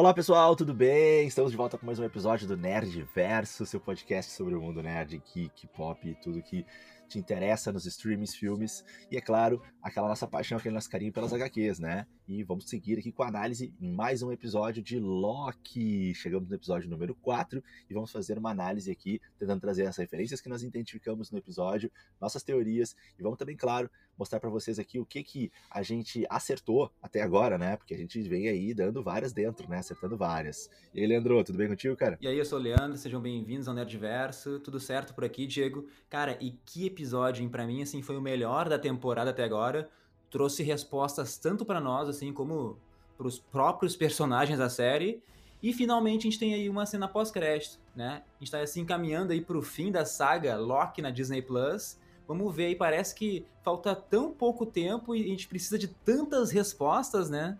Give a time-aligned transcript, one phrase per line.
[0.00, 1.26] Olá pessoal, tudo bem?
[1.26, 4.82] Estamos de volta com mais um episódio do Nerd Verso, seu podcast sobre o mundo
[4.82, 6.64] nerd, geek, pop e tudo que
[7.06, 11.34] te interessa nos streams, filmes e, é claro, aquela nossa paixão, aquele nosso carinho pelas
[11.34, 12.06] HQs, né?
[12.26, 16.14] E vamos seguir aqui com a análise em mais um episódio de Loki.
[16.14, 20.40] Chegamos no episódio número 4 e vamos fazer uma análise aqui, tentando trazer as referências
[20.40, 25.00] que nós identificamos no episódio, nossas teorias e vamos também, claro, mostrar para vocês aqui
[25.00, 27.76] o que que a gente acertou até agora, né?
[27.78, 29.78] Porque a gente vem aí dando várias dentro, né?
[29.78, 30.70] Acertando várias.
[30.94, 32.18] E aí, Leandro, tudo bem contigo, cara?
[32.20, 34.60] E aí, eu sou o Leandro, sejam bem-vindos ao Nerdverso.
[34.60, 35.86] Tudo certo por aqui, Diego?
[36.10, 37.48] Cara, e que episódio?
[37.48, 39.88] Pra mim, assim, foi o melhor da temporada até agora.
[40.30, 42.78] Trouxe respostas tanto para nós, assim, como
[43.16, 45.22] para os próprios personagens da série.
[45.62, 48.22] E finalmente a gente tem aí uma cena pós-crédito, né?
[48.36, 51.98] A gente tá assim caminhando aí pro fim da saga Loki na Disney Plus.
[52.30, 56.52] Vamos ver aí, parece que falta tão pouco tempo e a gente precisa de tantas
[56.52, 57.58] respostas, né?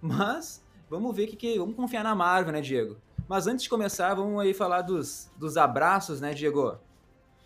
[0.00, 2.98] Mas vamos ver que, que vamos confiar na Marvel, né, Diego?
[3.28, 6.78] Mas antes de começar, vamos aí falar dos, dos abraços, né, Diego?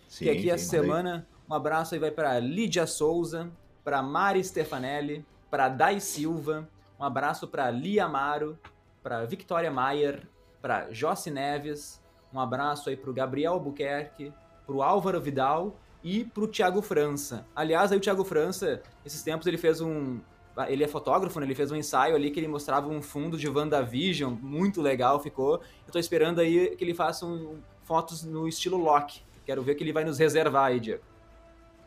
[0.07, 3.49] Sim, que aqui sim, essa semana um abraço aí vai para Lídia Souza,
[3.83, 6.69] para Mari Stefanelli, para Dai Silva,
[6.99, 8.55] um abraço para Lia Amaro,
[9.01, 10.27] para Victoria Maier,
[10.61, 11.99] para Jossi Neves,
[12.31, 14.31] um abraço aí para o Gabriel Albuquerque,
[14.63, 17.45] para o Álvaro Vidal e para o Thiago França.
[17.55, 20.19] Aliás, aí o Thiago França, esses tempos ele fez um,
[20.67, 21.45] ele é fotógrafo, né?
[21.45, 25.61] Ele fez um ensaio ali que ele mostrava um fundo de WandaVision, muito legal ficou.
[25.85, 29.21] Eu tô esperando aí que ele faça um, fotos no estilo Loki.
[29.45, 31.03] Quero ver que ele vai nos reservar aí, Diego.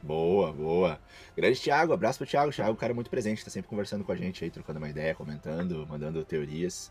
[0.02, 0.98] Boa, boa.
[1.36, 2.52] Grande Thiago, abraço pro Thiago.
[2.52, 5.86] Thiago cara muito presente, tá sempre conversando com a gente aí, trocando uma ideia, comentando,
[5.86, 6.90] mandando teorias.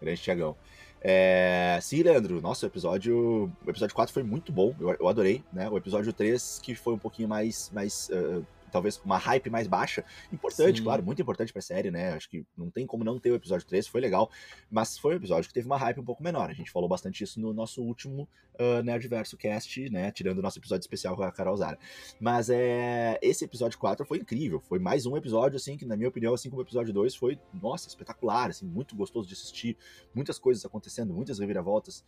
[0.00, 0.56] Grande Thiagão.
[1.06, 1.78] É...
[1.82, 3.52] Sim, Leandro, nosso episódio.
[3.66, 5.68] O episódio 4 foi muito bom, eu, eu adorei, né?
[5.68, 8.44] O episódio 3, que foi um pouquinho mais, mais uh,
[8.74, 10.04] talvez uma hype mais baixa.
[10.32, 10.82] Importante, Sim.
[10.82, 12.12] claro, muito importante pra série, né?
[12.12, 14.28] Acho que não tem como não ter o episódio 3, foi legal.
[14.68, 16.50] Mas foi um episódio que teve uma hype um pouco menor.
[16.50, 20.10] A gente falou bastante isso no nosso último uh, Nerdverso Cast, né?
[20.10, 21.78] Tirando o nosso episódio especial com a Carol Zara.
[22.18, 24.58] Mas é, esse episódio 4 foi incrível.
[24.58, 27.38] Foi mais um episódio, assim, que na minha opinião, assim como o episódio 2, foi,
[27.52, 29.76] nossa, espetacular, assim, muito gostoso de assistir.
[30.12, 32.04] Muitas coisas acontecendo, muitas reviravoltas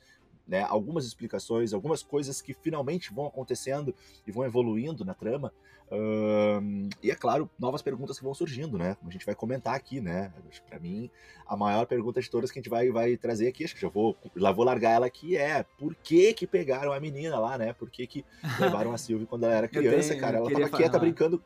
[0.46, 3.94] né, algumas explicações, algumas coisas que finalmente vão acontecendo
[4.26, 5.52] e vão evoluindo na trama.
[5.90, 8.96] Um, e é claro, novas perguntas que vão surgindo, né?
[8.96, 10.32] Como a gente vai comentar aqui, né?
[10.68, 11.08] Para mim,
[11.46, 13.88] a maior pergunta de todas que a gente vai, vai trazer aqui, acho que já
[13.88, 17.72] vou, já vou largar ela aqui, é por que que pegaram a menina lá, né?
[17.72, 18.24] Por que que
[18.58, 20.38] levaram a Sylvie quando ela era criança, tenho, cara?
[20.38, 20.98] Ela tava quieta falar.
[20.98, 21.42] brincando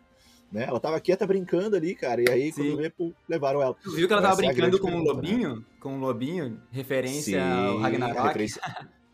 [0.50, 0.65] né?
[0.69, 2.62] Ela tava quieta brincando ali, cara, e aí Sim.
[2.62, 3.75] quando vê, pô, levaram ela.
[3.83, 5.56] Tu viu que ela tava Essa brincando é com um lobinho?
[5.56, 5.62] Né?
[5.78, 8.27] Com um lobinho, referência Sim, ao Ragnarok.
[8.27, 8.61] Referência...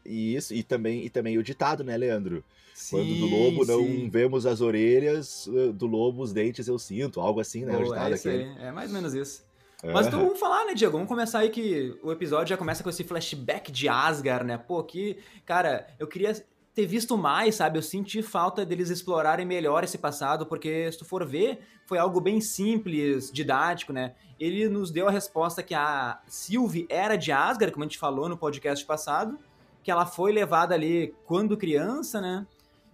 [0.05, 2.45] Isso, e também, e também o ditado, né, Leandro?
[2.73, 4.09] Sim, Quando do lobo não sim.
[4.09, 7.77] vemos as orelhas, eh, do lobo os dentes eu sinto, algo assim, né?
[7.77, 8.55] Ditado é, isso aí.
[8.61, 9.45] é mais ou menos isso.
[9.83, 10.93] Mas então vamos falar, né, Diego?
[10.93, 14.59] Vamos começar aí que o episódio já começa com esse flashback de Asgard, né?
[14.59, 16.35] Pô, que, cara, eu queria
[16.77, 17.79] ter visto mais, sabe?
[17.79, 22.21] Eu senti falta deles explorarem melhor esse passado, porque se tu for ver, foi algo
[22.21, 24.15] bem simples, didático, né?
[24.39, 28.29] Ele nos deu a resposta que a Sylvie era de Asgard, como a gente falou
[28.29, 29.39] no podcast passado,
[29.83, 32.47] que ela foi levada ali quando criança, né?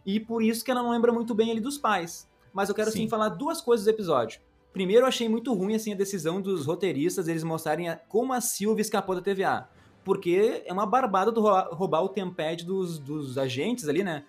[0.06, 2.30] E por isso que ela não lembra muito bem ali dos pais.
[2.52, 4.40] Mas eu quero sim, sim falar duas coisas do episódio.
[4.72, 8.82] Primeiro, eu achei muito ruim assim a decisão dos roteiristas eles mostrarem como a Sylvie
[8.82, 9.68] escapou da TVA
[10.04, 11.32] porque é uma barbada
[11.72, 14.24] roubar o tempad dos, dos agentes ali, né?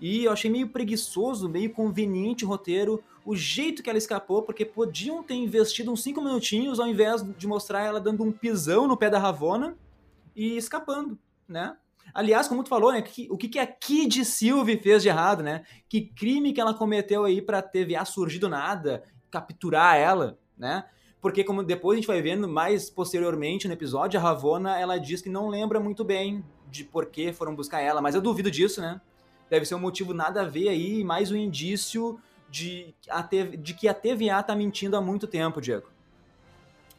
[0.00, 4.64] E eu achei meio preguiçoso, meio conveniente o roteiro, o jeito que ela escapou, porque
[4.64, 8.96] podiam ter investido uns 5 minutinhos ao invés de mostrar ela dando um pisão no
[8.96, 9.76] pé da Ravona
[10.34, 11.16] e escapando,
[11.46, 11.76] né?
[12.12, 13.04] Aliás, como tu falou, né?
[13.30, 15.64] O que, que a Kid Sylvie fez de errado, né?
[15.88, 20.84] Que crime que ela cometeu aí pra TVA surgir do nada, capturar ela, né?
[21.22, 25.22] Porque como depois a gente vai vendo mais posteriormente no episódio, a Ravona, ela diz
[25.22, 28.80] que não lembra muito bem de por que foram buscar ela, mas eu duvido disso,
[28.80, 29.00] né?
[29.48, 32.18] Deve ser um motivo nada a ver aí, mais um indício
[32.50, 35.91] de, a de que a TVA tá mentindo há muito tempo, Diego.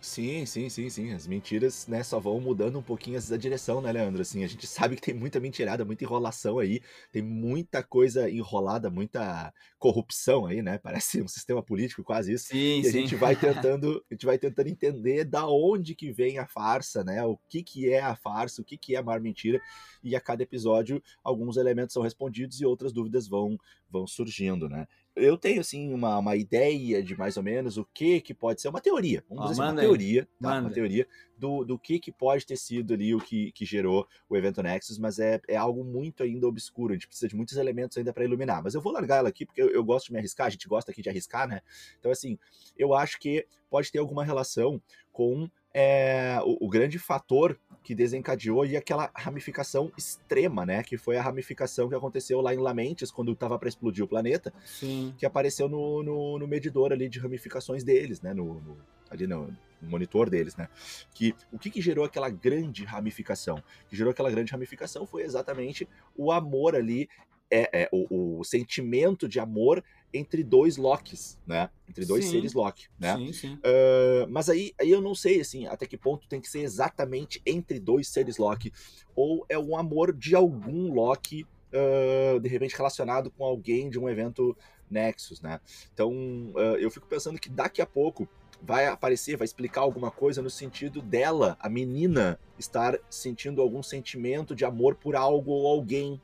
[0.04, 1.14] Sim, sim, sim, sim.
[1.14, 4.22] As mentiras, né, só vão mudando um pouquinho a direção, né, Leandro?
[4.22, 8.90] Assim, a gente sabe que tem muita mentirada, muita enrolação aí, tem muita coisa enrolada,
[8.90, 10.78] muita corrupção aí, né?
[10.78, 12.48] Parece um sistema político quase isso.
[12.48, 12.92] Sim, e a sim.
[12.92, 17.24] gente vai tentando, a gente vai tentando entender da onde que vem a farsa, né?
[17.24, 19.62] O que que é a farsa, o que que é a maior mentira.
[20.04, 23.58] E a cada episódio alguns elementos são respondidos e outras dúvidas vão
[23.90, 24.86] vão surgindo, né?
[25.16, 28.70] Eu tenho assim uma, uma ideia de mais ou menos o que que pode ser
[28.70, 30.60] uma teoria, vamos dizer assim, uma teoria, tá?
[30.60, 31.08] uma teoria
[31.38, 34.98] do, do que que pode ter sido ali o que, que gerou o evento Nexus,
[34.98, 38.24] mas é, é algo muito ainda obscuro, a gente precisa de muitos elementos ainda para
[38.24, 40.50] iluminar, mas eu vou largar ela aqui porque eu, eu, gosto de me arriscar, a
[40.50, 41.62] gente gosta aqui de arriscar, né?
[42.00, 42.38] Então assim,
[42.76, 44.82] eu acho que pode ter alguma relação
[45.12, 50.84] com é, o, o, grande fator que desencadeou e aquela ramificação extrema, né?
[50.84, 54.54] Que foi a ramificação que aconteceu lá em Lamentes, quando estava para explodir o planeta,
[54.66, 55.14] Sim.
[55.18, 58.34] que apareceu no, no, no, medidor ali de ramificações deles, né?
[58.34, 58.78] No, no
[59.10, 59.48] ali no,
[59.82, 60.70] no, monitor deles, né?
[61.14, 63.58] Que o que, que gerou aquela grande ramificação?
[63.58, 67.10] O que gerou aquela grande ramificação foi exatamente o amor ali,
[67.52, 71.70] é, é o, o sentimento de amor entre dois Locks, né?
[71.90, 72.32] Entre dois sim.
[72.32, 73.16] seres Loki, né?
[73.18, 73.54] Sim, sim.
[73.56, 77.42] Uh, mas aí, aí eu não sei, assim, até que ponto tem que ser exatamente
[77.46, 78.72] entre dois seres Loki,
[79.16, 84.08] ou é um amor de algum Loki, uh, de repente relacionado com alguém de um
[84.08, 84.56] evento
[84.90, 85.60] Nexus, né?
[85.94, 86.12] Então,
[86.56, 88.28] uh, eu fico pensando que daqui a pouco
[88.62, 94.56] vai aparecer, vai explicar alguma coisa no sentido dela, a menina, estar sentindo algum sentimento
[94.56, 96.22] de amor por algo ou alguém,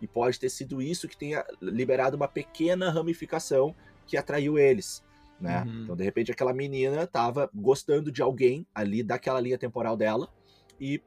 [0.00, 3.74] e pode ter sido isso que tenha liberado uma pequena ramificação
[4.06, 5.04] que atraiu eles.
[5.40, 5.62] Né?
[5.62, 5.82] Uhum.
[5.82, 10.28] Então, de repente, aquela menina estava gostando de alguém ali daquela linha temporal dela
[10.80, 11.02] e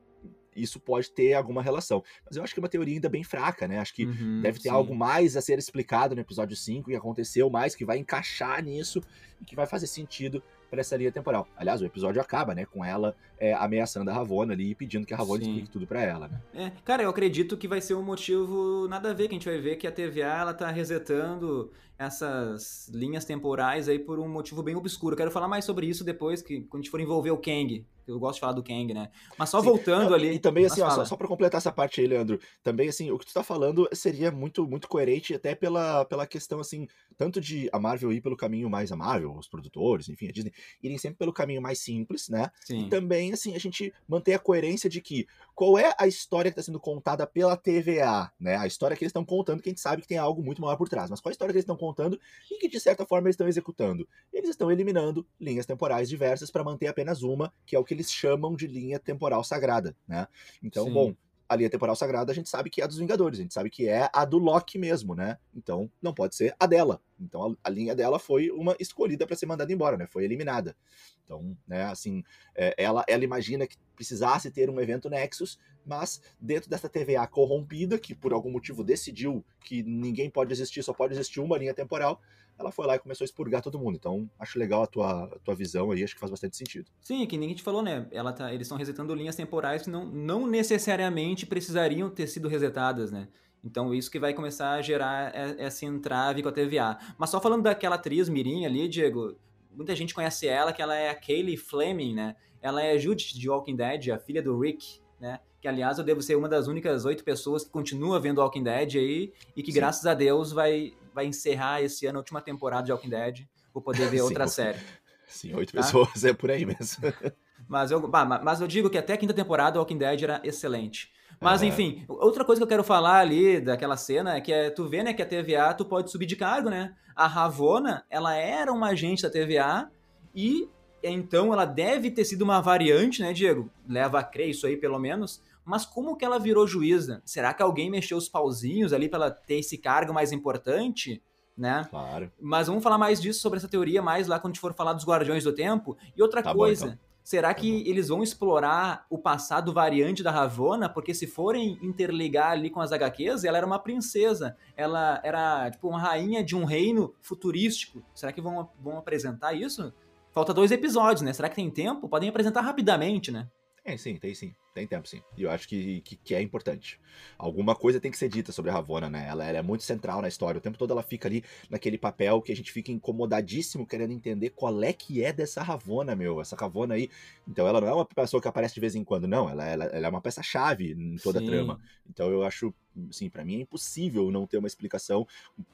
[0.55, 2.03] isso pode ter alguma relação.
[2.25, 3.79] Mas eu acho que é uma teoria ainda bem fraca, né?
[3.79, 4.75] Acho que uhum, deve ter sim.
[4.75, 9.01] algo mais a ser explicado no episódio 5 e aconteceu mais que vai encaixar nisso
[9.41, 11.47] e que vai fazer sentido para essa linha temporal.
[11.57, 15.13] Aliás, o episódio acaba, né, com ela é, ameaçando a Ravonna ali e pedindo que
[15.13, 15.49] a Ravonna Sim.
[15.49, 16.41] explique tudo para ela, né?
[16.53, 19.49] É, cara, eu acredito que vai ser um motivo nada a ver, que a gente
[19.49, 24.63] vai ver que a TVA ela tá resetando essas linhas temporais aí por um motivo
[24.63, 25.13] bem obscuro.
[25.13, 27.85] Eu quero falar mais sobre isso depois, que quando a gente for envolver o Kang.
[28.07, 29.11] Eu gosto de falar do Kang, né?
[29.37, 29.67] Mas só Sim.
[29.67, 30.31] voltando Não, ali.
[30.33, 33.19] E também, assim, ó, só, só pra completar essa parte aí, Leandro, também, assim, o
[33.19, 37.69] que tu tá falando seria muito, muito coerente, até pela, pela questão, assim, tanto de
[37.71, 40.51] a Marvel ir pelo caminho mais amável, os produtores, enfim, a Disney,
[40.81, 42.49] irem sempre pelo caminho mais simples, né?
[42.61, 42.87] Sim.
[42.87, 45.27] E também, assim, a gente manter a coerência de que
[45.59, 48.55] qual é a história que está sendo contada pela TVA, né?
[48.55, 50.77] A história que eles estão contando, que a gente sabe que tem algo muito maior
[50.77, 52.17] por trás, mas qual a história que eles estão contando
[52.49, 54.07] e que, de certa forma, eles estão executando?
[54.31, 58.09] Eles estão eliminando linhas temporais diversas para manter apenas uma, que é o que eles
[58.09, 60.29] chamam de linha temporal sagrada, né?
[60.63, 60.93] Então, Sim.
[60.93, 61.15] bom,
[61.49, 63.71] a linha temporal sagrada a gente sabe que é a dos Vingadores, a gente sabe
[63.71, 65.37] que é a do Loki mesmo, né?
[65.53, 67.01] Então não pode ser a dela.
[67.19, 70.05] Então a, a linha dela foi uma escolhida para ser mandada embora, né?
[70.05, 70.75] Foi eliminada.
[71.23, 72.23] Então, né, assim,
[72.55, 77.99] é, ela, ela imagina que precisasse ter um evento Nexus, mas dentro dessa TVA corrompida,
[77.99, 82.21] que por algum motivo decidiu que ninguém pode existir, só pode existir uma linha temporal,
[82.59, 83.95] ela foi lá e começou a expurgar todo mundo.
[83.95, 86.91] Então, acho legal a tua, a tua visão aí, acho que faz bastante sentido.
[87.01, 88.05] Sim, que nem a gente falou, né?
[88.11, 93.11] Ela tá, eles estão resetando linhas temporais que não, não necessariamente precisariam ter sido resetadas,
[93.11, 93.29] né?
[93.63, 96.97] Então, isso que vai começar a gerar essa entrave com a TVA.
[97.17, 99.37] Mas só falando daquela atriz Mirim ali, Diego,
[99.71, 102.35] muita gente conhece ela, que ela é a Kaylee Fleming, né?
[102.61, 105.39] Ela é a Judith de Walking Dead, a filha do Rick, né?
[105.61, 108.95] Que, aliás, eu devo ser uma das únicas oito pessoas que continua vendo Walking Dead
[108.95, 109.79] aí e que, Sim.
[109.79, 113.47] graças a Deus, vai, vai encerrar esse ano a última temporada de Walking Dead.
[113.73, 114.79] Vou poder ver outra série.
[115.27, 115.81] Sim, oito tá?
[115.81, 117.03] pessoas é por aí mesmo.
[117.67, 118.09] mas, eu,
[118.43, 121.11] mas eu digo que até a quinta temporada Walking Dead era excelente.
[121.41, 124.89] Mas, enfim, outra coisa que eu quero falar ali daquela cena é que é, tu
[124.89, 126.93] vê, né, que a TVA tu pode subir de cargo, né?
[127.15, 129.89] A Ravona, ela era uma agente da TVA
[130.35, 130.69] e
[131.01, 133.71] então ela deve ter sido uma variante, né, Diego?
[133.87, 135.41] Leva a crer isso aí, pelo menos.
[135.69, 137.21] Mas como que ela virou juíza?
[137.23, 141.21] Será que alguém mexeu os pauzinhos ali para ela ter esse cargo mais importante?
[141.55, 141.85] Né?
[141.91, 142.31] Claro.
[142.41, 144.93] Mas vamos falar mais disso sobre essa teoria mais lá quando a gente for falar
[144.93, 145.95] dos Guardiões do Tempo.
[146.17, 147.03] E outra tá coisa, bom, então.
[147.23, 147.87] será tá que bom.
[147.87, 150.89] eles vão explorar o passado variante da Ravonna?
[150.89, 154.57] Porque se forem interligar ali com as HQs, ela era uma princesa.
[154.75, 158.01] Ela era tipo uma rainha de um reino futurístico.
[158.15, 159.93] Será que vão, vão apresentar isso?
[160.31, 161.31] Falta dois episódios, né?
[161.31, 162.09] Será que tem tempo?
[162.09, 163.47] Podem apresentar rapidamente, né?
[163.83, 164.55] Tem sim, tem sim.
[164.73, 165.21] Tem tempo, sim.
[165.35, 166.99] E eu acho que, que, que, é importante.
[167.37, 169.27] Alguma coisa tem que ser dita sobre a Ravonna, né?
[169.27, 170.59] Ela, ela, é muito central na história.
[170.59, 174.51] O tempo todo ela fica ali naquele papel que a gente fica incomodadíssimo querendo entender
[174.51, 176.39] qual é que é dessa Ravonna, meu.
[176.39, 177.09] Essa Ravonna aí.
[177.47, 179.49] Então ela não é uma pessoa que aparece de vez em quando, não.
[179.49, 181.45] Ela, ela, ela é uma peça-chave em toda sim.
[181.45, 181.81] a trama.
[182.07, 182.73] Então eu acho,
[183.09, 185.27] assim, para mim é impossível não ter uma explicação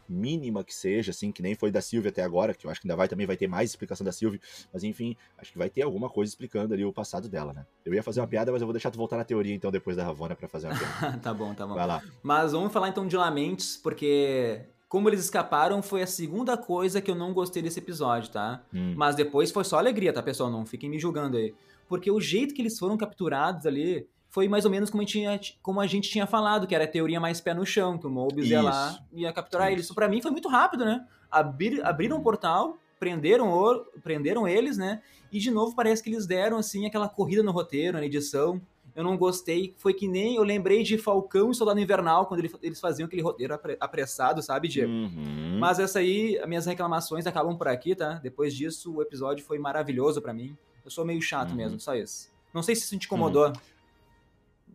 [0.08, 2.88] mínima que seja, assim, que nem foi da Sylvie até agora, que eu acho que
[2.88, 4.40] ainda vai também vai ter mais explicação da Sylvie.
[4.74, 7.66] Mas enfim, acho que vai ter alguma coisa explicando ali o passado dela, né?
[7.86, 9.98] Eu ia fazer uma piada, mas eu vou deixar tu voltar na teoria então depois
[9.98, 11.20] da Ravona para fazer uma pergunta.
[11.24, 11.75] tá bom, tá bom.
[11.75, 12.01] Vai lá.
[12.22, 17.12] Mas vamos falar então de Lamentes, porque como eles escaparam foi a segunda coisa que
[17.12, 18.62] eu não gostei desse episódio, tá?
[18.74, 18.94] Hum.
[18.96, 20.50] Mas depois foi só alegria, tá, pessoal?
[20.50, 21.54] Não fiquem me julgando aí.
[21.88, 25.13] Porque o jeito que eles foram capturados ali foi mais ou menos como a gente
[25.13, 28.06] tinha, como a gente tinha falado, que era a teoria mais pé no chão, que
[28.06, 29.74] o Mobius ia lá e ia capturar Isso.
[29.74, 29.86] eles.
[29.86, 31.06] Isso pra mim foi muito rápido, né?
[31.32, 35.01] Abrir, abriram um portal, prenderam, o, prenderam eles, né?
[35.32, 38.62] E de novo parece que eles deram assim aquela corrida no roteiro, na edição
[38.96, 39.74] eu não gostei.
[39.78, 43.60] Foi que nem eu lembrei de Falcão e Soldado Invernal, quando eles faziam aquele roteiro
[43.80, 44.92] apressado, sabe, Diego?
[44.92, 45.58] Uhum.
[45.60, 48.14] Mas essa aí, as minhas reclamações acabam por aqui, tá?
[48.14, 50.58] Depois disso, o episódio foi maravilhoso para mim.
[50.84, 51.58] Eu sou meio chato uhum.
[51.58, 52.32] mesmo, só isso.
[52.54, 53.48] Não sei se isso te incomodou.
[53.48, 53.54] Uhum.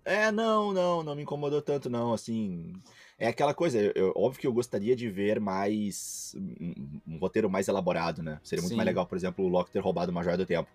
[0.05, 2.75] É, não, não, não me incomodou tanto, não, assim.
[3.21, 6.35] É aquela coisa, eu, óbvio que eu gostaria de ver mais.
[6.35, 8.41] Um, um roteiro mais elaborado, né?
[8.43, 8.77] Seria muito Sim.
[8.77, 10.71] mais legal, por exemplo, o Loki ter roubado uma joia do tempo.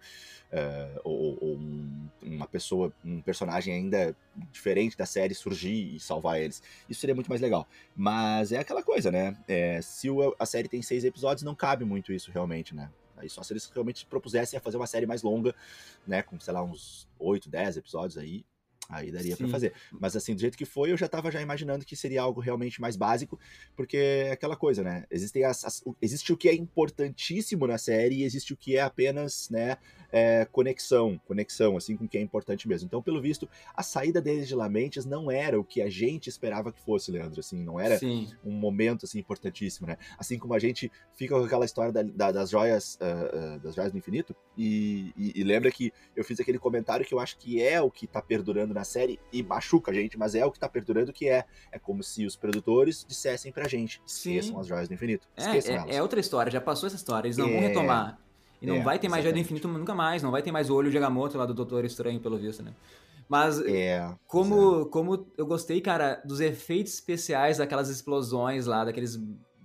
[0.53, 4.15] Uh, ou, ou um, uma pessoa, um personagem ainda
[4.51, 6.61] diferente da série surgir e salvar eles.
[6.87, 7.67] Isso seria muito mais legal.
[7.95, 9.35] Mas é aquela coisa, né?
[9.47, 12.91] É, se o, a série tem seis episódios, não cabe muito isso realmente, né?
[13.17, 15.55] Aí só se eles realmente propusessem a fazer uma série mais longa,
[16.05, 16.21] né?
[16.21, 18.45] Com, sei lá, uns 8, 10 episódios aí,
[18.89, 19.73] Aí daria para fazer.
[19.91, 22.79] Mas assim, do jeito que foi, eu já estava já imaginando que seria algo realmente
[22.79, 23.39] mais básico,
[23.75, 25.05] porque é aquela coisa, né?
[25.09, 28.81] Existem as, as, existe o que é importantíssimo na série e existe o que é
[28.81, 29.77] apenas, né,
[30.11, 32.87] é, conexão, conexão, assim, com o que é importante mesmo.
[32.87, 36.71] Então, pelo visto, a saída deles de Lamentes não era o que a gente esperava
[36.71, 38.29] que fosse, Leandro, assim, não era Sim.
[38.43, 39.97] um momento, assim, importantíssimo, né?
[40.17, 43.75] Assim como a gente fica com aquela história da, da, das joias, uh, uh, das
[43.75, 47.37] joias do infinito, e, e, e, lembra que eu fiz aquele comentário que eu acho
[47.37, 50.51] que é o que tá perdurando na série, e machuca a gente, mas é o
[50.51, 54.67] que tá perdurando, que é, é como se os produtores dissessem pra gente, esqueçam as
[54.67, 57.51] joias do infinito, é, é, é, outra história, já passou essa história, eles não é...
[57.51, 58.19] vão retomar.
[58.61, 60.69] E não é, vai ter mais Joia do Infinito nunca mais, não vai ter mais
[60.69, 62.73] o olho de Agamotto lá do Doutor Estranho, pelo visto, né?
[63.27, 64.85] Mas é, como, é.
[64.89, 69.19] como eu gostei, cara, dos efeitos especiais daquelas explosões lá, daqueles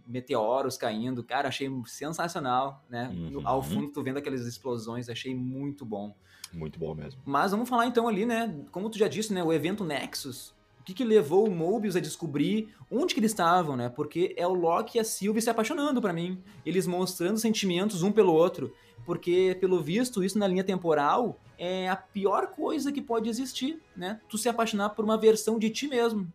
[0.07, 3.11] meteoros caindo, cara, achei sensacional, né?
[3.15, 3.43] Uhum.
[3.45, 6.15] Ao fundo, tu vendo aquelas explosões, achei muito bom.
[6.53, 7.21] Muito bom mesmo.
[7.25, 8.55] Mas vamos falar então ali, né?
[8.73, 9.43] Como tu já disse, né?
[9.43, 10.55] O evento Nexus.
[10.81, 13.89] O que, que levou o Mobius a descobrir onde que eles estavam, né?
[13.89, 16.43] Porque é o Loki e a Sylvie se apaixonando para mim.
[16.65, 18.73] Eles mostrando sentimentos um pelo outro
[19.05, 24.21] porque pelo visto isso na linha temporal é a pior coisa que pode existir, né?
[24.29, 26.33] Tu se apaixonar por uma versão de ti mesmo.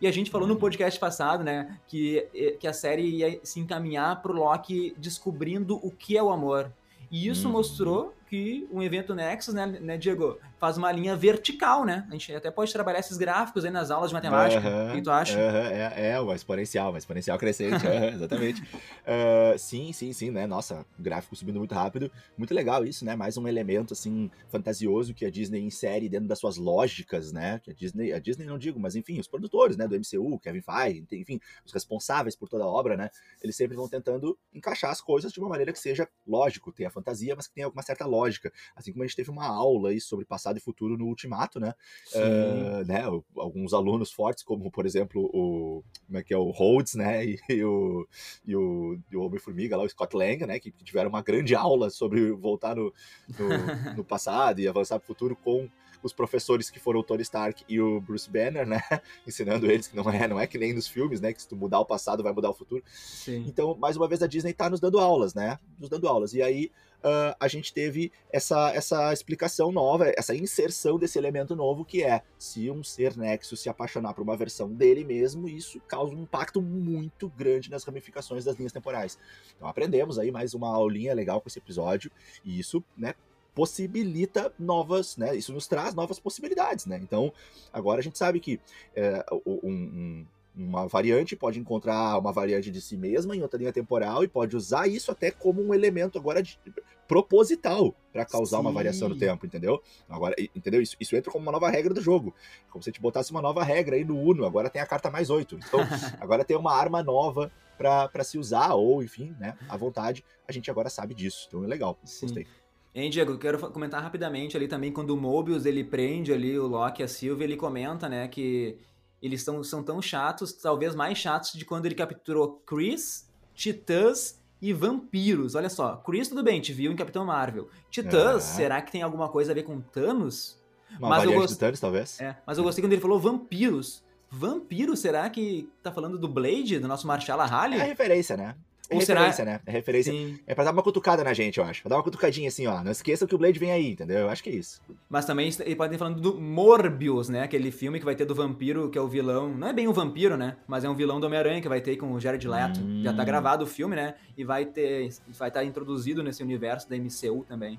[0.00, 3.60] E a gente falou no podcast passado, né, que, eh, que a série ia se
[3.60, 6.72] encaminhar pro Loki descobrindo o que é o amor.
[7.10, 7.52] E isso uhum.
[7.52, 12.06] mostrou que um evento Nexus, né, né, Diego, faz uma linha vertical, né?
[12.08, 14.66] A gente até pode trabalhar esses gráficos aí nas aulas de matemática.
[14.66, 15.38] Uhum, o que tu acha?
[15.38, 18.62] Uhum, é, é, uma exponencial, uma exponencial crescente, exatamente.
[18.62, 20.46] Uh, sim, sim, sim, né?
[20.46, 22.10] Nossa, gráfico subindo muito rápido.
[22.38, 23.14] Muito legal isso, né?
[23.14, 27.60] Mais um elemento, assim, fantasioso que a Disney insere dentro das suas lógicas, né?
[27.62, 30.62] Que a Disney, a Disney não digo, mas enfim, os produtores, né, do MCU, Kevin
[30.62, 33.10] Feige, enfim, os responsáveis por toda a obra, né?
[33.42, 37.36] Eles sempre vão tentando encaixar as coisas de uma maneira que seja lógico, tenha fantasia,
[37.36, 38.50] mas que tenha alguma certa lógica.
[38.74, 41.74] Assim como a gente teve uma aula aí sobre passado e futuro no Ultimato, né?
[42.14, 43.02] Uh, né?
[43.36, 47.24] Alguns alunos fortes, como por exemplo o como é que é o Rhodes, né?
[47.34, 48.06] E, e o
[48.46, 50.58] e o, o Homem-Formiga lá, o Scott Lang, né?
[50.58, 52.92] Que, que, tiveram uma grande aula sobre voltar no,
[53.38, 53.48] no,
[53.96, 55.68] no passado e avançar para o futuro com
[56.06, 58.80] os professores que foram o Tony Stark e o Bruce Banner, né?
[59.26, 61.32] Ensinando eles que não é, não é que nem nos filmes, né?
[61.32, 62.82] Que se tu mudar o passado vai mudar o futuro.
[62.92, 63.44] Sim.
[63.46, 65.58] Então, mais uma vez, a Disney tá nos dando aulas, né?
[65.78, 66.34] Nos dando aulas.
[66.34, 66.70] E aí,
[67.04, 72.22] uh, a gente teve essa, essa explicação nova, essa inserção desse elemento novo que é
[72.38, 76.60] se um ser Nexus se apaixonar por uma versão dele mesmo, isso causa um impacto
[76.62, 79.18] muito grande nas ramificações das linhas temporais.
[79.56, 82.10] Então aprendemos aí mais uma aulinha legal com esse episódio
[82.44, 83.14] e isso, né,
[83.54, 85.34] possibilita novas, né?
[85.36, 86.98] Isso nos traz novas possibilidades, né?
[87.02, 87.32] Então,
[87.72, 88.60] agora a gente sabe que
[88.94, 93.72] é, um, um, uma variante pode encontrar uma variante de si mesma em outra linha
[93.72, 96.58] temporal e pode usar isso até como um elemento agora de,
[97.06, 98.62] proposital para causar Sim.
[98.62, 99.82] uma variação no tempo, entendeu?
[100.08, 100.80] Agora, entendeu?
[100.80, 102.34] Isso, isso entra como uma nova regra do jogo.
[102.70, 105.10] Como se a gente botasse uma nova regra aí no Uno, agora tem a carta
[105.10, 105.56] mais 8.
[105.56, 105.80] Então,
[106.20, 110.70] agora tem uma arma nova para se usar, ou enfim, né, à vontade, a gente
[110.70, 111.46] agora sabe disso.
[111.48, 112.26] Então é legal, Sim.
[112.26, 112.46] gostei.
[112.94, 116.68] Hein, Diego, eu quero comentar rapidamente ali também, quando o Mobius ele prende ali o
[116.68, 118.78] Loki e a Sylvie, ele comenta, né, que
[119.20, 124.72] eles tão, são tão chatos, talvez mais chatos de quando ele capturou Chris, Titãs e
[124.72, 125.54] vampiros.
[125.56, 127.68] Olha só, Chris tudo bem, te viu em Capitão Marvel.
[127.90, 128.56] Titãs, é.
[128.56, 130.56] será que tem alguma coisa a ver com Thanos?
[130.98, 131.58] Uma mas eu gost...
[131.58, 132.20] Thanos, talvez.
[132.20, 134.04] É, mas eu gostei quando ele falou vampiros.
[134.30, 137.78] Vampiro, será que tá falando do Blade, do nosso Marshall Halley?
[137.78, 138.56] É referência, né?
[138.94, 139.52] É Ou referência, será...
[139.52, 139.60] né?
[139.66, 140.12] É referência.
[140.12, 140.38] Sim.
[140.46, 141.82] É pra dar uma cutucada na gente, eu acho.
[141.82, 142.82] Pra dar uma cutucadinha assim, ó.
[142.82, 144.18] Não esqueçam que o Blade vem aí, entendeu?
[144.18, 144.80] Eu acho que é isso.
[145.08, 147.42] Mas também ele pode estar falando do Morbius, né?
[147.42, 149.48] Aquele filme que vai ter do vampiro, que é o vilão.
[149.48, 150.56] Não é bem um vampiro, né?
[150.66, 152.80] Mas é um vilão do Homem-Aranha que vai ter com o Jared Leto.
[152.80, 153.02] Hum.
[153.02, 154.14] Já tá gravado o filme, né?
[154.36, 155.10] E vai ter.
[155.38, 157.78] Vai estar introduzido nesse universo da MCU também.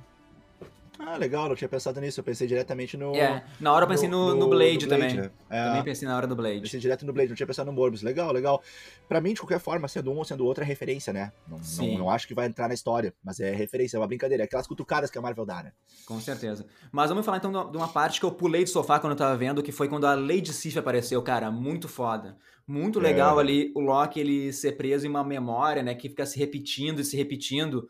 [1.00, 2.20] Ah, legal, não tinha pensado nisso.
[2.20, 3.16] Eu pensei diretamente no.
[3.16, 5.16] É, na hora eu pensei no, no, no Blade, Blade, também.
[5.16, 5.32] Né?
[5.50, 6.62] É, também pensei na hora do Blade.
[6.62, 8.02] Pensei direto no Blade, não tinha pensado no Morbius.
[8.02, 8.62] Legal, legal.
[9.08, 11.32] Pra mim, de qualquer forma, sendo um ou sendo outro, é referência, né?
[11.48, 14.44] Não, não, não, acho que vai entrar na história, mas é referência, é uma brincadeira.
[14.44, 15.72] É aquelas cutucadas que a Marvel dá, né?
[16.06, 16.66] Com certeza.
[16.92, 19.36] Mas vamos falar então de uma parte que eu pulei do sofá quando eu tava
[19.36, 21.52] vendo, que foi quando a Lady Sif apareceu, cara.
[21.52, 22.38] Muito foda.
[22.68, 23.44] Muito legal é.
[23.44, 25.94] ali o Loki ele ser preso em uma memória, né?
[25.94, 27.88] Que fica se repetindo e se repetindo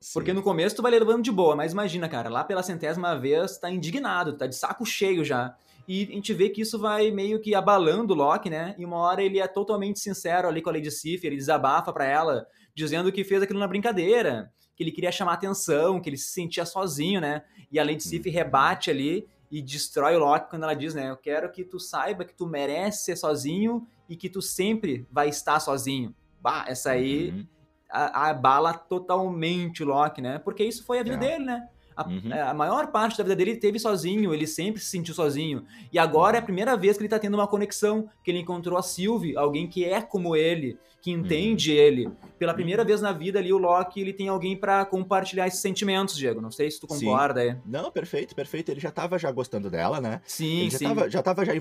[0.00, 0.12] Sim.
[0.14, 3.58] Porque no começo tu vai levando de boa, mas imagina, cara, lá pela centésima vez
[3.58, 5.56] tá indignado, tá de saco cheio já.
[5.88, 8.74] E a gente vê que isso vai meio que abalando o Loki, né?
[8.78, 12.04] E uma hora ele é totalmente sincero ali com a Lady Sif, ele desabafa para
[12.04, 16.30] ela, dizendo que fez aquilo na brincadeira, que ele queria chamar atenção, que ele se
[16.30, 17.42] sentia sozinho, né?
[17.72, 18.34] E a Lady Sif uhum.
[18.34, 21.10] rebate ali e destrói o Loki quando ela diz, né?
[21.10, 25.30] Eu quero que tu saiba que tu merece ser sozinho e que tu sempre vai
[25.30, 26.14] estar sozinho.
[26.40, 27.46] Bah, essa aí uhum.
[27.90, 30.38] Abala totalmente o Loki, né?
[30.38, 31.18] Porque isso foi a vida é.
[31.18, 31.68] dele, né?
[31.96, 32.32] A, uhum.
[32.32, 35.64] É, a, maior parte da vida dele ele teve sozinho, ele sempre se sentiu sozinho.
[35.92, 38.78] E agora é a primeira vez que ele tá tendo uma conexão, que ele encontrou
[38.78, 41.78] a Sylvie, alguém que é como ele, que entende uhum.
[41.78, 42.10] ele.
[42.38, 46.16] Pela primeira vez na vida ali, o Loki, ele tem alguém para compartilhar esses sentimentos,
[46.16, 46.40] Diego.
[46.40, 47.56] Não sei se tu concorda aí.
[47.64, 48.70] Não, perfeito, perfeito.
[48.70, 50.20] Ele já tava já gostando dela, né?
[50.24, 50.84] Sim, ele já sim.
[50.84, 51.52] Tava, já tava já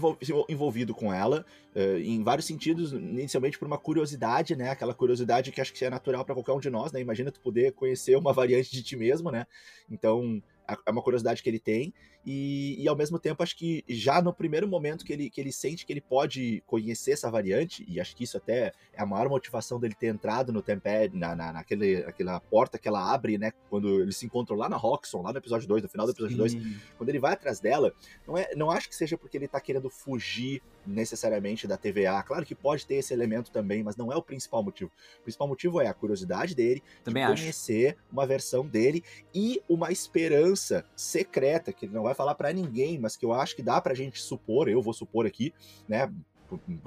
[0.50, 4.70] envolvido com ela, uh, em vários sentidos, inicialmente por uma curiosidade, né?
[4.70, 7.00] Aquela curiosidade que acho que é natural para qualquer um de nós, né?
[7.00, 9.46] Imagina tu poder conhecer uma variante de ti mesmo, né?
[9.90, 10.42] Então,
[10.86, 11.94] é uma curiosidade que ele tem.
[12.30, 15.54] E, e, ao mesmo tempo, acho que já no primeiro momento que ele, que ele
[15.54, 19.30] sente que ele pode conhecer essa variante, e acho que isso até é a maior
[19.30, 23.54] motivação dele ter entrado no Tempad, na, na, naquele, naquela porta que ela abre, né?
[23.70, 26.36] Quando eles se encontram lá na Roxxon, lá no episódio 2, no final do episódio
[26.36, 26.58] 2,
[26.98, 27.94] quando ele vai atrás dela,
[28.28, 32.22] não, é, não acho que seja porque ele tá querendo fugir necessariamente da TVA.
[32.24, 34.92] Claro que pode ter esse elemento também, mas não é o principal motivo.
[35.20, 37.98] O principal motivo é a curiosidade dele também de conhecer acho.
[38.12, 39.04] uma versão dele
[39.34, 43.56] e uma esperança secreta que ele não vai falar para ninguém, mas que eu acho
[43.56, 45.54] que dá pra gente supor, eu vou supor aqui,
[45.88, 46.12] né?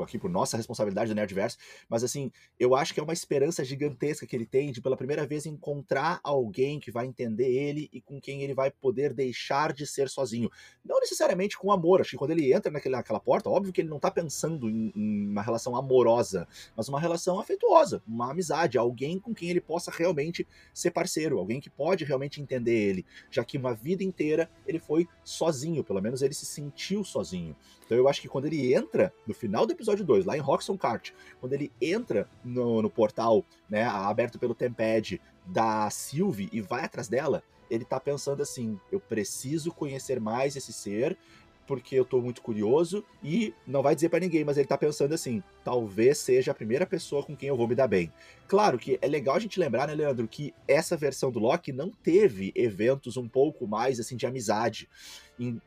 [0.03, 4.27] Aqui por nossa responsabilidade do Nerdverso, mas assim, eu acho que é uma esperança gigantesca
[4.27, 8.21] que ele tem de pela primeira vez encontrar alguém que vai entender ele e com
[8.21, 10.51] quem ele vai poder deixar de ser sozinho.
[10.85, 13.89] Não necessariamente com amor, acho que quando ele entra naquela, naquela porta, óbvio que ele
[13.89, 19.19] não tá pensando em, em, uma relação amorosa, mas uma relação afetuosa, uma amizade, alguém
[19.19, 23.59] com quem ele possa realmente ser parceiro, alguém que pode realmente entender ele, já que
[23.59, 27.57] uma vida inteira ele foi sozinho, pelo menos ele se sentiu sozinho.
[27.91, 30.79] Então eu acho que quando ele entra no final do episódio 2, lá em Roxon
[30.79, 36.85] Kart, quando ele entra no, no portal, né, aberto pelo Tempad da Sylvie e vai
[36.85, 41.19] atrás dela, ele tá pensando assim: eu preciso conhecer mais esse ser,
[41.67, 45.13] porque eu tô muito curioso e não vai dizer para ninguém, mas ele tá pensando
[45.13, 48.13] assim: talvez seja a primeira pessoa com quem eu vou me dar bem.
[48.47, 51.91] Claro que é legal a gente lembrar, né, Leandro, que essa versão do Loki não
[51.91, 54.89] teve eventos um pouco mais assim de amizade,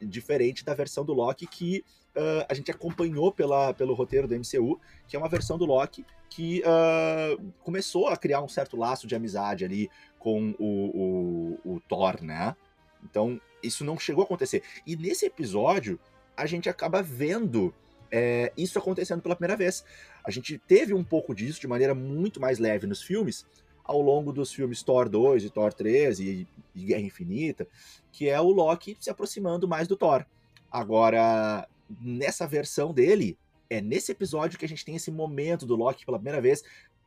[0.02, 1.84] diferente da versão do Loki que
[2.16, 6.06] uh, a gente acompanhou pela, pelo roteiro do MCU, que é uma versão do Loki
[6.30, 11.80] que uh, começou a criar um certo laço de amizade ali com o, o, o
[11.82, 12.56] Thor, né?
[13.04, 14.64] Então, isso não chegou a acontecer.
[14.86, 16.00] E nesse episódio,
[16.36, 17.74] a gente acaba vendo
[18.10, 19.84] é, isso acontecendo pela primeira vez.
[20.24, 23.46] A gente teve um pouco disso de maneira muito mais leve nos filmes,
[23.84, 27.68] ao longo dos filmes Thor 2 e Thor 3 e, e Guerra Infinita,
[28.12, 30.26] que é o Loki se aproximando mais do Thor.
[30.72, 31.68] Agora,
[32.02, 33.38] nessa versão dele,
[33.70, 36.64] é nesse episódio que a gente tem esse momento do Loki pela primeira vez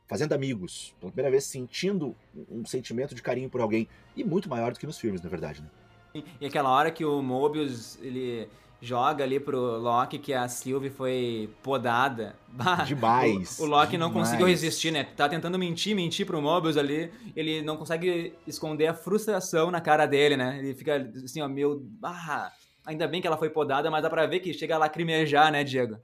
[0.07, 2.15] fazendo amigos, pela primeira vez sentindo
[2.49, 5.61] um sentimento de carinho por alguém e muito maior do que nos filmes, na verdade,
[5.61, 6.23] né?
[6.39, 8.49] E aquela hora que o Mobius ele
[8.81, 12.35] joga ali pro Loki que a Sylvie foi podada.
[12.85, 13.59] Demais.
[13.59, 13.99] O, o Loki demais.
[13.99, 15.03] não conseguiu resistir, né?
[15.03, 17.11] Tá tentando mentir, mentir pro Mobius ali.
[17.35, 20.57] Ele não consegue esconder a frustração na cara dele, né?
[20.59, 21.85] Ele fica assim, ó, meu.
[22.03, 22.51] Ah,
[22.87, 25.63] Ainda bem que ela foi podada, mas dá pra ver que chega a lacrimejar, né,
[25.63, 26.01] Diego?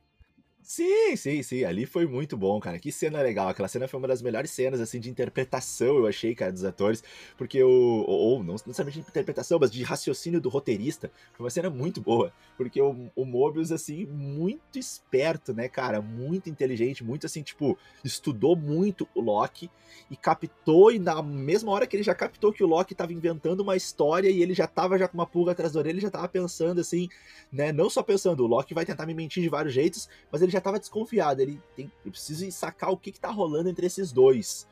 [0.65, 1.63] Sim, sim, sim.
[1.65, 2.79] Ali foi muito bom, cara.
[2.79, 3.49] Que cena legal.
[3.49, 7.03] Aquela cena foi uma das melhores cenas, assim, de interpretação, eu achei, cara, dos atores.
[7.37, 7.69] Porque o.
[8.07, 11.11] Ou, não necessariamente de interpretação, mas de raciocínio do roteirista.
[11.33, 12.31] Foi uma cena muito boa.
[12.55, 16.01] Porque o, o Mobius, assim, muito esperto, né, cara?
[16.01, 19.69] Muito inteligente, muito assim, tipo, estudou muito o Loki
[20.09, 23.61] e captou, e na mesma hora que ele já captou que o Loki tava inventando
[23.61, 26.09] uma história e ele já tava já com uma pulga atrás da orelha, ele já
[26.09, 27.09] tava pensando assim,
[27.51, 27.71] né?
[27.71, 30.59] Não só pensando, o Loki vai tentar me mentir de vários jeitos, mas ele já
[30.59, 31.41] estava desconfiado.
[31.41, 34.67] Ele tem, eu preciso sacar o que, que tá rolando entre esses dois.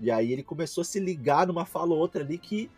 [0.00, 2.70] E aí ele começou a se ligar numa fala ou outra ali que.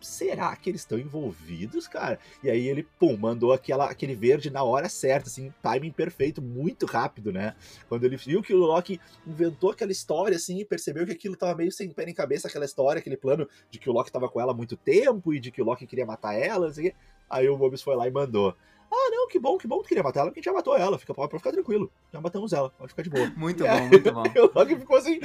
[0.00, 2.18] Será que eles estão envolvidos, cara?
[2.42, 6.86] E aí ele, pum, mandou aquela, aquele verde na hora certa, assim, timing perfeito, muito
[6.86, 7.54] rápido, né?
[7.86, 11.54] Quando ele viu que o Loki inventou aquela história, assim, e percebeu que aquilo tava
[11.54, 14.40] meio sem pé nem cabeça, aquela história, aquele plano de que o Loki tava com
[14.40, 16.92] ela há muito tempo e de que o Loki queria matar ela, assim,
[17.28, 18.56] aí o Mobius foi lá e mandou.
[18.92, 20.76] Ah, não, que bom, que bom que queria matar ela, porque a gente já matou
[20.76, 20.98] ela.
[20.98, 21.90] Fica, pode ficar tranquilo.
[22.12, 23.32] Já matamos ela, pode ficar de boa.
[23.36, 24.22] Muito bom, muito bom.
[24.24, 25.20] o Loki ficou assim.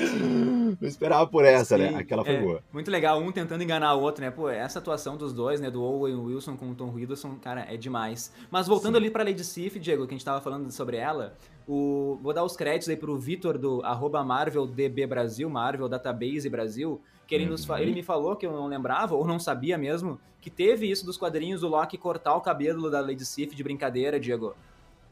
[0.80, 1.88] Não esperava por essa, né?
[1.88, 1.99] Sim, né?
[1.99, 2.63] Aquela foi é, boa.
[2.71, 4.30] Muito legal, um tentando enganar o outro, né?
[4.30, 5.71] Pô, essa atuação dos dois, né?
[5.71, 8.32] Do Owen Wilson com o Tom Hiddleston, cara, é demais.
[8.51, 9.01] Mas voltando Sim.
[9.01, 11.36] ali pra Lady Sif, Diego, que a gente tava falando sobre ela,
[11.67, 17.01] o, vou dar os créditos aí pro Vitor do arroba MarvelDB Brasil, Marvel Database Brasil,
[17.28, 17.96] que ele, nos, ele uhum.
[17.96, 21.62] me falou que eu não lembrava, ou não sabia mesmo, que teve isso dos quadrinhos
[21.62, 24.56] do Loki cortar o cabelo da Lady Sif de brincadeira, Diego.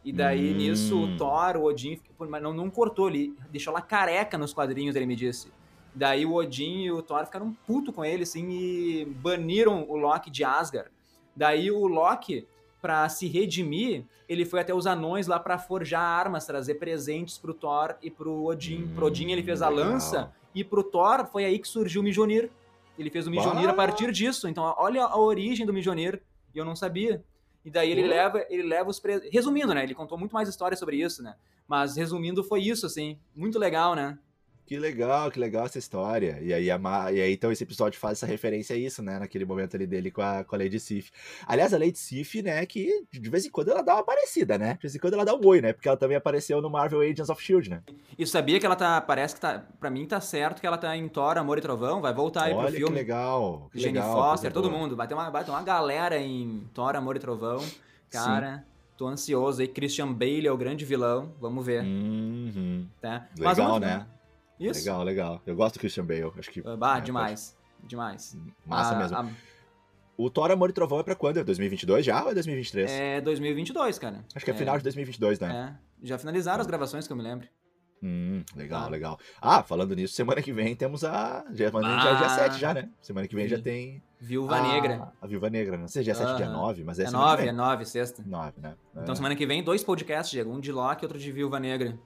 [0.06, 0.58] E daí, hum.
[0.58, 2.00] nisso, o Thor, o Odin,
[2.42, 5.48] não, não cortou, ele deixou ela careca nos quadrinhos, ele me disse.
[5.96, 10.30] Daí o Odin e o Thor ficaram puto com ele, assim, e baniram o Loki
[10.30, 10.90] de Asgard.
[11.36, 12.46] Daí o Loki,
[12.82, 17.54] para se redimir, ele foi até os anões lá para forjar armas, trazer presentes pro
[17.54, 18.84] Thor e pro Odin.
[18.84, 19.94] Hum, pro Odin ele fez a legal.
[19.94, 22.50] lança e pro Thor foi aí que surgiu o Mijonir.
[22.98, 24.48] Ele fez o Mijonir a partir disso.
[24.48, 26.22] Então, olha a origem do Mijonir.
[26.54, 27.24] E eu não sabia.
[27.66, 29.84] E daí ele leva, ele leva os resumindo, né?
[29.84, 31.36] Ele contou muito mais histórias sobre isso, né?
[31.68, 34.20] Mas resumindo foi isso assim, muito legal, né?
[34.66, 36.40] Que legal, que legal essa história.
[36.42, 37.12] E aí, a Ma...
[37.12, 39.20] e aí então esse episódio faz essa referência a isso, né?
[39.20, 41.12] Naquele momento ali dele com a, com a Lady Sif.
[41.46, 44.76] Aliás, a Lady Sif, né, que de vez em quando ela dá uma parecida, né?
[44.76, 45.74] De vez em quando ela dá um oi, né?
[45.74, 47.82] Porque ela também apareceu no Marvel Agents of S.H.I.E.L.D., né?
[48.18, 50.96] E sabia que ela tá, parece que tá, pra mim tá certo que ela tá
[50.96, 52.88] em Thor, Amor e Trovão, vai voltar aí Olha, pro filme.
[52.88, 56.18] que legal, que Jenny legal, Foster, todo mundo, vai ter, uma, vai ter uma galera
[56.18, 57.64] em Thor, Amor e Trovão.
[58.10, 58.60] Cara...
[58.60, 58.74] Sim.
[58.96, 59.68] Tô ansioso aí.
[59.68, 61.34] Christian Bale é o grande vilão.
[61.42, 61.84] Vamos ver.
[61.84, 62.88] Uhum.
[63.02, 63.28] Tá?
[63.38, 64.06] Legal, né?
[64.60, 64.80] Isso.
[64.80, 65.42] Legal, legal.
[65.46, 66.32] Eu gosto do Christian Bale.
[66.38, 66.64] Acho que.
[66.66, 67.58] Ah, é, demais.
[67.58, 67.88] Pode...
[67.88, 68.38] Demais.
[68.66, 69.18] Massa a, mesmo.
[69.18, 69.30] A...
[70.16, 71.38] O Thor Amor e Trovão é pra quando?
[71.38, 72.92] É 2022 já ou é 2023?
[72.92, 74.24] É 2022, cara.
[74.34, 75.78] Acho que é, é final de 2022, né?
[75.80, 76.08] É.
[76.08, 77.48] Já finalizaram as gravações, que eu me lembro.
[78.06, 78.90] Hum, legal, ah.
[78.90, 79.20] legal.
[79.42, 81.46] Ah, falando nisso, semana que vem temos a.
[81.54, 82.02] Já, ah.
[82.04, 82.90] já é dia 7 já, né?
[83.02, 84.04] Semana que vem já tem.
[84.20, 84.62] Viúva a...
[84.62, 85.14] Negra.
[85.22, 87.86] A Viúva Negra, não sei, dia 7, dia 9, mas é É 9, é 9,
[87.86, 88.22] sexta.
[88.26, 88.76] 9, né?
[88.96, 90.52] Então semana que vem, dois podcasts, Diego.
[90.52, 91.98] Um de Loki e outro de Viúva Negra.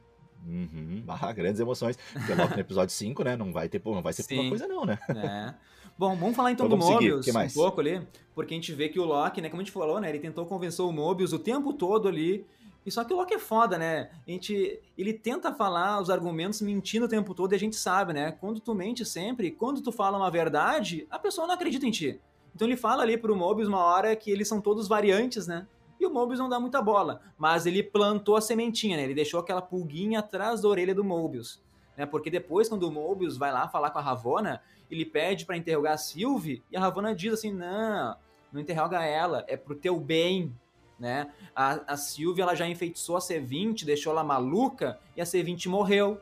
[0.45, 1.97] Uhum, ah, grandes emoções.
[2.13, 3.36] Porque logo no episódio 5, né?
[3.36, 4.36] Não vai ter, não vai ser Sim.
[4.36, 5.00] pouca coisa, não, né?
[5.10, 5.54] É.
[5.97, 9.00] Bom, vamos falar então, então do Mobius um pouco ali, porque a gente vê que
[9.00, 11.73] o Loki, né, como a gente falou, né, ele tentou convencer o Mobius o tempo
[11.73, 12.45] todo ali,
[12.86, 14.10] e só que o Loki é foda, né?
[14.26, 18.13] A gente, ele tenta falar os argumentos mentindo o tempo todo e a gente sabe,
[18.13, 18.32] né?
[18.32, 22.21] Quando tu mente sempre, quando tu fala uma verdade, a pessoa não acredita em ti.
[22.56, 25.67] Então ele fala ali pro Mobius uma hora que eles são todos variantes, né?
[25.99, 27.21] E o Mobius não dá muita bola.
[27.38, 29.03] Mas ele plantou a sementinha, né?
[29.03, 31.62] Ele deixou aquela pulguinha atrás da orelha do Mobius.
[31.95, 32.05] Né?
[32.05, 35.93] Porque depois, quando o Mobius vai lá falar com a Ravonna, ele pede para interrogar
[35.93, 38.15] a Sylvie e a Ravonna diz assim: não,
[38.51, 40.55] não interroga ela, é pro teu bem.
[40.99, 41.31] Né?
[41.55, 46.19] A, a Sylvie ela já enfeitiçou a C20, deixou ela maluca e a C20 morreu.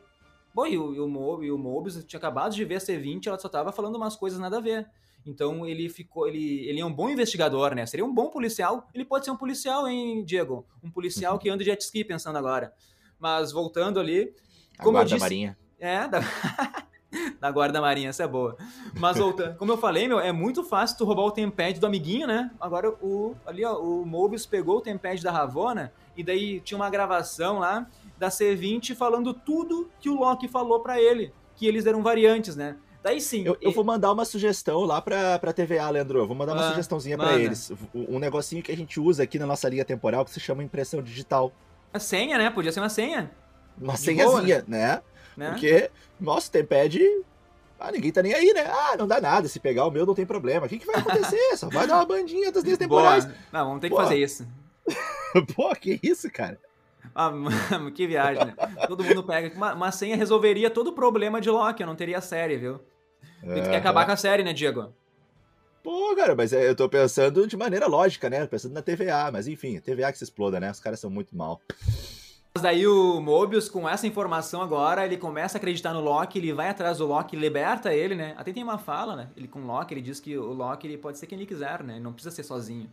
[0.53, 3.38] Bom, e o, e o, e o Mobius tinha acabado de ver a C20, ela
[3.38, 4.88] só tava falando umas coisas nada a ver.
[5.25, 7.85] Então ele ficou, ele, ele é um bom investigador, né?
[7.85, 8.88] Seria um bom policial.
[8.93, 10.65] Ele pode ser um policial, hein, Diego?
[10.83, 12.73] Um policial que anda de jet ski pensando agora.
[13.19, 14.33] Mas voltando ali,
[14.77, 15.57] como guarda eu disse, marinha.
[15.79, 16.19] É, da,
[17.39, 18.55] da guarda marinha, essa é boa.
[18.99, 22.27] Mas voltando, como eu falei, meu, é muito fácil tu roubar o tempad do amiguinho,
[22.27, 22.51] né?
[22.59, 26.89] Agora o ali ó, o Mobius pegou o tempad da Ravonna e daí tinha uma
[26.89, 32.03] gravação lá da C20 falando tudo que o Loki falou para ele, que eles eram
[32.03, 32.77] variantes, né?
[33.06, 33.44] Daí sim.
[33.46, 36.18] Eu, eu, vou mandar uma sugestão lá pra, pra TVA, Leandro.
[36.18, 37.72] Eu vou mandar uma ah, sugestãozinha para eles.
[37.94, 41.04] Um negocinho que a gente usa aqui na nossa linha temporal que se chama impressão
[41.04, 41.54] digital.
[41.94, 42.50] A senha, né?
[42.50, 43.30] Podia ser uma senha.
[43.80, 45.04] Uma De senhazinha, boa, né?
[45.38, 45.52] né?
[45.52, 47.00] Porque, nossa, tem pad.
[47.80, 48.65] Ah, ninguém tá nem aí, né?
[48.65, 49.48] Ah, não dá nada.
[49.48, 50.65] Se pegar o meu, não tem problema.
[50.65, 51.58] O que, que vai acontecer?
[51.58, 53.26] Só vai dar uma bandinha das linhas temporais.
[53.26, 53.38] Boa.
[53.54, 54.48] Não, vamos ter que fazer isso.
[55.56, 56.60] Pô, que isso, cara?
[57.13, 57.32] Ah,
[57.94, 58.56] que viagem, né?
[58.88, 59.56] Todo mundo pega.
[59.56, 62.80] Uma, uma senha resolveria todo o problema de Loki, eu não teria série, viu?
[63.53, 64.93] Tu quer acabar com a série, né, Diego?
[65.84, 68.47] Pô, cara, mas é, eu tô pensando de maneira lógica, né?
[68.47, 70.71] Pensando na TVA, mas enfim, TVA que se exploda, né?
[70.71, 71.62] Os caras são muito mal.
[72.55, 76.53] Mas daí o Mobius, com essa informação agora, ele começa a acreditar no Loki, ele
[76.53, 78.34] vai atrás do Loki, liberta ele, né?
[78.36, 79.27] Até tem uma fala, né?
[79.38, 81.84] Ele com o Loki, ele diz que o Loki ele pode ser quem ele quiser,
[81.84, 81.95] né?
[81.95, 82.89] Ele não precisa ser sozinho.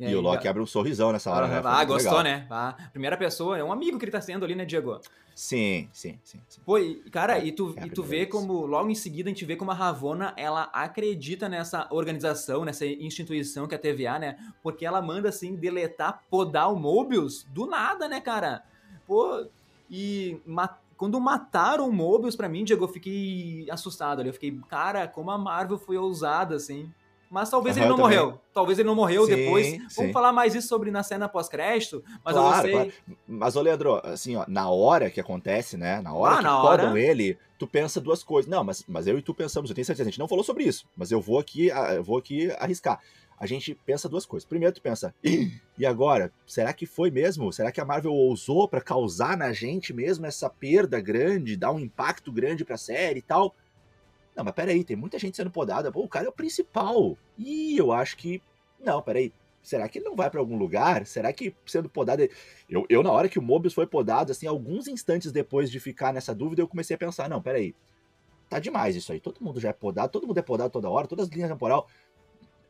[0.00, 1.60] E, aí, o Loki abre um sorrisão nessa hora, né?
[1.62, 2.24] Ah, gostou, legal.
[2.24, 2.46] né?
[2.48, 4.98] Ah, primeira pessoa, é um amigo que ele tá sendo ali, né, Diego?
[5.34, 6.40] Sim, sim, sim.
[6.48, 6.60] sim.
[6.64, 9.32] Pô, e, cara, é, e tu, é e tu vê como, logo em seguida, a
[9.32, 14.18] gente vê como a Ravona, ela acredita nessa organização, nessa instituição que é a TVA,
[14.18, 14.38] né?
[14.62, 18.64] Porque ela manda, assim, deletar, podar o Mobius do nada, né, cara?
[19.06, 19.46] Pô,
[19.90, 20.40] e
[20.96, 24.30] quando mataram o Mobius pra mim, Diego, eu fiquei assustado ali.
[24.30, 26.90] Eu fiquei, cara, como a Marvel foi ousada, assim.
[27.30, 28.18] Mas talvez uhum, ele não também.
[28.18, 28.40] morreu.
[28.52, 29.66] Talvez ele não morreu sim, depois.
[29.66, 29.86] Sim.
[29.96, 32.02] Vamos falar mais isso sobre na cena pós-crédito.
[32.24, 32.72] Mas claro, eu sei.
[32.72, 32.92] Claro.
[33.28, 36.00] Mas, ô Leandro, assim, ó, na hora que acontece, né?
[36.00, 37.00] Na hora ah, que na hora...
[37.00, 38.50] ele, tu pensa duas coisas.
[38.50, 40.64] Não, mas, mas eu e tu pensamos, eu tenho certeza, a gente não falou sobre
[40.64, 42.98] isso, mas eu vou aqui, eu vou aqui arriscar.
[43.38, 44.46] a gente pensa duas coisas.
[44.46, 46.32] Primeiro, tu pensa, e agora?
[46.46, 47.52] Será que foi mesmo?
[47.52, 51.78] Será que a Marvel ousou para causar na gente mesmo essa perda grande, dar um
[51.78, 53.54] impacto grande pra série e tal?
[54.40, 55.92] Não, mas peraí, tem muita gente sendo podada.
[55.92, 57.14] Pô, o cara é o principal.
[57.36, 58.42] E eu acho que.
[58.82, 59.34] Não, peraí.
[59.62, 61.04] Será que ele não vai para algum lugar?
[61.04, 62.26] Será que sendo podado.
[62.66, 66.14] Eu, eu, na hora que o Mobius foi podado, assim, alguns instantes depois de ficar
[66.14, 67.74] nessa dúvida, eu comecei a pensar: não, peraí.
[68.48, 69.20] Tá demais isso aí.
[69.20, 71.86] Todo mundo já é podado, todo mundo é podado toda hora, todas as linhas temporal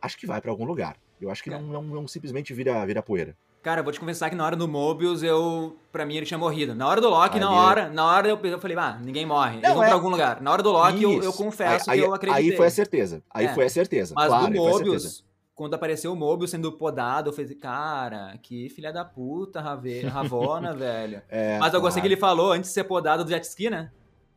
[0.00, 0.96] acho que vai para algum lugar.
[1.20, 3.36] Eu acho que não, não, não, simplesmente vira, vira poeira.
[3.62, 5.76] Cara, vou te confessar que na hora do Mobius, eu.
[5.92, 6.74] Pra mim, ele tinha morrido.
[6.74, 9.56] Na hora do Loki, na hora, na hora eu, eu falei, ah, ninguém morre.
[9.56, 9.86] Não, Eles vão é...
[9.86, 10.40] pra algum lugar.
[10.40, 12.50] Na hora do Loki, eu, eu, confesso aí, que eu acreditei.
[12.50, 13.22] Aí foi a certeza.
[13.30, 13.54] Aí é.
[13.54, 14.14] foi a certeza.
[14.16, 15.22] Mas claro, do Mobius,
[15.54, 21.20] quando apareceu o Mobius sendo podado, eu falei, cara, que filha da puta, Ravona, velho.
[21.28, 23.90] É, Mas eu gostei que ele falou antes de ser podado do jet ski, né?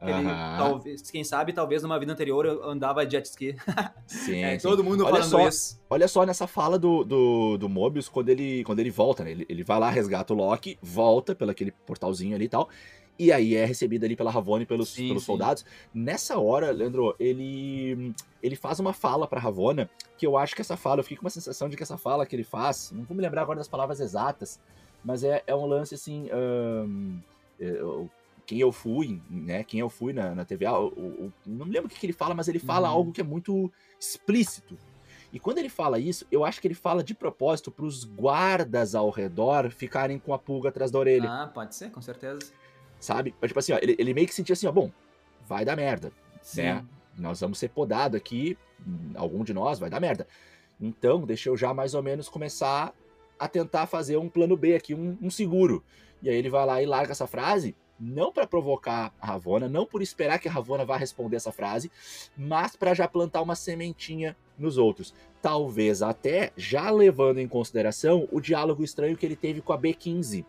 [0.06, 3.56] Ele, talvez, quem sabe, talvez numa vida anterior eu andava jet ski.
[4.06, 4.68] Sim, é, sim.
[4.68, 5.82] Todo mundo olha falando só, isso.
[5.90, 9.32] Olha só nessa fala do, do, do Mobius quando ele, quando ele volta, né?
[9.32, 12.70] Ele, ele vai lá, resgata o Loki, volta pelo aquele portalzinho ali e tal.
[13.18, 15.28] E aí é recebido ali pela Ravone pelos, sim, pelos sim.
[15.28, 15.64] soldados.
[15.94, 20.76] Nessa hora, Leandro, ele ele faz uma fala pra Ravona, que eu acho que essa
[20.76, 23.16] fala, eu fiquei com uma sensação de que essa fala que ele faz, não vou
[23.16, 24.60] me lembrar agora das palavras exatas,
[25.04, 26.28] mas é, é um lance assim.
[26.34, 27.20] Um,
[27.60, 28.10] eu,
[28.46, 29.64] quem eu fui, né?
[29.64, 32.34] Quem eu fui na, na TVA, o, não me lembro o que, que, ele fala,
[32.34, 32.96] mas ele fala uhum.
[32.96, 34.78] algo que é muito explícito.
[35.32, 38.94] E quando ele fala isso, eu acho que ele fala de propósito para os guardas
[38.94, 41.28] ao redor ficarem com a pulga atrás da orelha.
[41.28, 42.52] Ah, pode ser, com certeza.
[43.00, 43.34] Sabe?
[43.42, 44.92] Mas, tipo assim, ó, ele, ele meio que sentia assim, ó, bom,
[45.48, 46.64] vai dar merda, Sim.
[46.64, 46.86] né?
[47.18, 48.58] Nós vamos ser podado aqui,
[49.16, 50.28] algum de nós vai dar merda.
[50.80, 52.94] Então, deixa eu já mais ou menos começar
[53.44, 55.84] a tentar fazer um plano B aqui, um, um seguro.
[56.22, 59.86] E aí ele vai lá e larga essa frase não para provocar a Ravona, não
[59.86, 61.92] por esperar que a Ravona vá responder essa frase,
[62.36, 65.14] mas para já plantar uma sementinha nos outros.
[65.42, 70.46] Talvez até já levando em consideração o diálogo estranho que ele teve com a B15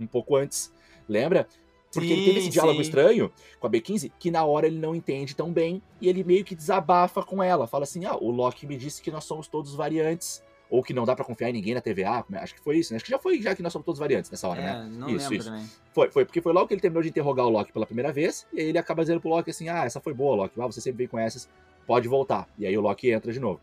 [0.00, 0.72] um pouco antes.
[1.08, 1.48] Lembra?
[1.92, 2.82] Porque sim, ele teve esse diálogo sim.
[2.82, 6.44] estranho com a B15 que na hora ele não entende tão bem e ele meio
[6.44, 7.66] que desabafa com ela.
[7.66, 11.04] Fala assim: ah, o Loki me disse que nós somos todos variantes ou que não
[11.04, 12.24] dá para confiar em ninguém na TVA.
[12.34, 12.96] Acho que foi isso, né?
[12.96, 14.90] Acho que já foi, já que nós somos todos variantes nessa hora, é, né?
[14.92, 15.50] Não isso, lembro isso.
[15.50, 15.66] Também.
[15.92, 18.46] Foi, foi, porque foi logo que ele terminou de interrogar o Loki pela primeira vez,
[18.52, 20.80] e aí ele acaba dizendo pro Loki assim: ah, essa foi boa, Loki, ah, você
[20.80, 21.48] sempre vem com essas,
[21.86, 22.48] pode voltar.
[22.58, 23.60] E aí o Loki entra de novo.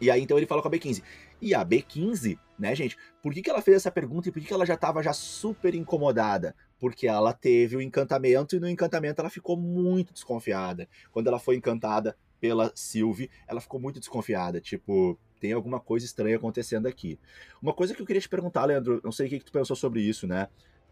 [0.00, 1.02] E aí então ele fala com a B15.
[1.40, 4.48] E a B15, né, gente, por que, que ela fez essa pergunta e por que,
[4.48, 6.54] que ela já tava já super incomodada?
[6.78, 10.88] Porque ela teve o encantamento e no encantamento ela ficou muito desconfiada.
[11.12, 16.36] Quando ela foi encantada pela Sylvie, ela ficou muito desconfiada, tipo, tem alguma coisa estranha
[16.36, 17.20] acontecendo aqui.
[17.60, 19.76] Uma coisa que eu queria te perguntar, Leandro, não sei o que, que tu pensou
[19.76, 20.48] sobre isso, né?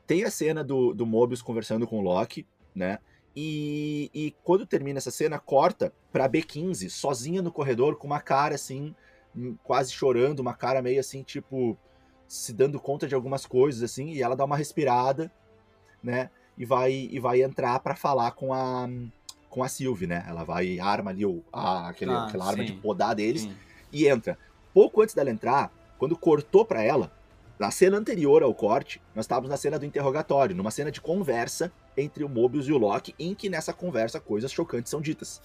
[0.06, 2.98] Tem a cena do, do Mobius conversando com o Loki, né?
[3.34, 8.56] E, e quando termina essa cena, corta pra B15, sozinha no corredor, com uma cara
[8.56, 8.94] assim,
[9.34, 11.74] hum, quase chorando, uma cara meio assim, tipo,
[12.28, 15.32] se dando conta de algumas coisas, assim, e ela dá uma respirada,
[16.02, 16.28] né?
[16.58, 18.86] E vai, e vai entrar para falar com a
[19.48, 20.24] com a Sylvie, né?
[20.28, 23.42] Ela vai arma ali o, a, aquele, ah, aquela arma de podar deles.
[23.42, 23.54] Sim
[23.92, 24.38] e entra.
[24.72, 27.12] Pouco antes dela entrar, quando cortou para ela,
[27.58, 31.72] na cena anterior ao corte, nós estávamos na cena do interrogatório, numa cena de conversa
[31.96, 35.40] entre o Mobius e o Loki, em que nessa conversa coisas chocantes são ditas.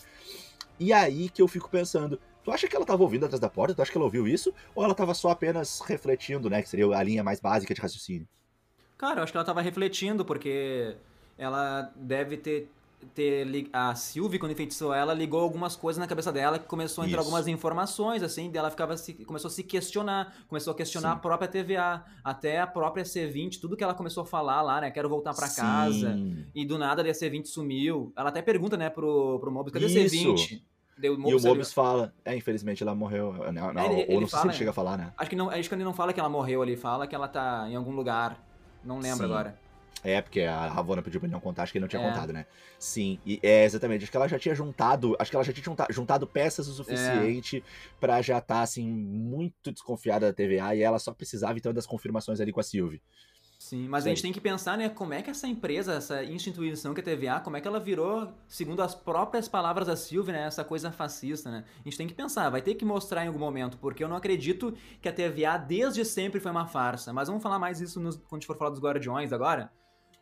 [0.79, 3.75] E aí que eu fico pensando, tu acha que ela estava ouvindo atrás da porta?
[3.75, 4.53] Tu acha que ela ouviu isso?
[4.73, 6.61] Ou ela estava só apenas refletindo, né?
[6.61, 8.27] Que seria a linha mais básica de raciocínio?
[8.97, 10.95] Cara, eu acho que ela estava refletindo, porque
[11.37, 12.71] ela deve ter
[13.13, 17.07] ter a Sylvie quando enfeitiçou ela ligou algumas coisas na cabeça dela que começou a
[17.07, 17.27] entrar Isso.
[17.27, 21.15] algumas informações assim dela ficava se, começou a se questionar começou a questionar Sim.
[21.15, 24.89] a própria TVA até a própria C20 tudo que ela começou a falar lá né
[24.89, 26.17] quero voltar para casa
[26.55, 29.89] e do nada a C20 sumiu ela até pergunta né pro pro Mobius cadê a
[29.89, 30.61] C20
[30.97, 31.65] Deu, o e o Mobius ali...
[31.65, 33.31] fala, é, infelizmente ela morreu.
[33.53, 35.13] Não, não, ele, ou ele não fala, sei se ele chega a falar, né?
[35.15, 37.27] Acho que, não, acho que ele não fala que ela morreu, ele fala que ela
[37.27, 38.43] tá em algum lugar.
[38.83, 39.25] Não lembro Sim.
[39.25, 39.66] agora.
[40.03, 42.09] É, porque a Ravona pediu pra ele não contar, acho que ele não tinha é.
[42.09, 42.45] contado, né?
[42.77, 44.03] Sim, e é exatamente.
[44.03, 46.73] Acho que ela já tinha juntado, acho que ela já tinha juntado, juntado peças o
[46.73, 47.99] suficiente é.
[47.99, 51.85] para já estar, tá, assim, muito desconfiada da TVA e ela só precisava, então, das
[51.85, 53.01] confirmações ali com a Sylvie.
[53.59, 54.11] Sim, mas Sei.
[54.11, 57.03] a gente tem que pensar, né, como é que essa empresa, essa instituição que é
[57.03, 60.63] a TVA, como é que ela virou, segundo as próprias palavras da Silvia, né, essa
[60.63, 61.63] coisa fascista, né?
[61.79, 64.15] A gente tem que pensar, vai ter que mostrar em algum momento, porque eu não
[64.15, 67.11] acredito que a TVA desde sempre foi uma farsa.
[67.11, 69.71] Mas vamos falar mais isso nos, quando a gente for falar dos Guardiões agora.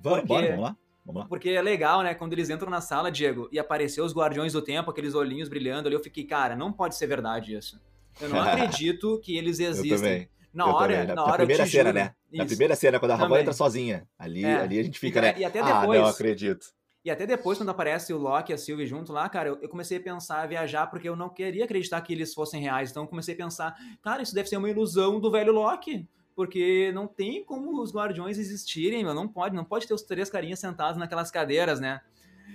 [0.06, 0.78] Vamos, porque, bora, vamos lá.
[1.04, 1.28] Vamos lá.
[1.28, 2.14] Porque é legal, né?
[2.14, 5.88] Quando eles entram na sala, Diego, e apareceu os Guardiões do Tempo, aqueles olhinhos brilhando
[5.88, 7.82] ali, eu fiquei, cara, não pode ser verdade isso.
[8.22, 9.98] Eu não acredito que eles existem.
[9.98, 10.30] Também.
[10.54, 12.14] Na hora, na, na hora, primeira cena, juro, né?
[12.32, 12.38] Isso.
[12.38, 14.08] Na primeira cena, quando a Ramon entra sozinha.
[14.18, 14.56] Ali, é.
[14.56, 15.36] ali a gente fica, e, né?
[15.38, 16.00] E até depois.
[16.00, 16.68] Ah, não acredito.
[17.04, 19.70] E até depois, quando aparece o Loki e a Sylvie junto lá, cara, eu, eu,
[19.70, 22.90] comecei a pensar, a viajar, porque eu não queria acreditar que eles fossem reais.
[22.90, 26.08] Então eu comecei a pensar, cara, isso deve ser uma ilusão do velho Loki.
[26.36, 29.14] Porque não tem como os guardiões existirem, meu.
[29.14, 32.02] Não pode, não pode ter os três carinhas sentados naquelas cadeiras, né?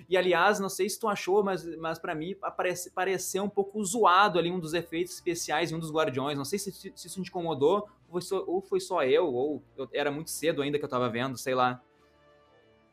[0.08, 3.82] E aliás, não sei se tu achou, mas, mas para mim parece, pareceu um pouco
[3.84, 6.36] zoado ali um dos efeitos especiais em um dos Guardiões.
[6.36, 9.62] Não sei se, se isso te incomodou, ou foi, só, ou foi só eu, ou
[9.76, 11.80] eu, era muito cedo ainda que eu tava vendo, sei lá.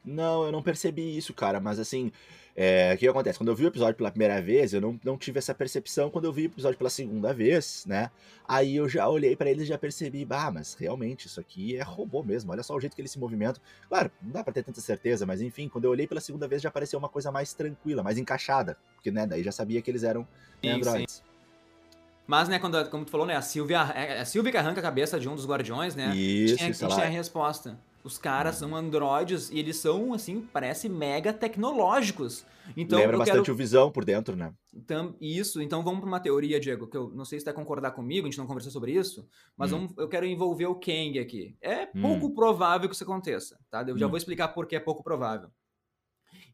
[0.05, 2.11] Não, eu não percebi isso, cara, mas assim,
[2.59, 3.37] é, o que acontece?
[3.37, 6.09] Quando eu vi o episódio pela primeira vez, eu não, não tive essa percepção.
[6.09, 8.09] Quando eu vi o episódio pela segunda vez, né?
[8.47, 11.83] Aí eu já olhei para ele e já percebi, bah, mas realmente isso aqui é
[11.83, 12.51] robô mesmo.
[12.51, 13.61] Olha só o jeito que ele se movimenta.
[13.87, 16.59] Claro, não dá pra ter tanta certeza, mas enfim, quando eu olhei pela segunda vez
[16.59, 18.75] já pareceu uma coisa mais tranquila, mais encaixada.
[18.95, 20.27] Porque, né, daí já sabia que eles eram
[20.59, 21.13] sim, androids.
[21.13, 21.23] Sim.
[22.25, 24.79] Mas, né, quando, como tu falou, né, a Silvia, é, é a Silvia que arranca
[24.79, 26.15] a cabeça de um dos guardiões, né?
[26.15, 27.77] Isso, tinha, isso tinha a resposta.
[28.07, 32.45] Os caras são androides e eles são, assim, parece mega tecnológicos.
[32.75, 33.53] Então, Lembra bastante quero...
[33.53, 34.53] o Visão por dentro, né?
[34.73, 35.61] Então, isso.
[35.61, 38.29] Então vamos para uma teoria, Diego, que eu não sei se vai concordar comigo, a
[38.29, 39.87] gente não conversou sobre isso, mas hum.
[39.87, 41.57] vamos, eu quero envolver o Kang aqui.
[41.61, 42.01] É hum.
[42.01, 42.33] pouco hum.
[42.33, 43.83] provável que isso aconteça, tá?
[43.85, 44.09] Eu já hum.
[44.09, 45.49] vou explicar por que é pouco provável.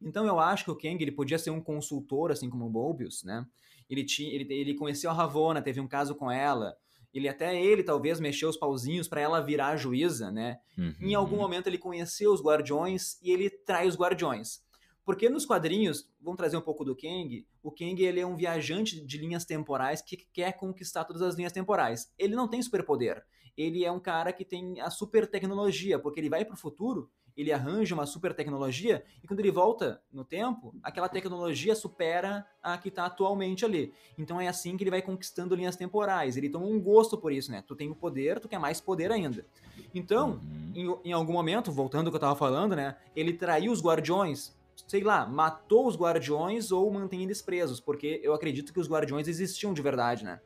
[0.02, 3.24] Então eu acho que o Kang ele podia ser um consultor, assim como o Mobius,
[3.24, 3.46] né?
[3.88, 6.76] Ele, tinha, ele, ele conheceu a Ravonna, teve um caso com ela,
[7.13, 10.60] ele até ele talvez mexeu os pauzinhos para ela virar a juíza, né?
[10.78, 10.95] Uhum.
[10.99, 14.63] Em algum momento ele conheceu os guardiões e ele trai os guardiões.
[15.06, 19.06] Porque nos quadrinhos, vamos trazer um pouco do Kang, o Kang ele é um viajante
[19.06, 22.12] de linhas temporais que quer conquistar todas as linhas temporais.
[22.17, 23.23] Ele não tem superpoder.
[23.56, 27.12] Ele é um cara que tem a super tecnologia, porque ele vai para o futuro
[27.36, 32.78] ele arranja uma super tecnologia e quando ele volta no tempo, aquela tecnologia supera a
[32.78, 33.93] que está atualmente ali.
[34.17, 36.38] Então é assim que ele vai conquistando linhas temporais.
[36.38, 37.63] Ele toma um gosto por isso, né?
[37.65, 39.46] Tu tem o poder, tu quer mais poder ainda.
[39.93, 40.39] Então,
[40.76, 41.00] uhum.
[41.04, 42.96] em, em, algum momento, voltando ao que eu estava falando, né?
[43.15, 44.56] Ele traiu os guardiões,
[44.88, 49.28] sei lá, matou os guardiões ou mantém eles presos, porque eu acredito que os guardiões
[49.28, 50.39] existiam de verdade, né?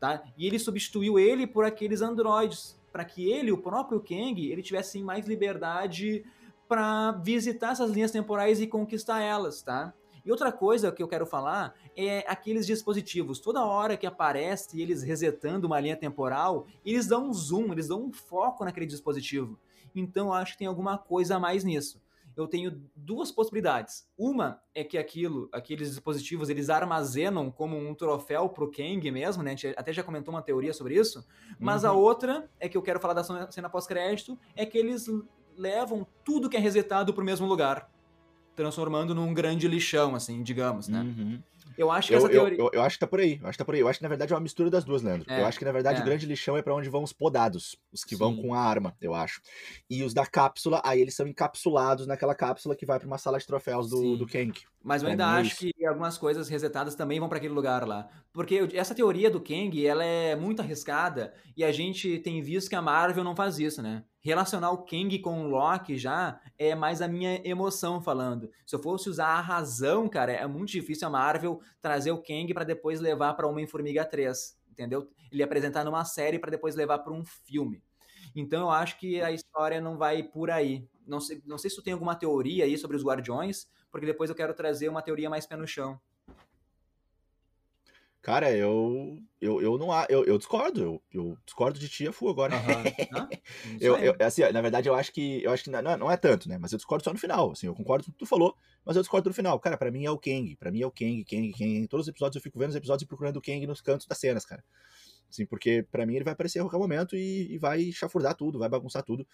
[0.00, 0.22] Tá?
[0.36, 5.02] E ele substituiu ele por aqueles androides para que ele, o próprio Kang, ele tivesse
[5.02, 6.24] mais liberdade
[6.68, 9.92] para visitar essas linhas temporais e conquistar elas, tá?
[10.24, 13.40] E outra coisa que eu quero falar é aqueles dispositivos.
[13.40, 18.00] Toda hora que aparece eles resetando uma linha temporal, eles dão um zoom, eles dão
[18.00, 19.58] um foco naquele dispositivo.
[19.92, 22.00] Então eu acho que tem alguma coisa a mais nisso
[22.36, 24.08] eu tenho duas possibilidades.
[24.18, 29.52] Uma é que aquilo, aqueles dispositivos, eles armazenam como um troféu pro Kang mesmo, né?
[29.52, 31.24] A gente até já comentou uma teoria sobre isso.
[31.58, 31.90] Mas uhum.
[31.90, 35.06] a outra é que eu quero falar da cena pós-crédito, é que eles
[35.56, 37.90] levam tudo que é resetado pro mesmo lugar,
[38.56, 41.00] transformando num grande lixão, assim, digamos, né?
[41.00, 41.42] Uhum.
[41.76, 42.58] Eu acho que eu, essa teoria.
[42.58, 43.38] Eu, eu, eu, acho que tá por aí.
[43.40, 43.80] Eu acho que tá por aí.
[43.80, 45.30] Eu acho que na verdade é uma mistura das duas, Leandro.
[45.30, 46.02] É, eu acho que na verdade é.
[46.02, 48.18] o grande lixão é para onde vão os podados, os que Sim.
[48.18, 49.40] vão com a arma, eu acho.
[49.88, 53.38] E os da cápsula, aí eles são encapsulados naquela cápsula que vai para uma sala
[53.38, 54.62] de troféus do, do Kank.
[54.82, 55.74] Mas eu ainda é acho isso.
[55.74, 58.08] que algumas coisas resetadas também vão para aquele lugar lá.
[58.32, 62.76] Porque essa teoria do Kang, ela é muito arriscada e a gente tem visto que
[62.76, 64.04] a Marvel não faz isso, né?
[64.24, 68.50] Relacionar o Kang com o Loki já é mais a minha emoção falando.
[68.66, 72.54] Se eu fosse usar a razão, cara, é muito difícil a Marvel trazer o Kang
[72.54, 75.10] para depois levar para Homem-Formiga 3, entendeu?
[75.30, 77.82] Ele apresentar numa série para depois levar para um filme.
[78.34, 80.88] Então eu acho que a história não vai por aí.
[81.06, 84.30] Não sei, não sei se tu tem alguma teoria aí sobre os Guardiões, porque depois
[84.30, 86.00] eu quero trazer uma teoria mais pé no chão.
[88.24, 92.30] Cara, eu eu, eu não eu, eu discordo, eu, eu discordo de ti a full
[92.30, 92.54] agora.
[92.56, 93.28] Uhum.
[93.78, 96.16] eu, eu, assim, na verdade, eu acho que eu acho que não, é, não é
[96.16, 96.56] tanto, né?
[96.56, 97.50] Mas eu discordo só no final.
[97.50, 99.60] Assim, eu concordo com o que tu falou, mas eu discordo no final.
[99.60, 100.56] Cara, para mim é o Kang.
[100.56, 101.76] para mim é o Kang, Kang, Kang.
[101.76, 104.06] Em todos os episódios eu fico vendo os episódios e procurando o Kang nos cantos
[104.06, 104.64] das cenas, cara.
[105.30, 108.58] Assim, porque para mim ele vai aparecer a qualquer momento e, e, vai chafurdar tudo,
[108.58, 109.26] vai bagunçar tudo.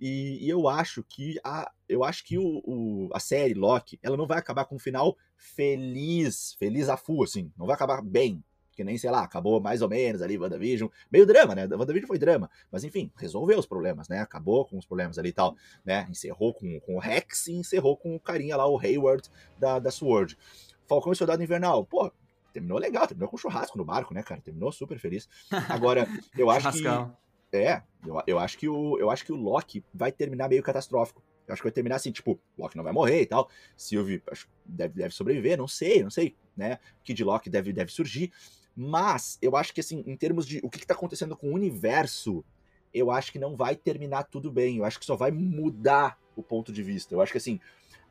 [0.00, 4.16] E, e eu acho que a, eu acho que o, o, a série Loki, ela
[4.16, 7.52] não vai acabar com um final feliz, feliz a full, assim.
[7.58, 11.26] Não vai acabar bem, que nem, sei lá, acabou mais ou menos ali WandaVision, meio
[11.26, 11.64] drama, né?
[11.64, 14.20] WandaVision foi drama, mas enfim, resolveu os problemas, né?
[14.20, 16.06] Acabou com os problemas ali e tal, né?
[16.10, 19.28] Encerrou com, com o Rex e encerrou com o carinha lá, o Hayward
[19.58, 20.36] da, da Sword.
[20.86, 22.10] Falcão e Soldado Invernal, pô,
[22.52, 24.40] terminou legal, terminou com churrasco no barco, né, cara?
[24.40, 25.28] Terminou super feliz.
[25.68, 26.84] Agora, eu acho que.
[27.54, 31.22] É, eu, eu, acho que o, eu acho que o Loki vai terminar meio catastrófico.
[31.46, 33.50] Eu acho que vai terminar assim, tipo, Loki não vai morrer e tal.
[33.76, 36.78] Sylvie acho, deve, deve sobreviver, não sei, não sei, né?
[37.04, 38.32] Kid Loki deve, deve surgir.
[38.74, 42.44] Mas eu acho que, assim, em termos de o que, está acontecendo com o universo,
[42.92, 44.78] eu acho que não vai terminar tudo bem.
[44.78, 47.14] Eu acho que só vai mudar o ponto de vista.
[47.14, 47.60] Eu acho que, assim,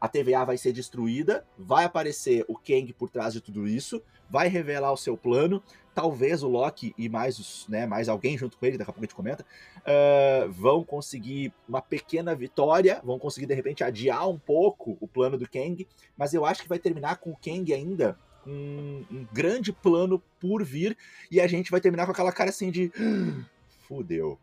[0.01, 4.47] a TVA vai ser destruída, vai aparecer o Kang por trás de tudo isso, vai
[4.47, 5.61] revelar o seu plano,
[5.93, 8.99] talvez o Loki e mais, os, né, mais alguém junto com ele, daqui a pouco
[8.99, 9.45] a gente comenta,
[9.77, 15.37] uh, vão conseguir uma pequena vitória, vão conseguir de repente adiar um pouco o plano
[15.37, 15.87] do Kang,
[16.17, 20.63] mas eu acho que vai terminar com o Kang ainda um, um grande plano por
[20.63, 20.97] vir,
[21.29, 23.45] e a gente vai terminar com aquela cara assim de ah,
[23.87, 24.39] fudeu.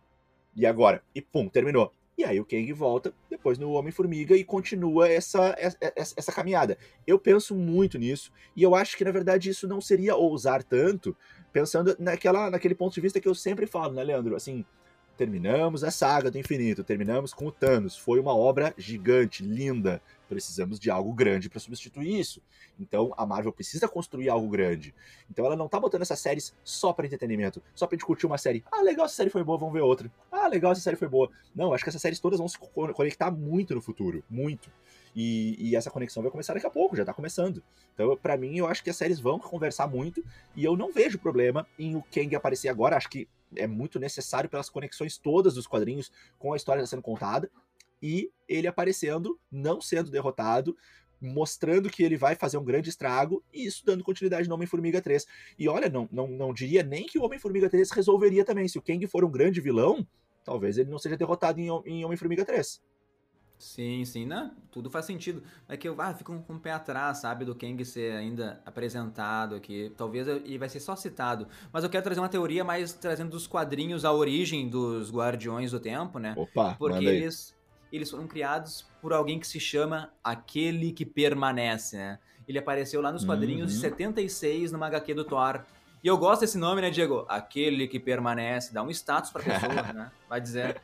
[0.55, 1.03] E agora?
[1.15, 1.93] E pum, terminou.
[2.19, 6.77] E aí o Kang volta depois no Homem-Formiga e continua essa, essa, essa, caminhada.
[7.07, 11.17] Eu penso muito nisso, e eu acho que, na verdade, isso não seria ousar tanto,
[11.53, 14.35] pensando naquela, naquele ponto de vista que eu sempre falo, né, Leandro?
[14.35, 14.65] Assim,
[15.19, 17.97] terminamos a saga do infinito, terminamos com o Thanos.
[17.97, 20.01] Foi uma obra gigante, linda.
[20.29, 22.41] Precisamos de algo grande para substituir isso.
[22.79, 24.95] Então a Marvel precisa construir algo grande.
[25.29, 28.39] Então ela não tá botando essas séries só para entretenimento, só pra gente curtir uma
[28.39, 28.63] série.
[28.71, 30.09] Ah, legal, essa série foi boa, vamos ver outra.
[30.31, 31.29] Ah, legal, essa série foi boa.
[31.53, 32.57] Não, acho que essas séries todas vão se
[32.95, 34.71] conectar muito no futuro, muito.
[35.17, 37.61] E, e, essa conexão vai começar daqui a pouco, já tá começando.
[37.93, 40.23] Então, para mim, eu acho que as séries vão conversar muito
[40.55, 42.97] e eu não vejo problema em o Kang aparecer agora.
[42.97, 43.27] Acho que
[43.57, 47.51] é muito necessário pelas conexões todas dos quadrinhos com a história sendo contada
[48.03, 50.77] e ele aparecendo, não sendo derrotado,
[51.21, 55.27] mostrando que ele vai fazer um grande estrago e isso dando continuidade no Homem-Formiga 3.
[55.59, 58.69] E olha, não, não, não diria nem que o Homem-Formiga 3 resolveria também.
[58.69, 60.07] Se o Kang for um grande vilão,
[60.45, 62.81] talvez ele não seja derrotado em, em Homem-Formiga 3.
[63.59, 64.53] Sim, sim, né?
[64.71, 65.43] Tudo faz sentido.
[65.69, 69.57] É que eu ah, fico com o pé atrás, sabe, do Kang ser ainda apresentado
[69.57, 69.93] aqui.
[69.97, 71.49] Talvez ele vai ser só citado.
[71.73, 75.81] Mas eu quero trazer uma teoria mais trazendo dos quadrinhos a origem dos Guardiões do
[75.81, 76.35] Tempo, né?
[76.37, 77.55] Opa, Porque eles,
[77.93, 82.19] eles foram criados por alguém que se chama Aquele que Permanece, né?
[82.47, 83.77] Ele apareceu lá nos quadrinhos uhum.
[83.77, 85.65] de 76 numa HQ do Thor.
[86.03, 87.27] E eu gosto desse nome, né, Diego?
[87.29, 90.11] Aquele que permanece, dá um status pra pessoa, né?
[90.29, 90.81] Vai dizer.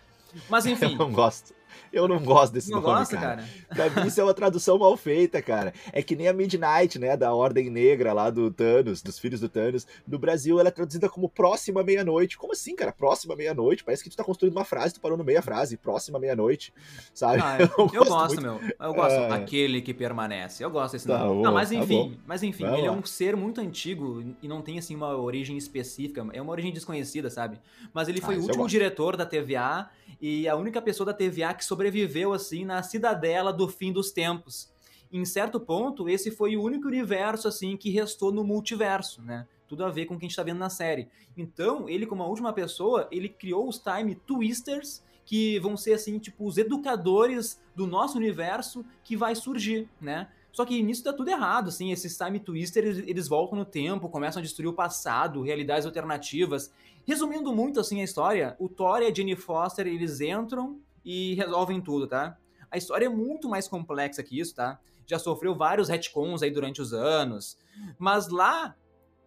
[0.50, 0.92] Mas enfim.
[0.92, 1.54] Eu não gosto.
[1.92, 3.44] Eu não gosto desse não nome, gosta, cara.
[3.68, 3.90] cara.
[3.90, 5.72] Pra mim isso é uma tradução mal feita, cara.
[5.92, 9.48] É que nem a Midnight, né, da Ordem Negra lá do Thanos, dos filhos do
[9.48, 9.86] Thanos.
[10.06, 12.36] No Brasil ela é traduzida como próxima meia-noite.
[12.36, 12.92] Como assim, cara?
[12.92, 13.84] Próxima meia-noite?
[13.84, 16.72] Parece que tu tá construindo uma frase, tu parou no meia frase, próxima meia-noite,
[17.12, 17.40] sabe?
[17.42, 18.60] Ah, eu, eu, gosto, meu.
[18.80, 19.12] Eu gosto.
[19.12, 19.32] É...
[19.32, 20.64] Aquele que permanece.
[20.64, 21.36] Eu gosto desse tá nome.
[21.36, 22.96] Bom, não, mas tá enfim, tá mas enfim, Vamos ele é lá.
[22.96, 26.72] é um ser muito antigo e não tem assim uma origem específica, é uma origem
[26.72, 27.58] desconhecida, sabe?
[27.92, 29.88] Mas ele foi ah, o último diretor da TVA
[30.20, 34.72] e a única pessoa da TVA que sobreviveu assim na cidadela do fim dos tempos.
[35.12, 39.46] Em certo ponto, esse foi o único universo assim que restou no multiverso, né?
[39.68, 41.08] Tudo a ver com o que a gente está vendo na série.
[41.36, 46.18] Então, ele como a última pessoa, ele criou os Time Twisters, que vão ser assim,
[46.18, 50.28] tipo os educadores do nosso universo que vai surgir, né?
[50.52, 54.40] Só que nisso tá tudo errado, assim, esses Time Twisters, eles voltam no tempo, começam
[54.40, 56.72] a destruir o passado, realidades alternativas.
[57.04, 61.80] Resumindo muito, assim, a história, o Thor e a Jenny Foster, eles entram e resolvem
[61.80, 62.36] tudo, tá?
[62.70, 64.80] A história é muito mais complexa que isso, tá?
[65.06, 67.58] Já sofreu vários retcons aí durante os anos.
[67.98, 68.74] Mas lá,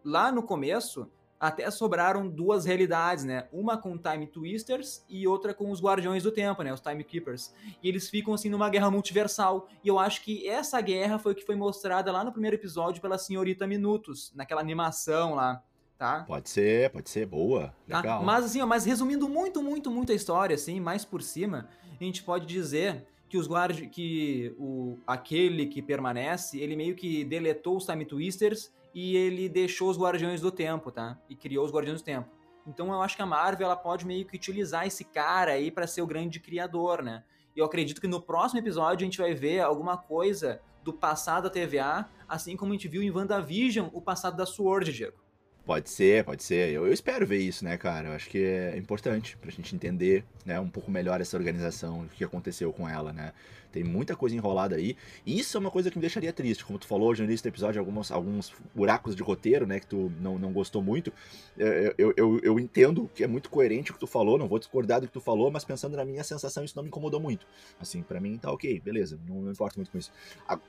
[0.03, 1.09] lá no começo,
[1.39, 3.47] até sobraram duas realidades, né?
[3.51, 6.73] Uma com Time Twisters e outra com os Guardiões do Tempo, né?
[6.73, 7.53] Os Time Keepers.
[7.81, 9.67] E eles ficam assim numa guerra multiversal.
[9.83, 13.01] E eu acho que essa guerra foi o que foi mostrada lá no primeiro episódio
[13.01, 15.63] pela Senhorita Minutos, naquela animação lá.
[15.97, 16.23] Tá?
[16.27, 17.97] Pode ser, pode ser, boa, tá?
[17.97, 18.23] legal.
[18.23, 21.67] Mas assim, ó, mas resumindo muito, muito, muito a história, assim, mais por cima,
[21.99, 27.23] a gente pode dizer que os guardi que o aquele que permanece, ele meio que
[27.25, 31.19] deletou os Time Twisters e ele deixou os Guardiões do Tempo, tá?
[31.29, 32.29] E criou os Guardiões do Tempo.
[32.65, 35.87] Então eu acho que a Marvel ela pode meio que utilizar esse cara aí para
[35.87, 37.23] ser o grande criador, né?
[37.55, 41.43] E eu acredito que no próximo episódio a gente vai ver alguma coisa do passado
[41.43, 45.26] da TVA, assim como a gente viu em WandaVision o passado da Sword, Diego.
[45.67, 46.69] Pode ser, pode ser.
[46.69, 48.07] Eu, eu, espero ver isso, né, cara?
[48.07, 52.07] Eu acho que é importante pra gente entender né, um pouco melhor essa organização, o
[52.07, 53.33] que aconteceu com ela, né?
[53.77, 54.97] Tem muita coisa enrolada aí.
[55.23, 56.65] E isso é uma coisa que me deixaria triste.
[56.65, 59.79] Como tu falou no início do episódio, alguns, alguns buracos de roteiro, né?
[59.79, 61.13] Que tu não, não gostou muito.
[61.55, 64.57] Eu, eu, eu, eu entendo que é muito coerente o que tu falou, não vou
[64.57, 67.45] discordar do que tu falou, mas pensando na minha sensação, isso não me incomodou muito.
[67.79, 70.11] Assim, para mim tá ok, beleza, não, não importa muito com isso.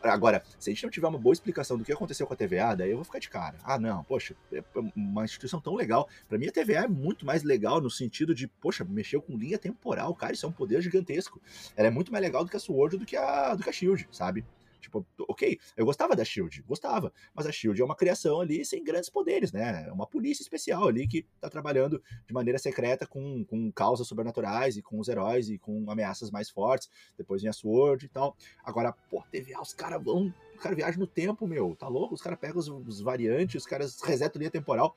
[0.03, 2.75] Agora, se a gente não tiver uma boa explicação do que aconteceu com a TVA,
[2.77, 3.57] daí eu vou ficar de cara.
[3.65, 4.63] Ah, não, poxa, é
[4.95, 6.07] uma instituição tão legal.
[6.29, 9.59] Para mim a TVA é muito mais legal no sentido de, poxa, mexeu com linha
[9.59, 11.41] temporal, cara, isso é um poder gigantesco.
[11.75, 13.73] Ela é muito mais legal do que a Sword do que a, do que a
[13.73, 14.45] Shield, sabe?
[14.81, 18.83] Tipo, ok, eu gostava da Shield, gostava, mas a Shield é uma criação ali sem
[18.83, 19.87] grandes poderes, né?
[19.87, 24.77] É uma polícia especial ali que tá trabalhando de maneira secreta com, com causas sobrenaturais
[24.77, 26.89] e com os heróis e com ameaças mais fortes.
[27.17, 28.37] Depois vem a Sword e tal.
[28.65, 30.33] Agora, pô, TVA, os caras vão.
[30.55, 32.15] Os caras viajam no tempo, meu, tá louco?
[32.15, 34.97] Os caras pegam os, os variantes, os caras resetam linha temporal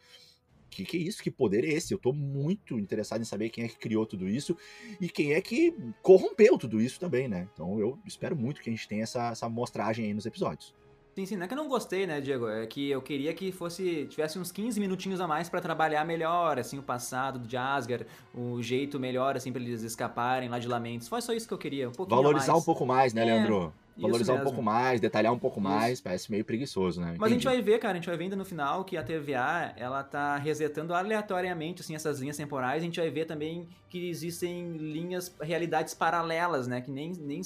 [0.72, 1.22] que, que é isso?
[1.22, 1.94] Que poder é esse?
[1.94, 4.58] Eu tô muito interessado em saber quem é que criou tudo isso
[5.00, 7.48] e quem é que corrompeu tudo isso também, né?
[7.54, 10.74] Então eu espero muito que a gente tenha essa, essa mostragem aí nos episódios.
[11.14, 12.48] Sim, sim, não é que eu não gostei, né, Diego?
[12.48, 16.58] É que eu queria que fosse tivesse uns 15 minutinhos a mais para trabalhar melhor,
[16.58, 21.10] assim, o passado do Asgard, o jeito melhor, assim, pra eles escaparem lá de Lamentos.
[21.10, 23.74] Foi só isso que eu queria, um pouquinho Valorizar um pouco mais, né, é, Leandro?
[23.98, 25.70] Valorizar um pouco mais, detalhar um pouco isso.
[25.70, 27.08] mais, parece meio preguiçoso, né?
[27.08, 27.20] Entendi.
[27.20, 29.04] Mas a gente vai ver, cara, a gente vai ver ainda no final que a
[29.04, 32.82] TVA, ela tá resetando aleatoriamente, assim, essas linhas temporais.
[32.82, 36.80] A gente vai ver também que existem linhas, realidades paralelas, né?
[36.80, 37.42] Que nem, nem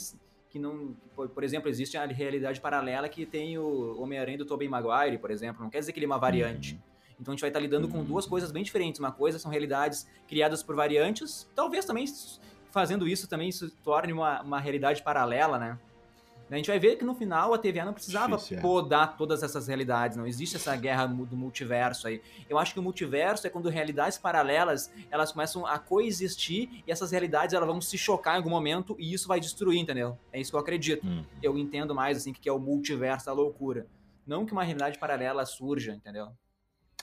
[0.56, 0.96] que não.
[1.14, 5.62] Por exemplo, existe a realidade paralela que tem o Homem-Aranha do Tobey Maguire, por exemplo.
[5.62, 6.76] Não quer dizer que ele é uma variante.
[6.76, 6.80] Uhum.
[7.20, 7.92] Então a gente vai estar lidando uhum.
[7.92, 8.98] com duas coisas bem diferentes.
[8.98, 12.06] Uma coisa são realidades criadas por variantes, talvez também
[12.72, 15.78] fazendo isso também se torne uma, uma realidade paralela, né?
[16.50, 18.62] A gente vai ver que no final a TVA não precisava Difícil, é.
[18.62, 22.22] podar todas essas realidades, não existe essa guerra do multiverso aí.
[22.48, 27.12] Eu acho que o multiverso é quando realidades paralelas elas começam a coexistir e essas
[27.12, 30.18] realidades elas vão se chocar em algum momento e isso vai destruir, entendeu?
[30.32, 31.06] É isso que eu acredito.
[31.06, 31.24] Hum.
[31.42, 33.88] Eu entendo mais assim que é o multiverso da loucura.
[34.26, 36.30] Não que uma realidade paralela surja, entendeu?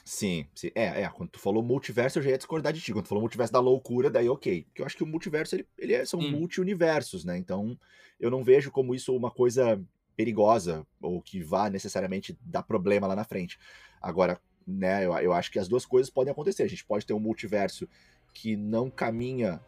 [0.05, 3.05] Sim, sim, é, é, quando tu falou multiverso eu já ia discordar de ti, quando
[3.05, 5.93] tu falou multiverso da loucura, daí ok, porque eu acho que o multiverso, ele, ele
[5.93, 7.79] é, são multi-universos, né, então
[8.19, 9.81] eu não vejo como isso uma coisa
[10.15, 13.57] perigosa, ou que vá necessariamente dar problema lá na frente.
[14.01, 17.13] Agora, né, eu, eu acho que as duas coisas podem acontecer, a gente pode ter
[17.13, 17.87] um multiverso
[18.33, 19.61] que não caminha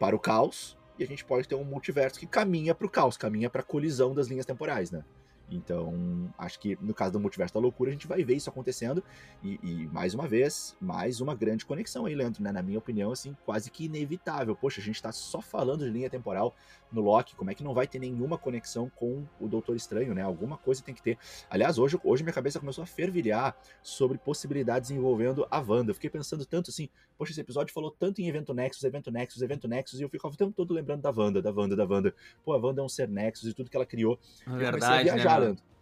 [0.00, 3.16] para o caos, e a gente pode ter um multiverso que caminha para o caos,
[3.16, 5.04] caminha para a colisão das linhas temporais, né.
[5.50, 9.02] Então, acho que no caso do Multiverso da Loucura, a gente vai ver isso acontecendo.
[9.42, 12.50] E, e, mais uma vez, mais uma grande conexão aí, Leandro, né?
[12.50, 14.56] Na minha opinião, assim, quase que inevitável.
[14.56, 16.54] Poxa, a gente tá só falando de linha temporal
[16.90, 20.22] no Loki, como é que não vai ter nenhuma conexão com o Doutor Estranho, né?
[20.22, 21.18] Alguma coisa tem que ter.
[21.50, 25.90] Aliás, hoje, hoje minha cabeça começou a fervilhar sobre possibilidades envolvendo a Wanda.
[25.90, 26.88] Eu fiquei pensando tanto assim,
[27.18, 30.34] poxa, esse episódio falou tanto em evento Nexus, evento Nexus, evento Nexus, e eu ficava
[30.34, 32.14] o tempo todo lembrando da Wanda, da Wanda, da Wanda.
[32.44, 34.18] Pô, a Wanda é um ser Nexus e tudo que ela criou.
[34.46, 35.22] Verdade, né?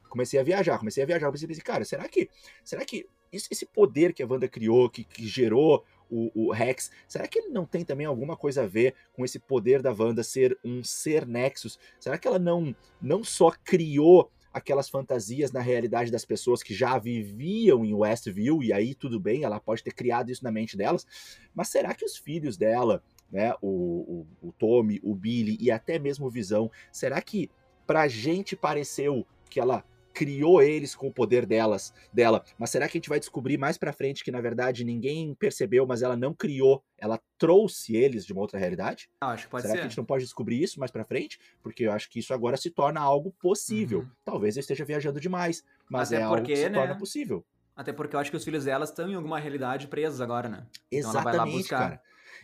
[0.08, 2.30] Comecei a viajar, comecei a viajar, comecei a pensar, cara, será que,
[2.62, 7.26] será que esse poder que a Wanda criou, que, que gerou o, o, Rex, será
[7.26, 10.56] que ele não tem também alguma coisa a ver com esse poder da Wanda ser
[10.64, 11.78] um ser Nexus?
[11.98, 16.96] Será que ela não, não só criou aquelas fantasias na realidade das pessoas que já
[16.96, 21.04] viviam em Westview, e aí tudo bem, ela pode ter criado isso na mente delas,
[21.52, 23.02] mas será que os filhos dela,
[23.32, 27.50] né, o, o, o Tommy, o Billy e até mesmo o Visão, será que
[27.84, 32.44] pra gente pareceu que ela criou eles com o poder delas, dela.
[32.58, 35.86] Mas será que a gente vai descobrir mais para frente que na verdade ninguém percebeu,
[35.86, 39.08] mas ela não criou, ela trouxe eles de uma outra realidade?
[39.20, 39.80] Acho que pode será ser.
[39.80, 41.38] que a gente não pode descobrir isso mais para frente?
[41.62, 44.00] Porque eu acho que isso agora se torna algo possível.
[44.00, 44.10] Uhum.
[44.24, 46.78] Talvez eu esteja viajando demais, mas Até é porque, algo que se né?
[46.78, 47.44] torna possível.
[47.76, 50.66] Até porque eu acho que os filhos delas estão em alguma realidade presos agora, né?
[50.90, 52.00] Então exatamente, cara.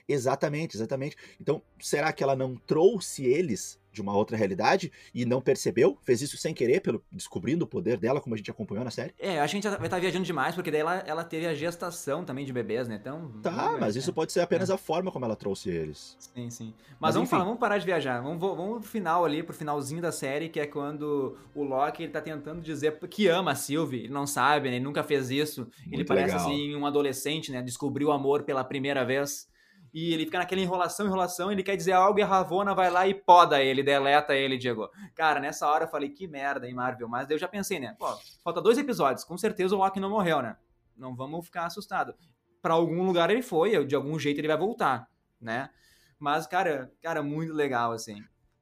[0.09, 1.17] Exatamente, exatamente.
[1.41, 6.23] Então, será que ela não trouxe eles de uma outra realidade e não percebeu, fez
[6.23, 9.15] isso sem querer, pelo descobrindo o poder dela, como a gente acompanhou na série.
[9.19, 12.25] É, a gente vai estar tá viajando demais, porque daí ela, ela teve a gestação
[12.25, 12.97] também de bebês, né?
[13.01, 13.33] Então.
[13.43, 14.75] Tá, mas isso pode ser apenas é.
[14.75, 16.17] a forma como ela trouxe eles.
[16.19, 16.75] Sim, sim.
[16.89, 18.21] Mas, mas vamos falar, vamos parar de viajar.
[18.21, 22.13] Vamos, vamos pro final ali, pro finalzinho da série, que é quando o Loki ele
[22.13, 24.05] tá tentando dizer que ama a Sylvie.
[24.05, 24.77] Ele não sabe, né?
[24.77, 25.63] Ele nunca fez isso.
[25.81, 26.47] Muito ele parece legal.
[26.47, 27.63] assim um adolescente, né?
[27.63, 29.50] Descobriu o amor pela primeira vez
[29.93, 33.07] e ele fica naquela enrolação, enrolação, ele quer dizer algo e a Ravona vai lá
[33.07, 34.89] e poda ele, deleta ele, Diego.
[35.15, 37.09] Cara, nessa hora eu falei, que merda, hein, Marvel?
[37.09, 37.97] Mas daí eu já pensei, né?
[37.99, 38.07] Pô,
[38.45, 40.57] falta dois episódios, com certeza o Loki não morreu, né?
[40.97, 42.15] Não vamos ficar assustados.
[42.63, 45.09] Para algum lugar ele foi, de algum jeito ele vai voltar,
[45.41, 45.71] né?
[46.19, 48.21] Mas, cara, cara, muito legal, assim.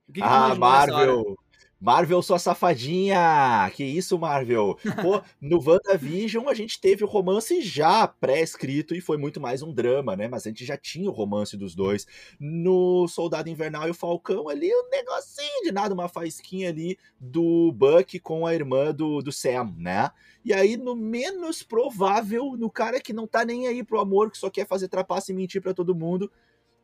[0.09, 1.37] O que, que ah, Marvel!
[1.81, 3.71] Marvel, sua safadinha!
[3.73, 4.77] Que isso, Marvel?
[5.01, 9.73] Pô, no WandaVision a gente teve o romance já pré-escrito e foi muito mais um
[9.73, 10.27] drama, né?
[10.27, 12.05] Mas a gente já tinha o romance dos dois.
[12.41, 17.71] No Soldado Invernal e o Falcão ali, um negocinho de nada, uma faísquinha ali do
[17.71, 20.11] Buck com a irmã do, do Sam, né?
[20.45, 24.39] E aí, no menos provável, no cara que não tá nem aí pro amor, que
[24.39, 26.29] só quer fazer trapaça e mentir para todo mundo,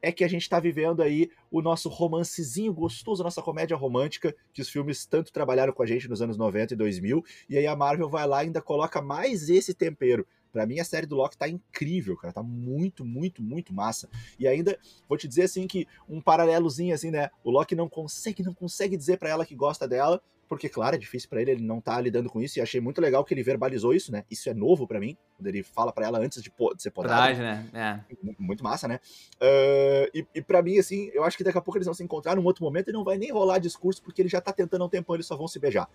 [0.05, 4.34] é que a gente está vivendo aí o nosso romancezinho gostoso, a nossa comédia romântica,
[4.52, 7.66] que os filmes tanto trabalharam com a gente nos anos 90 e 2000, e aí
[7.66, 10.26] a Marvel vai lá e ainda coloca mais esse tempero.
[10.52, 12.32] Pra mim, a série do Loki tá incrível, cara.
[12.32, 14.09] Tá muito, muito, muito massa.
[14.38, 14.78] E ainda,
[15.09, 17.28] vou te dizer assim que um paralelozinho assim, né?
[17.42, 20.99] O Loki não consegue, não consegue dizer para ela que gosta dela, porque, claro, é
[20.99, 23.42] difícil para ele, ele não tá lidando com isso, e achei muito legal que ele
[23.42, 24.24] verbalizou isso, né?
[24.30, 27.34] Isso é novo para mim, quando ele fala para ela antes de, de ser podado.
[27.34, 28.03] Verdade, né?
[28.09, 28.16] É.
[28.38, 29.01] Muito massa, né?
[29.36, 32.03] Uh, e e para mim, assim, eu acho que daqui a pouco eles vão se
[32.03, 34.82] encontrar num outro momento e não vai nem rolar discurso, porque ele já tá tentando
[34.82, 35.88] há um tempão, eles só vão se beijar.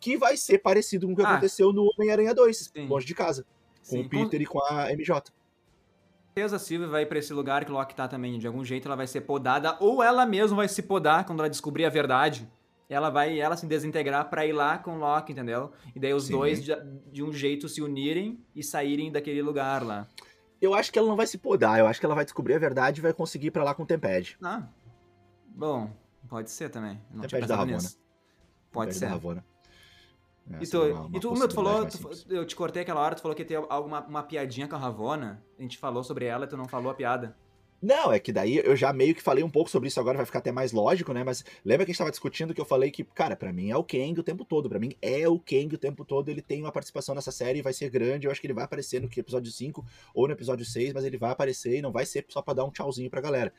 [0.00, 2.86] Que vai ser parecido com o que ah, aconteceu no Homem-Aranha 2, sim.
[2.86, 3.46] longe de casa
[3.86, 4.42] com Sim, o Peter com...
[4.42, 5.32] e com a MJ.
[6.34, 8.38] certeza a Sylvie vai para esse lugar que o Loki tá também.
[8.38, 11.48] De algum jeito ela vai ser podada, ou ela mesma vai se podar quando ela
[11.48, 12.50] descobrir a verdade.
[12.88, 15.72] Ela vai ela se desintegrar para ir lá com o Loki, entendeu?
[15.94, 16.34] E daí os Sim.
[16.34, 16.72] dois de,
[17.10, 20.06] de, um jeito se unirem e saírem daquele lugar lá.
[20.60, 22.58] Eu acho que ela não vai se podar, eu acho que ela vai descobrir a
[22.58, 24.36] verdade e vai conseguir ir pra lá com o Tempad.
[24.42, 24.68] Ah.
[25.48, 25.90] Bom,
[26.28, 27.00] pode ser também.
[27.10, 27.76] Não Tempad da Ravona.
[27.76, 27.98] Nisso.
[28.70, 29.06] Pode Tempad ser.
[29.06, 29.44] Da Ravona.
[30.60, 33.16] e tu, uma, uma e tu, meu, tu falou, tu, eu te cortei aquela hora,
[33.16, 35.42] tu falou que ia ter alguma uma piadinha com a Ravona.
[35.58, 37.36] A gente falou sobre ela e tu não falou a piada.
[37.80, 40.26] Não, é que daí eu já meio que falei um pouco sobre isso agora, vai
[40.26, 41.22] ficar até mais lógico, né?
[41.22, 43.76] Mas lembra que a gente tava discutindo que eu falei que, cara, para mim é
[43.76, 44.68] o Kang o tempo todo.
[44.68, 46.30] para mim é o Kang o tempo todo.
[46.30, 48.26] Ele tem uma participação nessa série, vai ser grande.
[48.26, 51.18] Eu acho que ele vai aparecer no episódio 5 ou no episódio 6, mas ele
[51.18, 53.52] vai aparecer e não vai ser só pra dar um tchauzinho pra galera.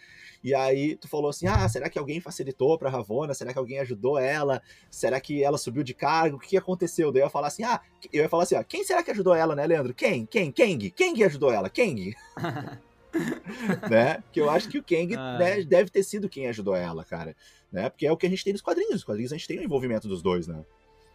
[0.44, 3.34] E aí tu falou assim: ah, será que alguém facilitou pra Ravona?
[3.34, 4.62] Será que alguém ajudou ela?
[4.90, 6.38] Será que ela subiu de cargo?
[6.38, 7.12] O que aconteceu?
[7.12, 7.80] Daí eu ia falar assim: ah,
[8.12, 9.94] eu ia falar assim, ó, quem será que ajudou ela, né, Leandro?
[9.94, 10.26] Quem?
[10.26, 10.52] Quem?
[10.52, 10.90] Kang?
[10.92, 11.70] Kang ajudou ela?
[11.70, 12.16] Kang?
[13.90, 14.24] né?
[14.32, 15.38] Que eu acho que o Kang ah.
[15.38, 17.36] né, deve ter sido quem ajudou ela, cara.
[17.72, 17.90] Né?
[17.90, 18.94] Porque é o que a gente tem nos quadrinhos.
[18.94, 20.64] Nos quadrinhos a gente tem o envolvimento dos dois, né?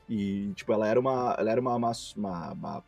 [0.09, 1.37] E, tipo, ela era uma.
[1.39, 2.85] Ela era uma, uma, uma, uma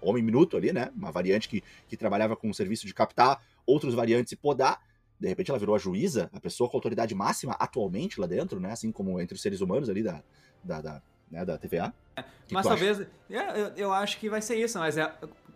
[0.00, 0.90] homem minuto ali, né?
[0.96, 4.80] Uma variante que, que trabalhava com o serviço de captar outros variantes e podar.
[5.18, 8.72] De repente ela virou a juíza, a pessoa com autoridade máxima atualmente lá dentro, né?
[8.72, 10.22] Assim como entre os seres humanos ali da,
[10.64, 11.92] da, da, né, da TVA.
[12.16, 13.00] É, mas talvez.
[13.00, 15.12] É, eu, eu acho que vai ser isso, mas é,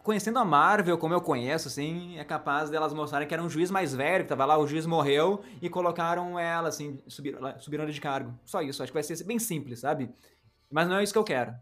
[0.07, 3.72] conhecendo a Marvel, como eu conheço, assim, é capaz delas mostrarem que era um juiz
[3.72, 7.92] mais velho, que tava lá, o juiz morreu e colocaram ela, assim, subiram, subiram ela
[7.92, 8.32] de cargo.
[8.44, 10.09] Só isso, acho que vai ser bem simples, sabe?
[10.70, 11.52] Mas não é isso que eu quero.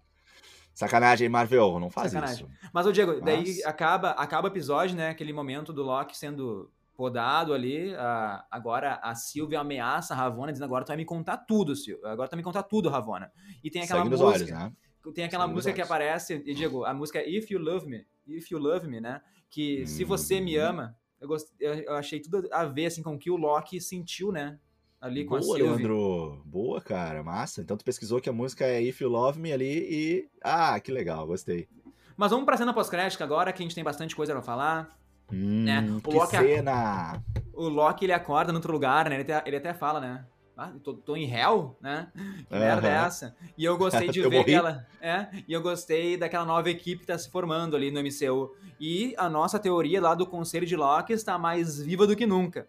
[0.74, 2.46] Sacanagem, Marvel, não faz Sacanagem.
[2.46, 2.70] isso.
[2.72, 3.24] Mas, o Diego, Mas...
[3.24, 5.08] daí acaba, acaba o episódio, né?
[5.08, 7.94] Aquele momento do Loki sendo podado ali.
[7.94, 12.10] Uh, agora a Sylvia ameaça a Ravona, dizendo: agora tu vai me contar tudo, Silvia.
[12.10, 13.32] Agora tu vai me contar tudo, Ravona.
[13.62, 14.28] E tem aquela Sangue música.
[14.28, 14.72] Olhos, né?
[15.12, 18.06] Tem aquela música que aparece, e Diego, a música é If You Love Me.
[18.26, 19.20] If You Love Me, né?
[19.50, 19.86] Que hum.
[19.86, 21.48] se você me ama, eu, gost...
[21.60, 24.58] eu achei tudo a ver assim, com o que o Loki sentiu, né?
[25.00, 25.62] Ali com Boa, a Sylvie.
[25.62, 26.42] Leandro.
[26.46, 27.22] Boa, cara.
[27.22, 27.60] Massa.
[27.60, 30.28] Então tu pesquisou que a música é If You Love Me ali e...
[30.42, 31.26] Ah, que legal.
[31.26, 31.68] Gostei.
[32.16, 34.98] Mas vamos pra cena pós-crédito agora, que a gente tem bastante coisa pra falar.
[35.30, 35.86] Hum, né?
[35.98, 37.22] O que Loki cena!
[37.52, 39.16] O Loki, ele acorda em outro lugar, né?
[39.16, 40.24] Ele até, ele até fala, né?
[40.56, 42.08] Ah, tô, tô em réu, né?
[42.48, 43.36] Que merda é essa?
[43.58, 44.86] E eu gostei de ver aquela.
[45.00, 48.54] É, e eu gostei daquela nova equipe que tá se formando ali no MCU.
[48.78, 52.68] E a nossa teoria lá do Conselho de Loki está mais viva do que nunca.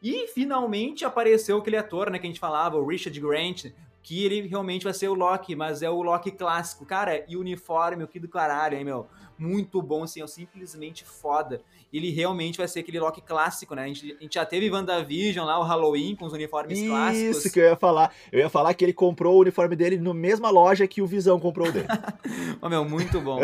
[0.00, 3.66] E finalmente apareceu aquele ator, né, que a gente falava, o Richard Grant,
[4.06, 6.86] que ele realmente vai ser o Loki, mas é o Loki clássico.
[6.86, 9.08] Cara, e o uniforme, o que do caralho, hein, meu?
[9.36, 11.60] Muito bom, assim, é simplesmente foda
[11.92, 13.84] ele realmente vai ser aquele Loki clássico, né?
[13.84, 17.36] A gente, a gente já teve WandaVision lá, o Halloween, com os uniformes Isso clássicos.
[17.38, 18.12] Isso que eu ia falar.
[18.30, 21.38] Eu ia falar que ele comprou o uniforme dele na mesma loja que o Visão
[21.38, 21.86] comprou dele.
[22.60, 23.40] oh, meu, muito bom.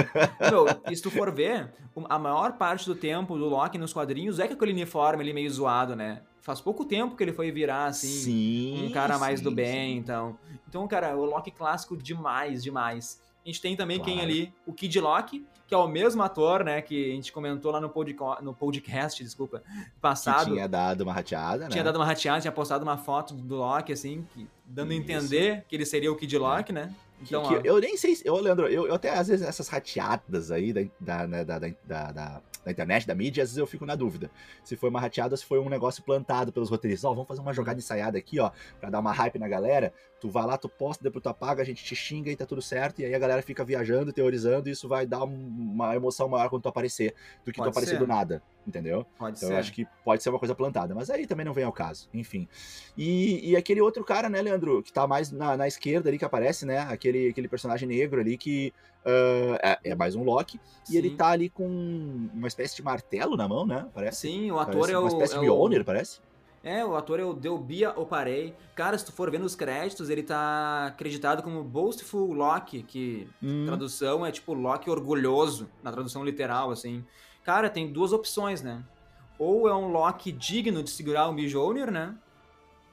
[0.50, 1.72] meu, e se tu for ver,
[2.08, 5.50] a maior parte do tempo do Loki nos quadrinhos é que aquele uniforme ele meio
[5.50, 6.22] zoado, né?
[6.43, 9.95] Faz pouco tempo que ele foi virar, assim, sim, um cara mais sim, do bem,
[9.95, 9.99] sim.
[9.99, 10.36] então.
[10.68, 13.22] Então, cara, o Loki clássico demais, demais.
[13.45, 14.12] A gente tem também claro.
[14.12, 14.53] quem ali?
[14.66, 17.88] O Kid Loki, que é o mesmo ator, né, que a gente comentou lá no,
[17.88, 19.62] podcast, no podcast, desculpa,
[20.01, 20.47] passado.
[20.47, 21.70] Que tinha dado uma rateada, né?
[21.70, 25.01] Tinha dado uma rateada, tinha postado uma foto do Loki, assim, que, dando Isso.
[25.01, 26.74] a entender que ele seria o Kid Loki, é.
[26.74, 26.95] né?
[27.22, 30.51] Então, que, que eu nem sei, eu, Leandro, eu, eu até às vezes essas rateadas
[30.51, 33.94] aí da, da, né, da, da, da internet, da mídia, às vezes eu fico na
[33.94, 34.30] dúvida.
[34.62, 37.04] Se foi uma rateada, se foi um negócio plantado pelos roteiristas.
[37.04, 38.50] Ó, oh, vamos fazer uma jogada ensaiada aqui, ó,
[38.80, 39.92] pra dar uma hype na galera.
[40.20, 42.62] Tu vai lá, tu posta, depois tu apaga, a gente te xinga e tá tudo
[42.62, 43.00] certo.
[43.00, 46.62] E aí a galera fica viajando, teorizando, e isso vai dar uma emoção maior quando
[46.62, 47.98] tu aparecer do que pode tu aparecer ser.
[47.98, 48.42] do nada.
[48.66, 49.04] Entendeu?
[49.18, 49.54] Pode então ser.
[49.54, 50.94] eu acho que pode ser uma coisa plantada.
[50.94, 52.08] Mas aí também não vem ao caso.
[52.14, 52.48] Enfim.
[52.96, 56.24] E, e aquele outro cara, né, Leandro, que tá mais na, na esquerda ali que
[56.24, 56.80] aparece, né?
[56.80, 58.72] Aquele, aquele personagem negro ali que
[59.04, 60.60] Uh, é, é, mais um Loki.
[60.84, 60.94] Sim.
[60.94, 61.66] E ele tá ali com
[62.32, 63.88] uma espécie de martelo na mão, né?
[63.92, 64.28] Parece.
[64.28, 65.00] Sim, o ator parece é o.
[65.00, 65.84] Uma espécie é de Mjolnir, o...
[65.84, 66.20] parece.
[66.64, 68.54] É, o ator é o Delbia Oparei.
[68.74, 73.64] Cara, se tu for ver nos créditos, ele tá acreditado como Boastful Loki, que hum.
[73.66, 77.04] tradução é tipo Loki orgulhoso, na tradução literal, assim.
[77.45, 78.82] Cara, tem duas opções, né?
[79.38, 82.14] Ou é um Loki digno de segurar o Mjolnir, né?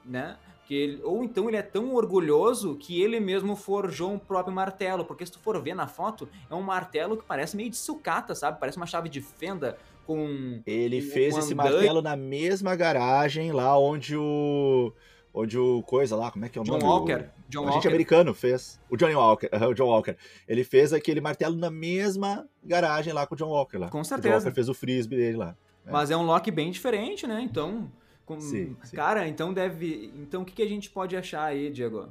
[0.05, 0.37] né?
[0.65, 5.03] Que ele, ou então ele é tão orgulhoso que ele mesmo forjou um próprio martelo.
[5.03, 8.35] Porque se tu for ver na foto, é um martelo que parece meio de sucata,
[8.35, 8.59] sabe?
[8.59, 10.61] Parece uma chave de fenda com.
[10.65, 14.91] Ele fez esse martelo na mesma garagem lá onde o.
[15.33, 16.83] Onde o coisa lá, como é que é o John nome?
[16.83, 17.13] Walker.
[17.13, 17.87] O, John o Walker.
[17.87, 18.79] americano fez.
[18.89, 19.49] O Johnny Walker.
[19.69, 20.15] o John Walker.
[20.47, 23.89] Ele fez aquele martelo na mesma garagem lá com o John Walker lá.
[23.89, 24.27] Com certeza.
[24.27, 25.55] O John Walker fez o frisbee dele lá.
[25.85, 25.91] É.
[25.91, 27.41] Mas é um lock bem diferente, né?
[27.41, 27.91] Então,
[28.25, 28.39] com...
[28.39, 28.95] Sim, sim.
[28.95, 30.11] Cara, então deve.
[30.15, 32.09] Então o que, que a gente pode achar aí, Diego?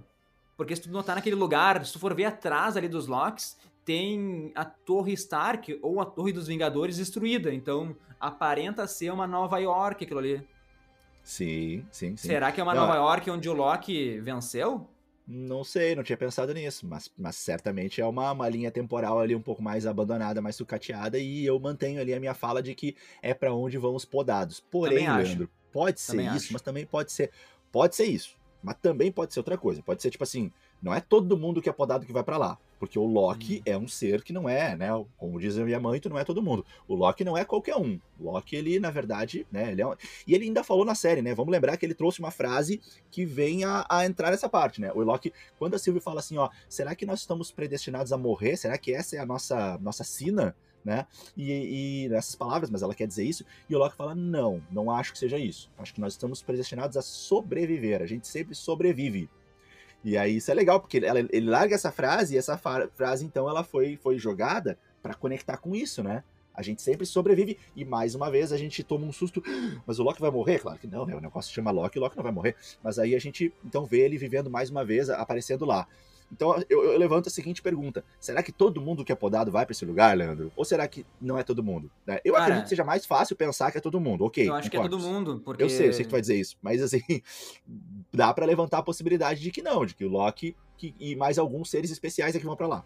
[0.56, 4.52] Porque se tu notar naquele lugar, se tu for ver atrás ali dos locks, tem
[4.54, 7.52] a Torre Stark ou a Torre dos Vingadores destruída.
[7.54, 10.44] Então, aparenta ser uma Nova York aquilo ali.
[11.28, 12.28] Sim, sim, sim.
[12.28, 14.88] Será que é uma Não, Nova York onde o Loki venceu?
[15.26, 19.34] Não sei, não tinha pensado nisso, mas, mas certamente é uma, uma linha temporal ali
[19.34, 22.96] um pouco mais abandonada, mais sucateada, e eu mantenho ali a minha fala de que
[23.20, 24.58] é pra onde vão os podados.
[24.58, 25.32] Porém, Também acho.
[25.32, 26.52] Leandro, pode ser Também isso, acho.
[26.54, 27.30] mas também pode ser.
[27.70, 29.82] Pode ser isso, mas também pode ser outra coisa.
[29.82, 30.50] Pode ser tipo assim,
[30.80, 32.58] não é todo mundo que é podado que vai pra lá.
[32.78, 33.62] Porque o Loki Hum.
[33.66, 34.88] é um ser que não é, né?
[35.16, 36.64] Como diz a minha mãe, tu não é todo mundo.
[36.86, 38.00] O Loki não é qualquer um.
[38.18, 39.72] O Loki, ele, na verdade, né?
[39.72, 39.94] Ele é um...
[40.26, 41.34] E ele ainda falou na série, né?
[41.34, 44.92] Vamos lembrar que ele trouxe uma frase que vem a, a entrar nessa parte, né?
[44.94, 48.56] O Loki, quando a Sylvie fala assim, ó, será que nós estamos predestinados a morrer?
[48.56, 50.54] Será que essa é a nossa, nossa sina?
[50.84, 51.06] Né?
[51.36, 54.90] E, e nessas palavras, mas ela quer dizer isso, e o Loki fala: não, não
[54.90, 55.70] acho que seja isso.
[55.76, 58.00] Acho que nós estamos predestinados a sobreviver.
[58.00, 59.28] A gente sempre sobrevive.
[60.05, 63.49] E aí isso é legal, porque ela- ele larga essa frase, e essa frase, então,
[63.49, 66.22] ela foi, foi jogada para conectar com isso, né?
[66.55, 69.40] A gente sempre sobrevive, e mais uma vez a gente toma um susto.
[69.86, 70.59] Mas o Loki vai morrer?
[70.59, 71.14] Claro que não, né?
[71.14, 72.57] O negócio se chama Loki, o Loki não vai morrer.
[72.82, 75.86] Mas aí a gente, então, vê ele vivendo mais uma vez, aparecendo lá.
[76.30, 79.64] Então eu, eu levanto a seguinte pergunta: será que todo mundo que é podado vai
[79.64, 80.52] para esse lugar, Leandro?
[80.54, 81.90] Ou será que não é todo mundo?
[82.06, 82.20] né?
[82.24, 84.48] Eu Cara, acredito que seja mais fácil pensar que é todo mundo, ok.
[84.48, 85.14] eu acho que é todo concordo.
[85.14, 85.62] mundo, porque...
[85.62, 87.00] Eu sei, eu sei que tu vai dizer isso, mas assim,
[88.12, 91.38] dá pra levantar a possibilidade de que não, de que o Loki que- e mais
[91.38, 92.84] alguns seres especiais é que vão pra lá.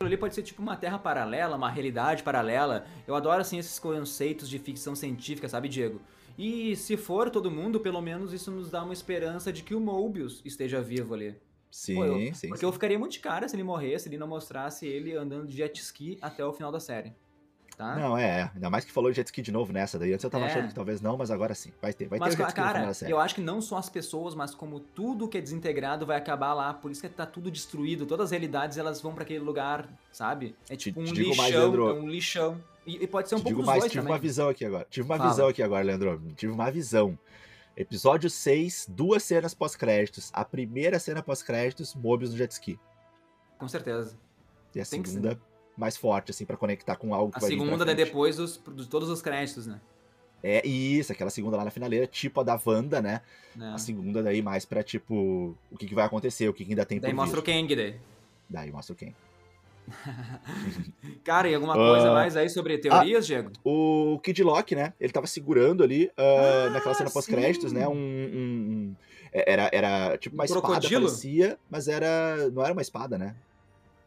[0.00, 2.84] Ali pode ser tipo uma terra paralela, uma realidade paralela.
[3.06, 6.00] Eu adoro, assim, esses conceitos de ficção científica, sabe, Diego?
[6.36, 9.80] E se for todo mundo, pelo menos isso nos dá uma esperança de que o
[9.80, 11.36] Mobius esteja vivo ali.
[11.76, 12.46] Sim, Pô, eu- sim.
[12.46, 12.66] Porque sim.
[12.66, 15.56] eu ficaria muito de cara se ele morresse, se ele não mostrasse ele andando de
[15.56, 17.12] jet ski até o final da série.
[17.76, 17.96] Tá?
[17.96, 18.50] Não, é, é.
[18.54, 20.12] ainda mais que falou de jet ski de novo nessa daí.
[20.12, 20.46] Antes eu tava É.
[20.46, 21.72] achando que talvez não, mas agora sim.
[21.82, 23.10] Vai ter, vai mas, ter o jet ski no final cara, da série.
[23.12, 26.54] eu acho que não só as pessoas, mas como tudo que é desintegrado vai acabar
[26.54, 26.72] lá.
[26.72, 28.06] Por isso que tá tudo destruído.
[28.06, 30.54] Todas as realidades elas vão pra aquele lugar, sabe?
[30.70, 31.60] É Te- tipo um te digo mais, lixão.
[31.60, 31.88] Leandro.
[31.88, 32.64] é um lixão.
[32.86, 34.12] E, e pode ser um Te pouco digo mais, tive também.
[34.12, 34.86] uma visão aqui agora.
[34.88, 35.30] Tive uma Fala.
[35.30, 36.22] visão aqui agora, Leandro.
[36.36, 37.18] Tive uma visão.
[37.76, 40.30] Episódio 6, duas cenas pós-créditos.
[40.32, 42.78] A primeira cena pós-créditos, Mobius no jet ski.
[43.58, 44.16] Com certeza.
[44.74, 45.40] E a Tem segunda,
[45.76, 48.86] mais forte, assim, pra conectar com algo que A vai segunda é depois dos, de
[48.86, 49.80] todos os créditos, né?
[50.42, 53.22] É isso, aquela segunda lá na finaleira, tipo a da Wanda, né?
[53.58, 53.64] É.
[53.68, 56.84] A segunda daí mais pra, tipo, o que, que vai acontecer, o que, que ainda
[56.84, 57.52] tem Daí por mostra o vir.
[57.52, 57.96] Kang daí.
[58.48, 59.16] Daí mostra o quem.
[61.24, 62.14] Cara, e alguma coisa Ah.
[62.14, 63.50] mais aí sobre teorias, Diego?
[63.64, 64.92] O Kid Lock, né?
[65.00, 67.86] Ele tava segurando ali, ah, Ah, naquela cena pós-créditos, né?
[67.88, 68.96] Um, um- um-
[69.32, 71.06] Era, era tipo uma Um espada, crocodilo?
[71.06, 72.48] parecia, mas era.
[72.52, 73.34] Não era uma espada, né?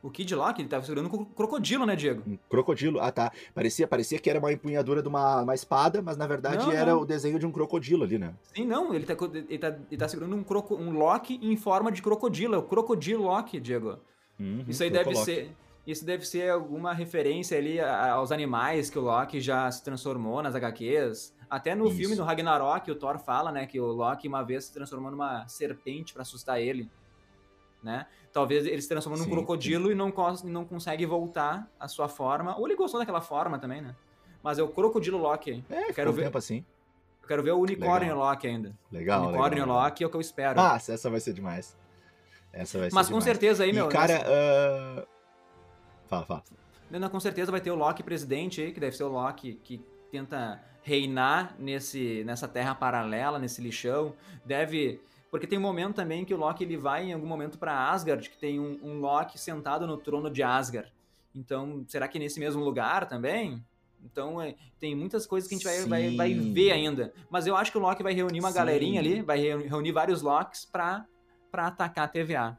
[0.02, 2.24] O Kid Lock, ele tava segurando um cro- crocodilo, né, Diego?
[2.26, 3.02] Um crocodilo.
[3.02, 3.32] Ah, tá.
[3.54, 6.94] Parecia, parecia que era uma empunhadura de uma, uma espada, mas na verdade Não, era
[6.94, 7.02] não.
[7.02, 8.34] o desenho de um crocodilo ali, né?
[8.56, 9.18] Sim, não, ele tá,
[9.50, 12.56] ele tá, ele tá segurando um, croco, um Loki em forma de crocodilo.
[12.56, 13.98] É o Crocodilo Loki, Diego.
[14.40, 15.52] Uhum, Isso aí deve ser.
[15.88, 20.54] Isso deve ser alguma referência ali aos animais que o Loki já se transformou nas
[20.54, 21.34] HQs.
[21.50, 21.96] Até no Isso.
[21.96, 25.48] filme do Ragnarok, o Thor fala, né, que o Loki uma vez se transformou numa
[25.48, 26.92] serpente pra assustar ele,
[27.82, 28.06] né?
[28.34, 30.14] Talvez ele se transformou num Sim, crocodilo e não,
[30.44, 32.58] não consegue voltar à sua forma.
[32.58, 33.96] Ou ele gostou daquela forma também, né?
[34.44, 35.64] Mas é o Crocodilo Loki.
[35.70, 36.66] É, ficou quero um ver- tempo assim.
[37.22, 38.30] Eu quero ver o Unicórnio Legal.
[38.30, 38.78] Loki ainda.
[38.92, 39.84] Legal, Unicórnio legal.
[39.86, 40.60] Loki é o que eu espero.
[40.60, 41.76] Ah, essa vai ser demais.
[42.54, 43.24] Essa vai ser Mas com demais.
[43.24, 43.88] certeza aí, E, meu.
[43.88, 45.08] cara, nessa- ah,
[46.08, 46.44] fala, fala.
[46.90, 49.82] Não, com certeza vai ter o Loki presidente aí, que deve ser o Loki que
[50.12, 54.14] tenta reinar nesse, nessa terra paralela, nesse lixão.
[54.46, 55.02] Deve.
[55.30, 58.30] Porque tem um momento também que o Loki ele vai em algum momento pra Asgard,
[58.30, 60.90] que tem um, um Loki sentado no trono de Asgard.
[61.36, 63.62] Então, será que nesse mesmo lugar também?
[64.06, 67.14] Então, é, tem muitas coisas que a gente vai, vai, vai ver ainda.
[67.30, 68.56] Mas eu acho que o Loki vai reunir uma Sim.
[68.56, 71.06] galerinha ali, vai reu- reunir vários Locks pra,
[71.52, 72.58] pra atacar a TVA.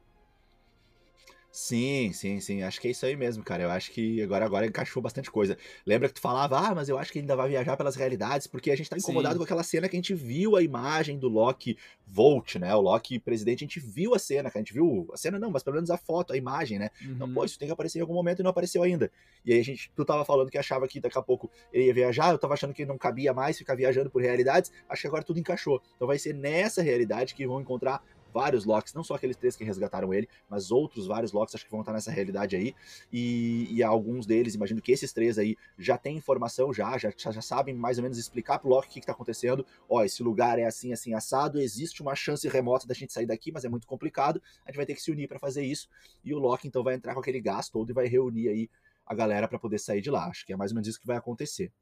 [1.61, 2.63] Sim, sim, sim.
[2.63, 3.65] Acho que é isso aí mesmo, cara.
[3.65, 5.59] Eu acho que agora, agora encaixou bastante coisa.
[5.85, 8.47] Lembra que tu falava, ah, mas eu acho que ele ainda vai viajar pelas realidades,
[8.47, 9.39] porque a gente tá incomodado Sim.
[9.39, 12.73] com aquela cena que a gente viu a imagem do Loki Volt, né?
[12.77, 14.61] O Loki presidente, a gente viu a cena, cara.
[14.61, 16.91] A gente viu a cena, não, mas pelo menos a foto, a imagem, né?
[17.03, 17.35] Então, Uhum.
[17.35, 19.11] pô, isso tem que aparecer em algum momento e não apareceu ainda.
[19.45, 21.95] E aí a gente, tu tava falando que achava que daqui a pouco ele ia
[21.95, 25.25] viajar, eu tava achando que não cabia mais ficar viajando por realidades, acho que agora
[25.25, 25.83] tudo encaixou.
[25.97, 28.01] Então vai ser nessa realidade que vão encontrar
[28.33, 31.71] vários Locks, não só aqueles três que resgataram ele, mas outros vários Locks acho que
[31.71, 32.75] vão estar nessa realidade aí.
[33.13, 37.43] E, e alguns deles, imagino que esses três aí já têm informação, já, já, já
[37.43, 39.65] sabem mais ou menos explicar pro Loki o que, que tá acontecendo.
[39.89, 43.53] Ó, esse lugar é assim, assim, assado, existe uma chance remota da gente sair daqui,
[43.53, 44.43] mas é muito complicado.
[44.65, 45.89] A gente vai ter que se unir para fazer isso.
[46.25, 48.71] E o Loki então vai entrar com aquele gás todo e vai reunir aí
[49.07, 50.27] a galera para poder sair de lá.
[50.27, 51.73] Acho que é mais ou menos isso que vai acontecer.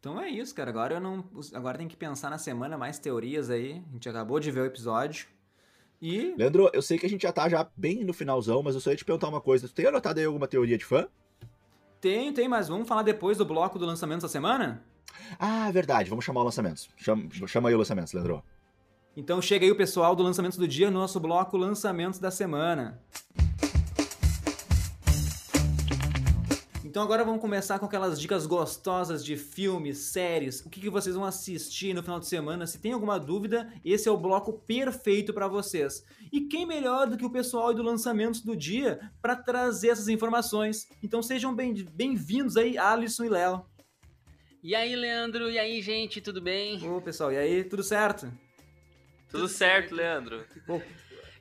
[0.00, 0.70] Então é isso, cara.
[0.70, 1.24] Agora eu não.
[1.54, 3.82] Agora tem que pensar na semana mais teorias aí.
[3.88, 5.28] A gente acabou de ver o episódio.
[6.00, 6.34] E.
[6.36, 8.90] Leandro, eu sei que a gente já tá já bem no finalzão, mas eu só
[8.90, 9.66] ia te perguntar uma coisa.
[9.68, 11.08] Tu tem anotado aí alguma teoria de fã?
[12.00, 14.84] Tem, tem, mas vamos falar depois do bloco do lançamento da semana?
[15.38, 16.10] Ah, verdade.
[16.10, 16.82] Vamos chamar o lançamento.
[16.96, 18.42] Chama, chama aí o lançamento, Leandro.
[19.16, 23.00] Então chega aí o pessoal do lançamento do dia no nosso bloco Lançamentos da Semana.
[26.96, 31.14] Então agora vamos começar com aquelas dicas gostosas de filmes, séries, o que, que vocês
[31.14, 32.66] vão assistir no final de semana.
[32.66, 36.02] Se tem alguma dúvida, esse é o bloco perfeito para vocês.
[36.32, 40.88] E quem melhor do que o pessoal do lançamento do dia para trazer essas informações?
[41.02, 43.66] Então sejam bem-vindos bem aí, Alisson e Léo.
[44.62, 45.50] E aí, Leandro?
[45.50, 46.82] E aí, gente, tudo bem?
[46.88, 48.22] Ô, pessoal, e aí, tudo certo?
[49.28, 50.46] Tudo, tudo certo, certo, Leandro.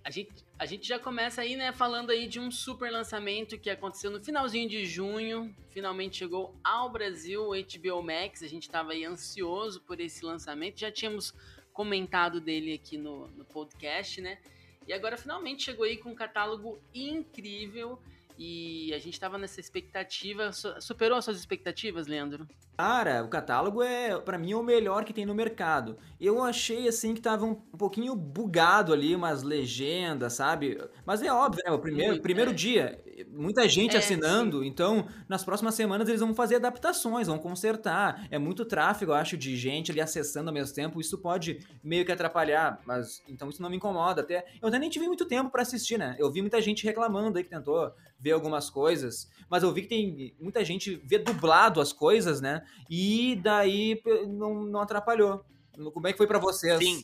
[0.03, 3.69] A gente a gente já começa aí, né, falando aí de um super lançamento que
[3.69, 5.53] aconteceu no finalzinho de junho.
[5.69, 8.41] Finalmente chegou ao Brasil o HBO Max.
[8.41, 10.79] A gente estava aí ansioso por esse lançamento.
[10.79, 11.33] Já tínhamos
[11.73, 14.37] comentado dele aqui no, no podcast, né?
[14.87, 17.99] E agora finalmente chegou aí com um catálogo incrível.
[18.37, 20.51] E a gente tava nessa expectativa.
[20.51, 22.47] Superou as suas expectativas, Leandro?
[22.77, 25.97] Cara, o catálogo é, para mim, é o melhor que tem no mercado.
[26.19, 30.77] Eu achei, assim, que tava um, um pouquinho bugado ali, umas legendas, sabe?
[31.05, 31.71] Mas é óbvio, né?
[31.71, 32.53] O primeiro, Muito, primeiro é.
[32.53, 34.67] dia, muita gente é, assinando, sim.
[34.67, 38.27] então nas próximas semanas eles vão fazer adaptações, vão consertar.
[38.29, 40.99] É muito tráfego, eu acho, de gente ali acessando ao mesmo tempo.
[40.99, 44.21] Isso pode meio que atrapalhar, mas então isso não me incomoda.
[44.21, 46.15] Até eu até nem tive muito tempo para assistir, né?
[46.19, 49.87] Eu vi muita gente reclamando aí que tentou ver algumas coisas, mas eu vi que
[49.87, 52.65] tem muita gente vê dublado as coisas, né?
[52.89, 55.45] E daí não, não atrapalhou.
[55.93, 56.77] Como é que foi para vocês?
[56.79, 57.03] Sim,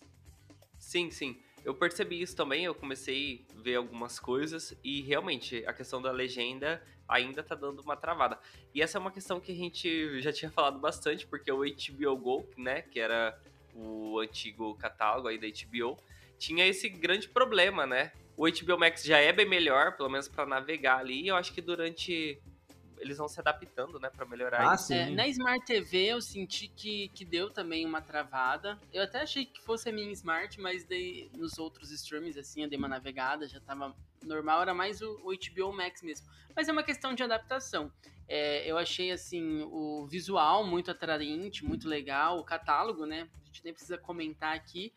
[0.77, 1.37] sim, sim.
[1.63, 6.11] Eu percebi isso também, eu comecei a ver algumas coisas e realmente a questão da
[6.11, 8.39] legenda ainda tá dando uma travada.
[8.73, 12.17] E essa é uma questão que a gente já tinha falado bastante, porque o HBO
[12.17, 13.39] Go, né, que era
[13.75, 15.97] o antigo catálogo aí da HBO,
[16.39, 18.11] tinha esse grande problema, né?
[18.35, 21.21] O HBO Max já é bem melhor, pelo menos para navegar ali.
[21.21, 22.41] E eu acho que durante
[23.01, 24.93] eles vão se adaptando, né, para melhorar ah, isso.
[24.93, 28.79] É, na Smart TV eu senti que, que deu também uma travada.
[28.93, 32.69] Eu até achei que fosse a minha Smart, mas daí nos outros streams, assim, eu
[32.69, 36.27] dei uma navegada, já tava normal, era mais o, o HBO Max mesmo.
[36.55, 37.91] Mas é uma questão de adaptação.
[38.27, 43.63] É, eu achei, assim, o visual muito atraente, muito legal, o catálogo, né, a gente
[43.65, 44.93] nem precisa comentar aqui.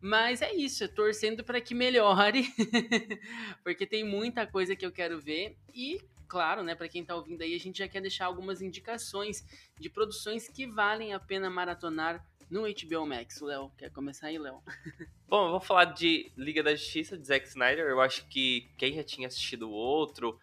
[0.00, 2.46] Mas é isso, é torcendo para que melhore,
[3.64, 5.56] porque tem muita coisa que eu quero ver.
[5.74, 9.44] E, claro, né, para quem está ouvindo aí, a gente já quer deixar algumas indicações
[9.78, 13.40] de produções que valem a pena maratonar no HBO Max.
[13.40, 14.62] Léo, quer começar aí, Léo?
[15.28, 17.86] Bom, eu vou falar de Liga da Justiça, de Zack Snyder.
[17.86, 20.38] Eu acho que quem já tinha assistido o outro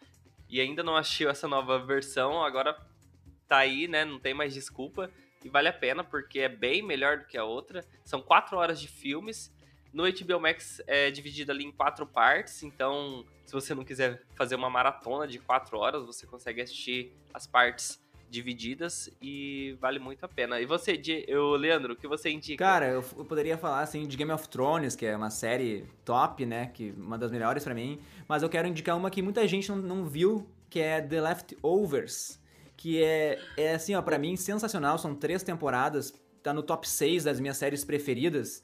[0.49, 2.77] e ainda não assistiu essa nova versão, agora
[3.47, 4.03] tá aí, né?
[4.03, 5.09] Não tem mais desculpa
[5.43, 7.85] e vale a pena porque é bem melhor do que a outra.
[8.03, 9.53] São quatro horas de filmes.
[9.93, 14.55] No HBO Max é dividido ali em quatro partes, então se você não quiser fazer
[14.55, 20.27] uma maratona de quatro horas, você consegue assistir as partes divididas e vale muito a
[20.27, 20.59] pena.
[20.59, 22.63] E você, eu, Leandro, o que você indica?
[22.63, 26.43] Cara, eu, eu, poderia falar assim de Game of Thrones, que é uma série top,
[26.43, 29.69] né, que uma das melhores para mim, mas eu quero indicar uma que muita gente
[29.69, 32.41] não, não viu, que é The Leftovers
[32.83, 34.97] que é, é assim, ó, pra mim, sensacional.
[34.97, 36.13] São três temporadas,
[36.43, 38.61] tá no top 6 das minhas séries preferidas.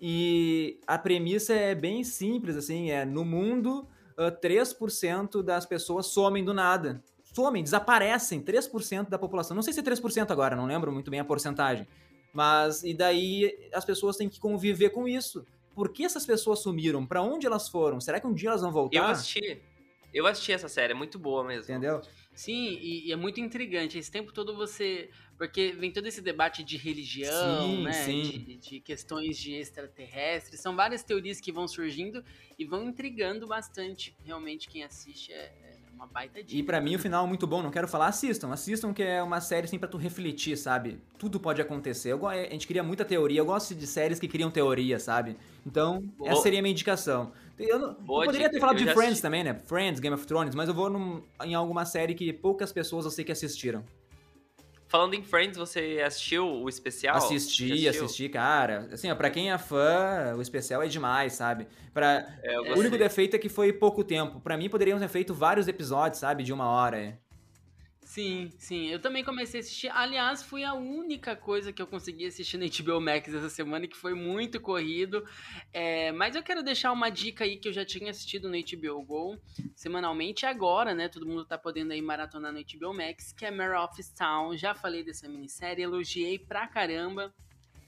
[0.00, 3.86] E a premissa é bem simples, assim, é no mundo,
[4.16, 7.02] uh, 3% das pessoas somem do nada.
[7.24, 9.54] Somem, desaparecem, 3% da população.
[9.54, 11.86] Não sei se é 3% agora, não lembro muito bem a porcentagem.
[12.32, 15.44] Mas, e daí as pessoas têm que conviver com isso.
[15.74, 17.06] Por que essas pessoas sumiram?
[17.06, 18.00] Para onde elas foram?
[18.00, 18.98] Será que um dia elas vão voltar?
[18.98, 19.60] Eu assisti.
[20.18, 21.72] Eu assisti essa série, é muito boa mesmo.
[21.72, 22.02] Entendeu?
[22.34, 23.98] Sim, e, e, é muito intrigante.
[23.98, 25.10] Esse tempo todo você.
[25.36, 27.92] Porque vem todo esse debate de religião, sim, né?
[27.92, 28.22] Sim.
[28.22, 30.60] De, de, questões de extraterrestres.
[30.60, 32.24] São várias teorias que vão surgindo
[32.58, 34.16] e vão intrigando bastante.
[34.24, 36.60] Realmente, quem assiste é, é uma baita dica.
[36.60, 38.52] E para mim o final é muito bom, não quero falar, assistam.
[38.52, 41.00] Assistam, que é uma série assim pra tu refletir, sabe?
[41.18, 42.12] Tudo pode acontecer.
[42.12, 43.40] Eu, a gente cria muita teoria.
[43.40, 45.36] Eu gosto de séries que criam teoria, sabe?
[45.66, 46.30] Então, Boa.
[46.30, 47.32] essa seria a minha indicação.
[47.58, 49.22] Eu, não, eu poderia ter falado de Friends assisti.
[49.22, 49.54] também, né?
[49.54, 53.10] Friends, Game of Thrones, mas eu vou num, em alguma série que poucas pessoas eu
[53.10, 53.84] sei que assistiram.
[54.88, 57.16] Falando em Friends, você assistiu o especial?
[57.16, 58.88] Assisti, assisti, cara.
[58.90, 61.68] Assim, ó, pra quem é fã, o especial é demais, sabe?
[61.92, 62.26] Pra...
[62.42, 64.40] É, o único defeito é que foi pouco tempo.
[64.40, 66.42] Pra mim, poderiam ter feito vários episódios, sabe?
[66.42, 66.98] De uma hora.
[66.98, 67.18] É.
[68.18, 68.88] Sim, sim.
[68.88, 69.88] Eu também comecei a assistir.
[69.90, 73.96] Aliás, foi a única coisa que eu consegui assistir no HBO Max essa semana, que
[73.96, 75.24] foi muito corrido.
[75.72, 79.04] É, mas eu quero deixar uma dica aí que eu já tinha assistido no HBO
[79.04, 79.38] Go
[79.76, 80.44] semanalmente.
[80.44, 81.08] Agora, né?
[81.08, 84.56] Todo mundo tá podendo aí maratonar no HBO Max, que é Mare of Town.
[84.56, 87.32] Já falei dessa minissérie, elogiei pra caramba.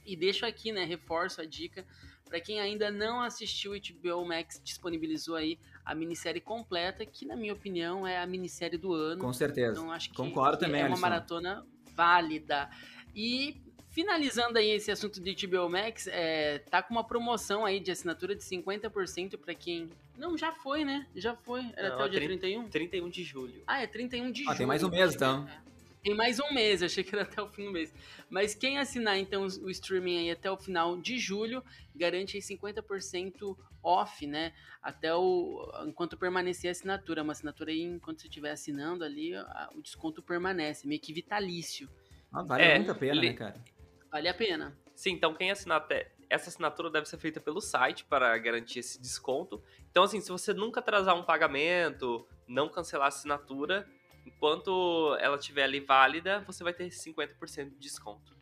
[0.07, 0.85] E deixo aqui, né?
[0.85, 1.85] Reforço a dica
[2.24, 5.59] Para quem ainda não assistiu, o HBO Max disponibilizou aí
[5.91, 9.20] a minissérie completa, que na minha opinião é a minissérie do ano.
[9.20, 9.72] Com certeza.
[9.80, 11.01] Então acho que, Concordo que também, é uma Alisson.
[11.01, 11.66] maratona
[11.97, 12.70] válida.
[13.14, 13.57] E
[13.91, 18.34] finalizando aí esse assunto de HBO Max, é, tá com uma promoção aí de assinatura
[18.36, 21.07] de 50% para quem não já foi, né?
[21.16, 22.68] Já foi, era Não, até o é dia 30 31.
[22.68, 23.62] 31 de julho.
[23.66, 24.57] Ah, é 31 de Ah, julho.
[24.59, 25.43] tem mais um mês, então.
[25.49, 25.70] era-
[26.03, 27.92] Tem mais um mês, achei que era até o fim do mês.
[28.30, 31.62] Mas quem assinar, então, o streaming aí até o final de julho,
[31.94, 34.53] garante aí 50% off, né?
[34.82, 35.70] Até o...
[35.86, 37.22] enquanto permanecer a assinatura.
[37.22, 41.88] Uma assinatura aí, enquanto você estiver assinando ali, a- o desconto permanece, meio que vitalício.
[42.32, 43.62] Ah, vale É, muito a pena, li- né, cara?
[44.11, 44.78] Vale a pena.
[44.94, 46.12] Sim, então quem assinar até.
[46.30, 49.62] Essa assinatura deve ser feita pelo site para garantir esse desconto.
[49.90, 53.86] Então, assim, se você nunca atrasar um pagamento, não cancelar a assinatura,
[54.25, 58.37] enquanto ela estiver ali válida, você vai ter 50% de desconto.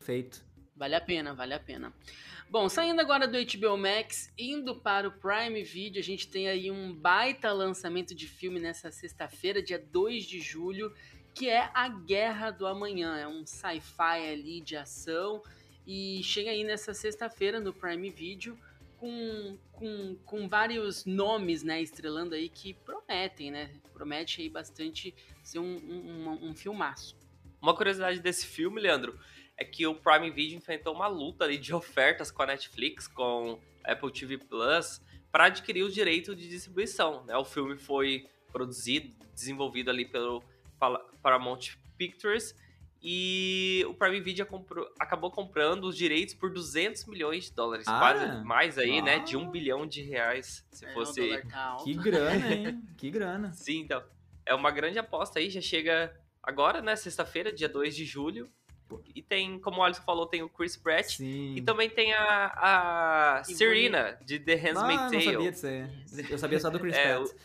[0.00, 0.44] Feito.
[0.76, 1.92] Vale a pena, vale a pena.
[2.50, 6.70] Bom, saindo agora do HBO Max, indo para o Prime Video, a gente tem aí
[6.70, 10.92] um baita lançamento de filme nessa sexta-feira, dia 2 de julho,
[11.34, 13.16] que é A Guerra do Amanhã.
[13.16, 15.42] É um sci-fi ali de ação
[15.86, 18.58] e chega aí nessa sexta-feira no Prime Video
[18.98, 23.70] com, com, com vários nomes, né, estrelando aí que prometem, né?
[23.92, 27.16] Promete aí bastante ser um, um, um, filmaço.
[27.60, 29.18] Uma curiosidade desse filme, Leandro,
[29.56, 33.60] é que o Prime Video enfrentou uma luta ali de ofertas com a Netflix, com
[33.84, 37.24] Apple TV Plus, para adquirir o direito de distribuição.
[37.24, 37.36] Né?
[37.36, 40.42] O filme foi produzido, desenvolvido ali pelo
[41.22, 42.54] Paramount Pictures
[43.06, 47.98] e o Prime Video comprou- acabou comprando os direitos por 200 milhões de dólares, Ah!
[47.98, 49.18] quase mais aí, né, Ah!
[49.18, 51.76] de um bilhão de reais, se É, o fosse tá.
[51.84, 52.82] Que grana, hein?
[52.96, 53.52] Que grana.
[53.52, 54.02] Sim, então.
[54.46, 56.96] É uma grande aposta aí, já chega agora, né?
[56.96, 58.48] Sexta-feira, dia 2 de julho.
[59.14, 61.16] E tem, como o Alisson falou, tem o Chris Pratt.
[61.16, 61.54] Sim.
[61.56, 65.24] E também tem a, a Serena, de The ah, Handmaid's não Tale.
[65.32, 66.30] sabia disso aí.
[66.30, 67.30] Eu sabia só do Chris É, Pratt.
[67.30, 67.38] Aham,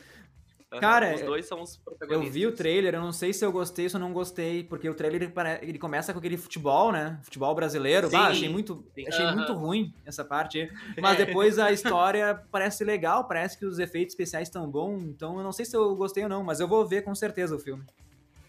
[0.79, 2.33] Cara, os dois são os Eu protagonistas.
[2.33, 4.87] vi o trailer, eu não sei se eu gostei ou se eu não gostei, porque
[4.87, 5.31] o trailer
[5.63, 7.19] ele, começa com aquele futebol, né?
[7.23, 8.07] Futebol brasileiro.
[8.07, 8.15] Sim.
[8.17, 9.07] Bah, achei muito, Sim.
[9.07, 9.35] achei Aham.
[9.37, 10.61] muito ruim essa parte.
[10.61, 10.69] aí.
[11.01, 15.43] Mas depois a história parece legal, parece que os efeitos especiais estão bons, então eu
[15.43, 17.83] não sei se eu gostei ou não, mas eu vou ver com certeza o filme.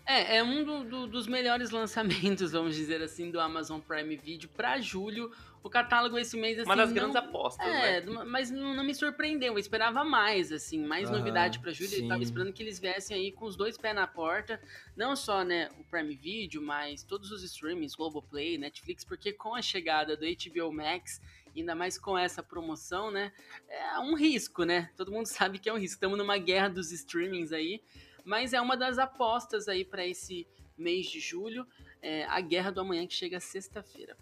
[0.07, 1.71] É, é um do- do- dos melhores
[2.35, 5.31] lançamentos, vamos dizer assim, do Amazon Prime Video pra julho.
[5.63, 8.25] O catálogo esse mês, assim, Uma das não- grandes apostas, É, né?
[8.25, 11.95] mas não, não me surpreendeu, eu esperava mais, assim, mais Aham, novidade pra julho.
[11.97, 14.59] Eu tava esperando que eles viessem aí com os dois pés na porta,
[14.97, 19.61] não só, né, o Prime Video, mas todos os streamings, Globoplay, Netflix, porque com a
[19.61, 21.21] chegada do HBO Max,
[21.55, 23.31] ainda mais com essa promoção, né,
[23.69, 24.89] é um risco, né?
[24.97, 25.97] Todo mundo sabe que é um risco.
[25.97, 27.83] Estamos numa guerra dos streamings aí,
[28.25, 30.47] mas é uma das apostas aí pra esse
[30.79, 31.67] mês de julho,
[32.01, 34.17] é a Guerra do Amanhã que chega sexta-feira.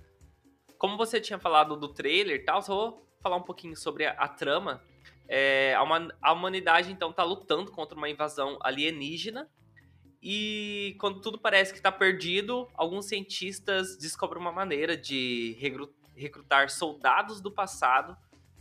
[0.79, 4.13] Como você tinha falado do trailer e tal, só vou falar um pouquinho sobre a,
[4.13, 4.83] a trama.
[5.27, 9.49] É, a, human- a humanidade, então, tá lutando contra uma invasão alienígena.
[10.23, 15.57] E quando tudo parece que tá perdido, alguns cientistas descobrem uma maneira de
[16.17, 18.17] recrutar soldados do passado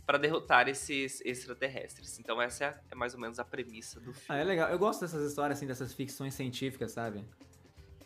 [0.06, 2.18] para derrotar esses extraterrestres.
[2.18, 4.40] Então essa é, é mais ou menos a premissa do Ah, filme.
[4.40, 4.70] é legal.
[4.70, 7.24] Eu gosto dessas histórias, assim, dessas ficções científicas, sabe?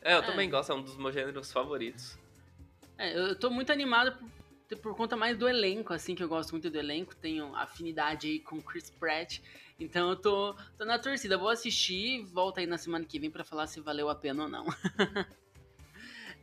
[0.00, 0.22] É, eu É.
[0.22, 2.18] também gosto, é um dos meus gêneros favoritos.
[3.02, 4.16] É, eu tô muito animado
[4.68, 8.28] por, por conta mais do elenco, assim, que eu gosto muito do elenco, tenho afinidade
[8.28, 9.40] aí com Chris Pratt,
[9.76, 13.42] então eu tô, tô na torcida, vou assistir, volta aí na semana que vem pra
[13.42, 14.66] falar se valeu a pena ou não.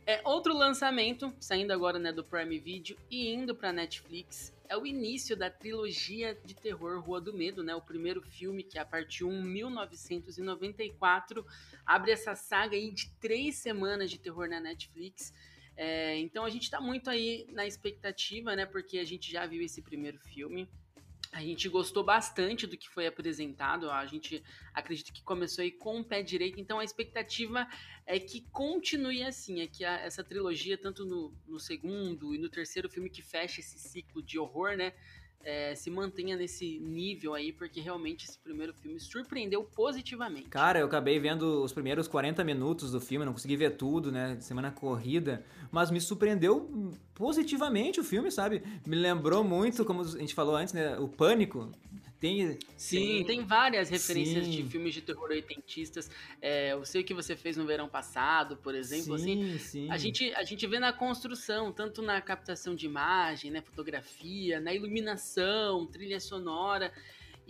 [0.04, 4.86] é, outro lançamento, saindo agora né, do Prime Video e indo pra Netflix, é o
[4.86, 7.74] início da trilogia de terror Rua do Medo, né?
[7.74, 11.42] O primeiro filme, que é a parte 1, 1994,
[11.86, 15.32] abre essa saga aí de três semanas de terror na Netflix.
[15.76, 18.66] É, então a gente tá muito aí na expectativa, né?
[18.66, 20.68] Porque a gente já viu esse primeiro filme.
[21.32, 23.88] A gente gostou bastante do que foi apresentado.
[23.90, 24.42] A gente
[24.74, 26.60] acredita que começou aí com o pé direito.
[26.60, 27.66] Então a expectativa
[28.04, 29.60] é que continue assim.
[29.60, 33.60] É que a- essa trilogia, tanto no, no segundo e no terceiro filme que fecha
[33.60, 34.92] esse ciclo de horror, né?
[35.44, 40.48] É, se mantenha nesse nível aí, porque realmente esse primeiro filme surpreendeu positivamente.
[40.48, 44.36] Cara, eu acabei vendo os primeiros 40 minutos do filme, não consegui ver tudo, né?
[44.40, 48.62] Semana corrida, mas me surpreendeu positivamente o filme, sabe?
[48.86, 50.98] Me lembrou muito, como a gente falou antes, né?
[50.98, 51.70] O Pânico.
[52.20, 52.58] Tem.
[52.76, 54.50] Sim, tem várias referências Sim.
[54.50, 56.10] de filmes de terror oitentistas.
[56.42, 59.14] É, eu sei o que você fez no verão passado, por exemplo.
[59.14, 59.90] assim, sim, sim.
[59.90, 64.74] a gente, a gente vê na construção, tanto na captação de imagem, né, fotografia, na
[64.74, 66.92] iluminação, trilha sonora.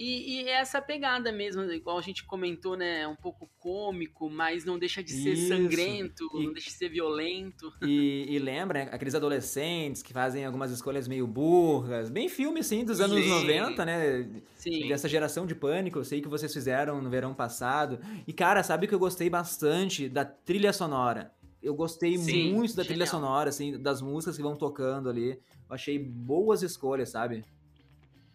[0.03, 3.07] E, e é essa pegada mesmo, igual a gente comentou, né?
[3.07, 5.48] Um pouco cômico, mas não deixa de ser Isso.
[5.48, 7.70] sangrento, E- não deixa de ser violento.
[7.82, 12.09] E, e lembra, né, aqueles adolescentes que fazem algumas escolhas meio burras.
[12.09, 13.28] Bem filme, assim, dos anos Sim.
[13.28, 14.42] 90, né?
[14.57, 14.88] Sim.
[14.88, 18.01] Dessa geração de pânico, eu sei que vocês fizeram no verão passado.
[18.26, 21.30] E, cara, sabe que eu gostei bastante da trilha sonora.
[21.62, 23.20] Eu gostei Sim, muito da trilha genial.
[23.20, 25.32] sonora, assim, das músicas que vão tocando ali.
[25.68, 27.44] Eu achei boas escolhas, sabe?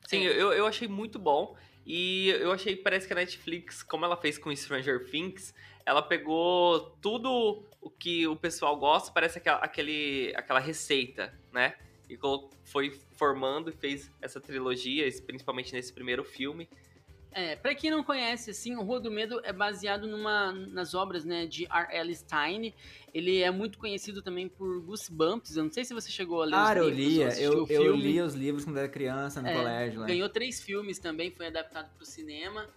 [0.08, 1.56] Sim, eu, eu achei muito bom.
[1.86, 5.54] E eu achei, parece que a Netflix, como ela fez com Stranger Things,
[5.86, 11.76] ela pegou tudo o que o pessoal gosta, parece aquela, aquele, aquela receita, né?
[12.10, 12.18] E
[12.64, 16.68] foi formando e fez essa trilogia, principalmente nesse primeiro filme.
[17.38, 21.26] É, pra quem não conhece, assim, o Rua do Medo é baseado numa, nas obras,
[21.26, 22.16] né, de R.L.
[22.16, 22.74] Stein.
[23.14, 25.58] Ele é muito conhecido também por Goosebumps.
[25.58, 27.28] Eu não sei se você chegou a ler Cara, eu os livros lia.
[27.28, 28.02] assistiu Eu, o eu filme.
[28.04, 30.08] li os livros quando era criança, no É, colégio lá.
[30.08, 32.70] Ganhou três filmes também, foi adaptado para o cinema.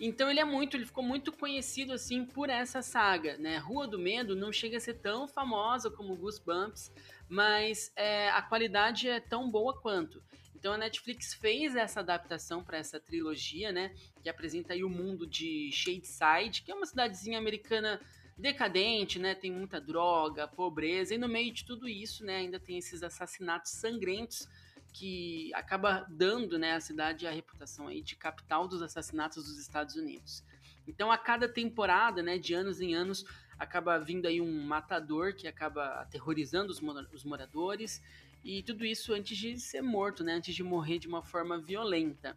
[0.00, 3.58] Então ele é muito, ele ficou muito conhecido assim por essa saga, né?
[3.58, 6.90] Rua do Medo não chega a ser tão famosa como Goosebumps,
[7.28, 10.22] mas é, a qualidade é tão boa quanto.
[10.58, 13.94] Então a Netflix fez essa adaptação para essa trilogia, né?
[14.22, 18.00] Que apresenta aí o mundo de Shadeside, que é uma cidadezinha americana
[18.36, 19.36] decadente, né?
[19.36, 22.38] Tem muita droga, pobreza, e no meio de tudo isso, né?
[22.38, 24.48] Ainda tem esses assassinatos sangrentos
[24.92, 29.94] que acaba dando né, à cidade a reputação aí de capital dos assassinatos dos Estados
[29.94, 30.42] Unidos.
[30.88, 33.24] Então, a cada temporada, né, de anos em anos,
[33.58, 38.02] acaba vindo aí um matador que acaba aterrorizando os, mora- os moradores
[38.48, 42.34] e tudo isso antes de ser morto, né, antes de morrer de uma forma violenta.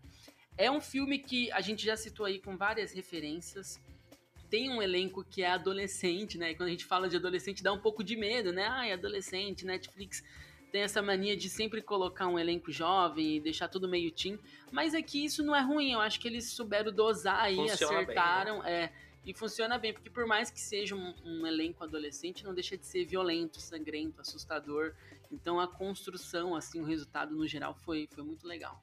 [0.57, 3.80] É um filme que a gente já citou aí com várias referências.
[4.49, 6.51] Tem um elenco que é adolescente, né?
[6.51, 8.66] E quando a gente fala de adolescente dá um pouco de medo, né?
[8.66, 10.22] Ai, adolescente, Netflix
[10.70, 14.38] tem essa mania de sempre colocar um elenco jovem e deixar tudo meio teen,
[14.70, 17.91] mas aqui isso não é ruim, eu acho que eles souberam dosar aí, Funciona bem,
[17.91, 18.03] né?
[18.03, 18.93] acertaram, é,
[19.26, 22.86] e funciona bem, porque por mais que seja um, um elenco adolescente, não deixa de
[22.86, 24.93] ser violento, sangrento, assustador,
[25.32, 28.82] então a construção, assim, o resultado no geral foi, foi muito legal.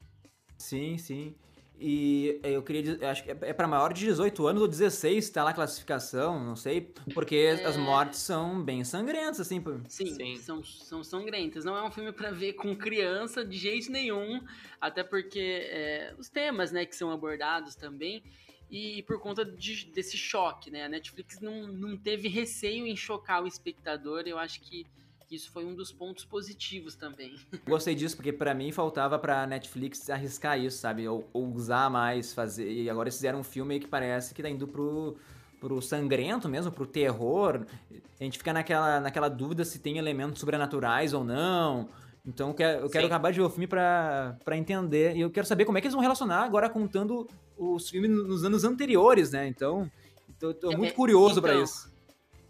[0.57, 1.35] Sim, sim.
[1.81, 4.67] E eu queria dizer, eu acho que é é pra maior de 18 anos ou
[4.67, 7.79] 16, tá lá a classificação, não sei, porque as É.
[7.79, 9.63] mortes são bem sangrentas, assim.
[9.89, 10.37] Sim, Sim.
[10.39, 11.65] São, são sangrentas.
[11.65, 14.45] Não é um filme pra ver com criança de jeito nenhum,
[14.81, 15.39] até porque
[15.71, 18.25] é, os temas, né, que são abordados também,
[18.71, 20.85] e por conta de- desse choque, né?
[20.85, 24.87] A Netflix não, não teve receio em chocar o espectador, eu acho que,
[25.31, 27.35] isso foi um dos pontos positivos também.
[27.67, 31.07] Gostei disso, porque pra mim faltava pra Netflix arriscar isso, sabe?
[31.07, 32.71] Ou, ou usar mais, fazer.
[32.71, 35.17] E agora eles fizeram um filme que parece que tá indo pro,
[35.61, 37.67] pro sangrento mesmo, pro terror.
[38.19, 41.91] A gente fica naquela, naquela dúvida se tem elementos sobrenaturais ou não.
[42.29, 45.17] Então eu quero, eu quero acabar de ver o filme pra, pra entender.
[45.17, 47.27] E eu quero saber como é que eles vão relacionar agora contando
[47.57, 49.49] os filmes nos anos anteriores, né?
[49.49, 49.91] Então,
[50.39, 51.91] tô, tô É, muito curioso pra então, isso.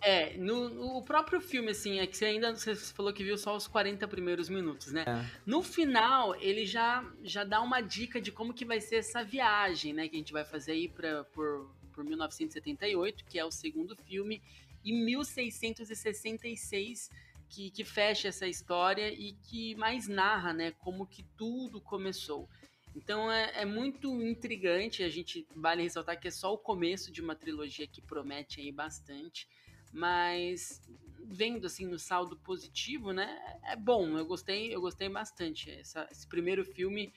[0.01, 3.57] É, no, no próprio filme, assim, é que você ainda você falou que viu só
[3.57, 5.05] os 40 primeiros minutos, né?
[5.07, 5.24] É.
[5.47, 9.93] No final, ele já, já dá uma dica de como que vai ser essa viagem,
[9.93, 10.09] né?
[10.09, 14.43] Que a gente vai fazer aí pra, por, por 1978, que é o segundo filme,
[14.85, 17.11] e 1666,
[17.49, 20.73] que, que fecha essa história e que mais narra, né?
[20.73, 22.49] Como que tudo começou.
[22.95, 27.21] Então é, é muito intrigante, a gente vale ressaltar que é só o começo de
[27.21, 29.47] uma trilogia que promete aí bastante,
[29.93, 30.81] mas
[31.25, 35.71] vendo assim no saldo positivo, né, é bom, eu gostei, eu gostei bastante.
[35.71, 37.13] Essa- esse primeiro filme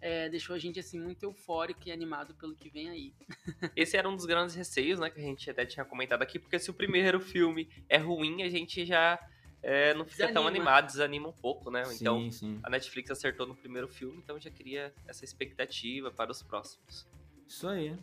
[0.00, 3.12] é, deixou a gente assim muito eufórico e animado pelo que vem aí.
[3.76, 6.58] Esse era um dos grandes receios, né, que a gente até tinha comentado aqui, porque
[6.58, 9.18] se o primeiro filme é ruim, a gente já
[9.62, 10.48] é, não fica tão Desanima.
[10.48, 11.82] animado, desanima um pouco, né?
[11.92, 12.60] Então, sim, sim.
[12.62, 17.06] a Netflix acertou no primeiro filme, então já cria essa expectativa para os próximos.
[17.46, 17.96] Isso aí.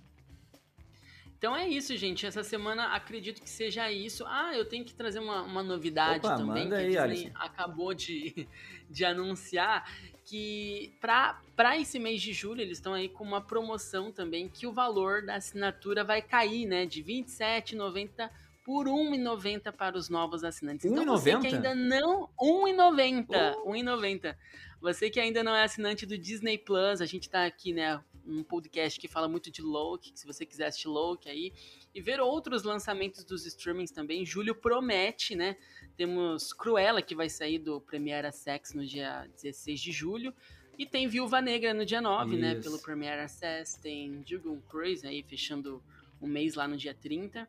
[1.37, 2.25] Então é isso, gente.
[2.25, 4.25] Essa semana acredito que seja isso.
[4.25, 7.31] Ah, eu tenho que trazer uma, uma novidade Opa, também que a aí, Disney Alisson.
[7.35, 8.47] acabou de,
[8.89, 9.87] de anunciar
[10.25, 14.73] que para esse mês de julho eles estão aí com uma promoção também que o
[14.73, 18.29] valor da assinatura vai cair, né, de R$ 27,90
[18.65, 20.85] por R$ 1,90 para os novos assinantes.
[20.85, 21.53] Então você que 1,90?
[21.53, 24.35] ainda não R$ 1,90, R$ 1,90.
[24.81, 28.43] Você que ainda não é assinante do Disney Plus, a gente tá aqui, né, um
[28.43, 31.53] podcast que fala muito de Loki, que se você quiser assistir Loki aí,
[31.93, 35.55] e ver outros lançamentos dos streamings também, julho promete, né?
[35.95, 40.33] Temos Cruella, que vai sair do Premiere Access no dia 16 de julho,
[40.77, 42.63] e tem Viúva Negra no dia 9, né, Isso.
[42.63, 45.83] pelo Premiere Access, tem Dragon Cruise aí, fechando
[46.19, 47.47] o mês lá no dia 30,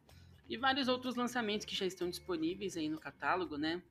[0.48, 3.82] e vários outros lançamentos que já estão disponíveis aí no catálogo, né?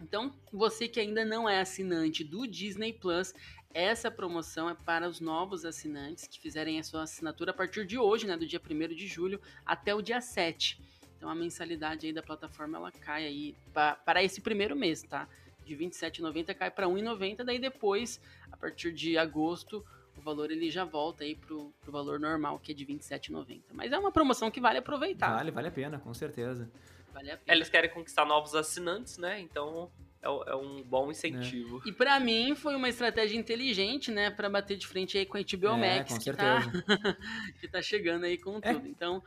[0.00, 3.32] Então, você que ainda não é assinante do Disney Plus,
[3.72, 7.98] essa promoção é para os novos assinantes que fizerem a sua assinatura a partir de
[7.98, 10.80] hoje, né, do dia 1 de julho até o dia 7.
[11.16, 13.56] Então a mensalidade aí da plataforma ela cai aí
[14.04, 15.28] para esse primeiro mês, tá?
[15.64, 18.20] De R$ 27,90 cai para R$ 1,90, daí depois,
[18.52, 19.84] a partir de agosto,
[20.16, 23.60] o valor ele já volta aí pro, pro valor normal, que é de R$ 27,90.
[23.72, 25.34] Mas é uma promoção que vale aproveitar.
[25.36, 26.70] Vale, vale a pena, com certeza.
[27.12, 27.56] Vale a pena.
[27.56, 29.40] Eles querem conquistar novos assinantes, né?
[29.40, 29.90] Então
[30.22, 31.82] é, é um bom incentivo.
[31.84, 35.40] E para mim foi uma estratégia inteligente, né, para bater de frente aí com a
[35.42, 36.60] HBO É, Max, com que tá,
[37.60, 38.72] que tá chegando aí com É.
[38.72, 38.88] tudo.
[38.88, 39.22] Então,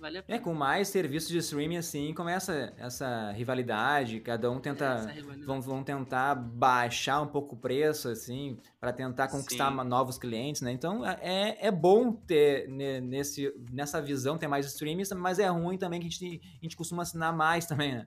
[0.00, 5.46] vale É, com mais serviços de streaming assim, começa essa rivalidade, cada um tenta rivalidade.
[5.46, 9.84] vão, vão tentar baixar um pouco o preço assim, para tentar conquistar Sim.
[9.88, 10.72] novos clientes, né?
[10.72, 15.78] Então é, é bom ter ne- nesse nessa visão ter mais streamings, mas é ruim
[15.78, 18.06] também que a gente, a gente costuma assinar mais também, né?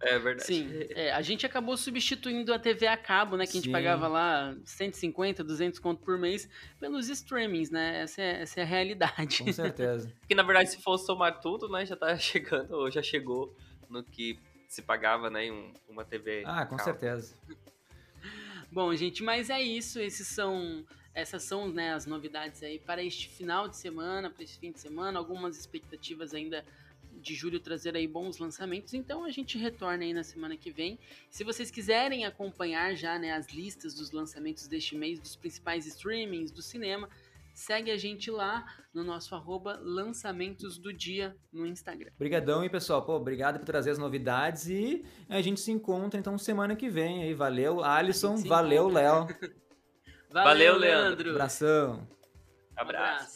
[0.00, 0.46] É verdade.
[0.46, 3.44] Sim, é, a gente acabou substituindo a TV a cabo, né?
[3.44, 3.72] Que a gente Sim.
[3.72, 6.48] pagava lá 150, 200 conto por mês
[6.78, 8.02] pelos streamings, né?
[8.02, 9.42] Essa é, essa é a realidade.
[9.42, 10.12] Com certeza.
[10.20, 13.56] Porque na verdade, se for somar tudo, né, já tá chegando, ou já chegou
[13.88, 16.42] no que se pagava, né, em um- uma TV.
[16.44, 16.90] Ah, com cabo.
[16.90, 17.34] certeza.
[18.70, 19.98] Bom, gente, mas é isso.
[19.98, 24.58] Esses são, essas são né, as novidades aí para este final de semana, para esse
[24.58, 25.18] fim de semana.
[25.18, 26.64] Algumas expectativas ainda
[27.26, 28.94] de julho trazer aí bons lançamentos.
[28.94, 30.98] Então a gente retorna aí na semana que vem.
[31.28, 36.52] Se vocês quiserem acompanhar já né, as listas dos lançamentos deste mês, dos principais streamings
[36.52, 37.08] do cinema,
[37.52, 42.10] segue a gente lá no nosso arroba lançamentos do dia no Instagram.
[42.14, 43.04] Obrigadão aí, pessoal.
[43.04, 47.24] Pô, obrigado por trazer as novidades e a gente se encontra então semana que vem
[47.24, 47.34] aí.
[47.34, 48.36] Valeu, Alisson.
[48.36, 48.88] Valeu.
[48.88, 49.26] Léo.
[50.30, 51.30] Valeu, Leandro.
[51.30, 52.06] Abração.
[52.76, 53.35] Um Abraço.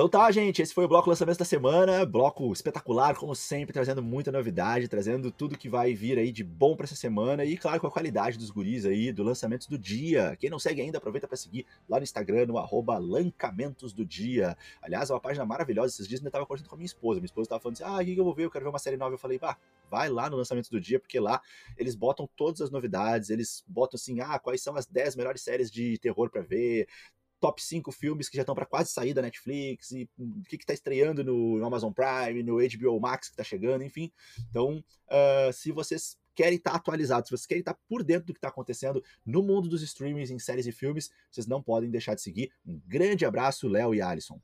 [0.00, 4.02] Então tá, gente, esse foi o bloco lançamento da semana, bloco espetacular, como sempre, trazendo
[4.02, 7.78] muita novidade, trazendo tudo que vai vir aí de bom pra essa semana e, claro,
[7.78, 10.34] com a qualidade dos guris aí, do lançamento do dia.
[10.40, 14.56] Quem não segue ainda, aproveita pra seguir lá no Instagram, no arroba lancamentos do dia.
[14.80, 17.20] Aliás, é uma página maravilhosa, esses dias eu ainda tava conversando com a minha esposa,
[17.20, 18.78] minha esposa tava falando assim, ah, o que eu vou ver, eu quero ver uma
[18.78, 19.58] série nova, eu falei, bah,
[19.90, 21.42] vai lá no lançamento do dia, porque lá
[21.76, 25.70] eles botam todas as novidades, eles botam assim, ah, quais são as 10 melhores séries
[25.70, 26.88] de terror pra ver,
[27.40, 30.66] top 5 filmes que já estão para quase sair da Netflix, e o que, que
[30.66, 34.12] tá estreando no, Amazon Prime, no HBO Max que tá chegando, enfim.
[34.50, 38.38] Então, ah, se vocês querem estar atualizados, se vocês querem estar por dentro do que
[38.38, 42.22] está acontecendo no mundo dos streamings, em séries e filmes, vocês não podem deixar de
[42.22, 42.52] seguir.
[42.64, 44.40] Um grande abraço, Léo e Alisson.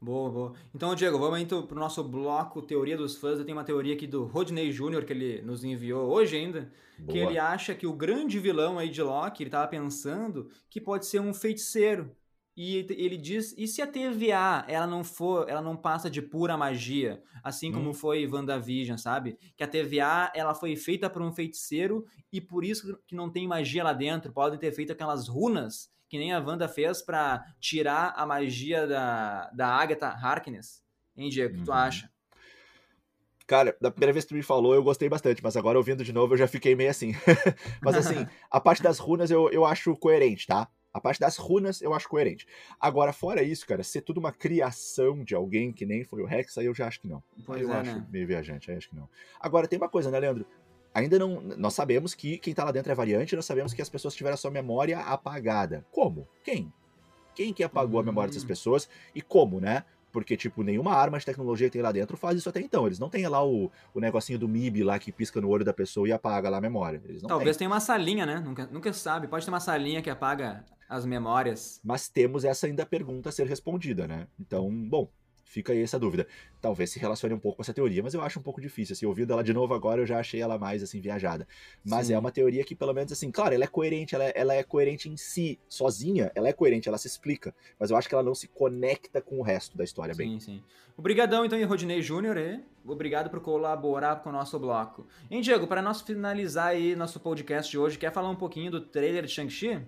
[0.00, 0.52] Boa, boa.
[0.74, 3.38] Então, Diego, vamos então pro nosso bloco Teoria dos Fãs.
[3.38, 7.20] Eu tenho uma teoria aqui do Rodney Jr., que ele nos enviou hoje ainda, que
[7.20, 7.30] Boa.
[7.30, 11.20] ele acha que o grande vilão aí de Loki, ele tava pensando que pode ser
[11.20, 12.10] um feiticeiro.
[12.54, 16.54] E ele diz, e se a TVA, ela não for, ela não passa de pura
[16.56, 17.94] magia, assim como Hum.
[17.94, 19.38] foi WandaVision, sabe?
[19.56, 23.48] Que a TVA, ela foi feita por um feiticeiro e por isso que não tem
[23.48, 24.32] magia lá dentro.
[24.32, 29.50] Podem ter feito aquelas runas que nem a Wanda fez pra tirar a magia da,
[29.54, 30.82] da Agatha Harkness.
[31.16, 31.54] Hein, Diego?
[31.54, 31.78] O que tu Uhum.
[31.78, 32.10] acha?
[33.46, 36.12] Cara, da primeira vez que tu me falou, eu gostei bastante, mas agora ouvindo de
[36.12, 37.12] novo eu já fiquei meio assim.
[37.80, 40.68] mas assim, a parte das runas eu, eu acho coerente, tá?
[40.92, 42.46] A parte das runas eu acho coerente.
[42.78, 46.56] Agora, fora isso, cara, ser tudo uma criação de alguém que nem foi o Rex,
[46.58, 47.22] aí eu já acho que não.
[47.46, 48.06] Pois eu é, acho né?
[48.10, 49.08] meio viajante, aí acho que não.
[49.40, 50.44] Agora, tem uma coisa, né, Leandro?
[50.94, 51.40] Ainda não.
[51.40, 54.34] Nós sabemos que quem tá lá dentro é variante, nós sabemos que as pessoas tiveram
[54.34, 55.86] a sua memória apagada.
[55.90, 56.28] Como?
[56.44, 56.70] Quem?
[57.34, 58.48] Quem que apagou a memória dessas Hum.
[58.48, 59.84] pessoas e como, né?
[60.12, 62.84] Porque, tipo, nenhuma arma de tecnologia que tem lá dentro faz isso até então.
[62.84, 65.72] Eles não têm lá o, o negocinho do MIB lá que pisca no olho da
[65.72, 67.00] pessoa e apaga lá a memória.
[67.06, 67.60] Eles não Talvez têm.
[67.66, 68.38] tenha uma salinha, né?
[68.40, 69.26] Nunca, nunca sabe.
[69.26, 70.62] Pode ter uma salinha que apaga
[70.92, 71.80] as memórias.
[71.82, 74.28] Mas temos essa ainda pergunta a ser respondida, né?
[74.38, 75.08] Então, bom,
[75.42, 76.26] fica aí essa dúvida.
[76.60, 78.92] Talvez se relacione um pouco com essa teoria, mas eu acho um pouco difícil.
[78.92, 81.48] Assim, ouvindo ela de novo agora, eu já achei ela mais, assim, viajada.
[81.82, 82.14] Mas Sim.
[82.14, 84.62] é uma teoria que, pelo menos, assim, claro, ela é coerente, ela é, ela é
[84.62, 87.54] coerente em si, sozinha, ela é coerente, ela se explica.
[87.78, 90.38] Mas eu acho que ela não se conecta com o resto da história bem.
[90.38, 90.62] Sim, sim.
[90.94, 95.06] Obrigadão, então, e Rodinei Júnior, e obrigado por colaborar com o nosso bloco.
[95.30, 98.80] Hein, Diego, para nós finalizar aí nosso podcast de hoje, quer falar um pouquinho do
[98.80, 99.80] trailer de Shang-Chi?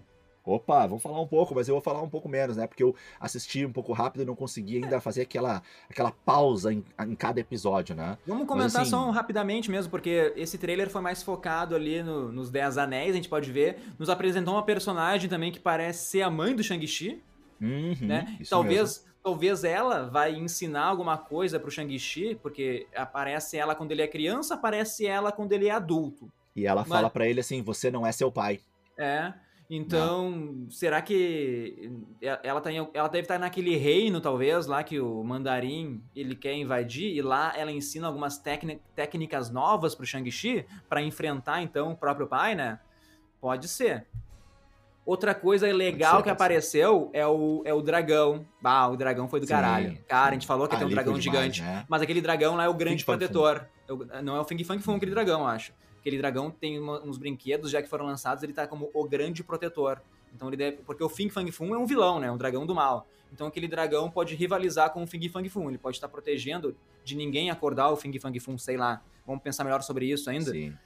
[0.44, 2.66] Opa, vamos falar um pouco, mas eu vou falar um pouco menos, né?
[2.66, 6.84] Porque eu assisti um pouco rápido e não consegui ainda fazer aquela, aquela pausa em,
[7.06, 8.18] em cada episódio, né?
[8.26, 12.50] Vamos comentar assim- só rapidamente mesmo, porque esse trailer foi mais focado ali no- nos
[12.50, 13.78] Dez Anéis, a gente pode ver.
[13.98, 17.22] Nos apresentou uma personagem também que parece ser a mãe do Shang-Chi,
[17.60, 18.24] Uhum, né?
[18.38, 18.48] isso mesmo.
[18.50, 24.06] Talvez, talvez ela vai ensinar alguma coisa pro Shang-Chi, porque aparece ela quando ele é
[24.06, 26.30] criança, aparece ela quando ele é adulto.
[26.54, 28.60] E ela Mas- fala pra ele assim: você não é seu pai.
[28.98, 29.32] É.
[29.76, 31.90] Então, será que
[32.42, 36.54] ela, tá em- ela deve estar naquele reino, talvez, lá que o Mandarim ele quer
[36.54, 41.96] invadir, e lá ela ensina algumas técni- técnicas novas pro Shang-Chi pra enfrentar, então, o
[41.96, 42.78] próprio pai, né?
[43.40, 44.06] Pode ser.
[45.06, 48.46] Outra coisa legal que apareceu é o, é o dragão.
[48.62, 49.98] Ah, o dragão foi do sim, caralho.
[50.08, 51.60] Cara, a gente falou que tem um dragão gigante.
[51.62, 51.84] né?
[51.88, 53.66] Mas aquele dragão lá é o grande protetor.
[54.22, 55.74] Não é o Fing Fang Fum, aquele dragão, acho.
[56.04, 59.42] Aquele dragão tem uma, uns brinquedos já que foram lançados, ele tá como o grande
[59.42, 60.02] protetor.
[60.34, 60.76] Então ele deve.
[60.84, 62.30] Porque o Fing Fang Fum é um vilão, né?
[62.30, 63.08] Um dragão do mal.
[63.32, 65.70] Então aquele dragão pode rivalizar com o Fing Fang Fum.
[65.70, 69.00] Ele pode estar protegendo de ninguém acordar o Fing Fang Fum, sei lá.
[69.26, 70.50] Vamos pensar melhor sobre isso ainda.
[70.50, 70.76] Sim.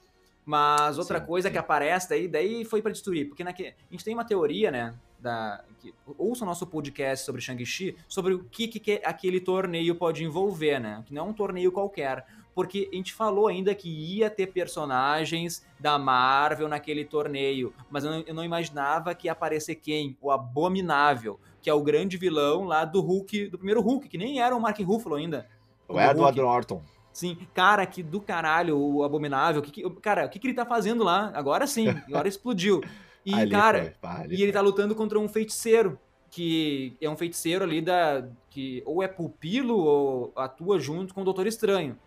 [0.47, 1.53] Mas outra sim, coisa sim.
[1.53, 3.27] que aparece daí, daí foi para destruir.
[3.27, 4.95] Porque naque, a gente tem uma teoria, né?
[5.19, 10.23] Da, que, ouça o nosso podcast sobre Shang-Chi, sobre o que, que aquele torneio pode
[10.23, 11.03] envolver, né?
[11.05, 12.25] Que não é um torneio qualquer.
[12.59, 18.11] Porque a gente falou ainda que ia ter personagens da Marvel naquele torneio, mas eu
[18.11, 20.19] não, eu não imaginava que ia aparecer quem?
[20.21, 24.41] O Abominável, que é o grande vilão lá do Hulk, do primeiro Hulk, que nem
[24.41, 25.47] era o Mark Ruffalo ainda.
[25.87, 26.83] O Edward Norton.
[27.13, 29.63] Sim, cara, que do caralho, o Abominável.
[29.63, 31.31] Que, que, cara, o que, que ele tá fazendo lá?
[31.37, 32.81] Agora sim, agora explodiu.
[33.25, 35.99] E, ali cara, foi, pá, e ele tá lutando contra um feiticeiro.
[36.31, 38.27] Que é um feiticeiro ali da.
[38.49, 41.99] que ou é pupilo ou atua junto com o Doutor Estranho.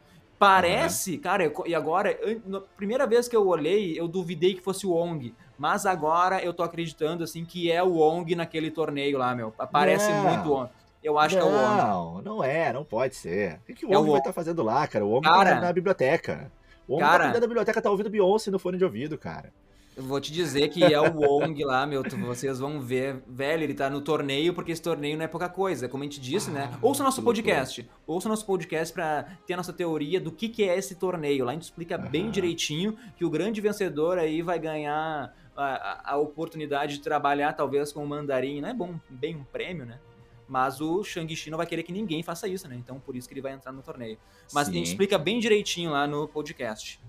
[0.42, 1.22] Parece, uhum.
[1.22, 5.36] cara, e agora, na primeira vez que eu olhei, eu duvidei que fosse o Wong.
[5.56, 9.54] Mas agora eu tô acreditando, assim, que é o Wong naquele torneio lá, meu.
[9.72, 10.24] Parece não.
[10.24, 10.72] muito Wong.
[11.04, 11.78] Eu acho não, que é o Wong.
[11.78, 13.60] Não, não é, não pode ser.
[13.62, 15.06] O que, que o Wong é o vai estar tá fazendo lá, cara?
[15.06, 16.52] O Wong tá cara, tá na biblioteca.
[16.88, 19.54] O Wong cara, tá da biblioteca, tá ouvindo Beyoncé no fone de ouvido, cara.
[20.02, 22.04] Vou te dizer que é o Wong lá, meu.
[22.04, 23.22] Vocês vão ver.
[23.28, 25.88] Velho, ele tá no torneio, porque esse torneio não é pouca coisa.
[25.88, 26.66] Como a gente disse, né?
[26.68, 26.80] ah, né?
[26.82, 27.90] Ouça nosso podcast.
[28.06, 31.46] Ouça nosso podcast pra ter a nossa teoria do que, que é esse torneio.
[31.46, 32.10] Lá a gente explica uhum.
[32.10, 37.92] bem direitinho que o grande vencedor aí vai ganhar a, a oportunidade de trabalhar, talvez,
[37.92, 38.62] com o mandarim.
[38.62, 40.00] Não é bom, bem um prêmio, né?
[40.48, 42.76] Mas o Shang-Chi não vai querer que ninguém faça isso, né?
[42.76, 44.18] Então por isso que ele vai entrar no torneio.
[44.54, 44.74] Mas Sim.
[44.74, 47.00] a gente explica bem direitinho lá no podcast.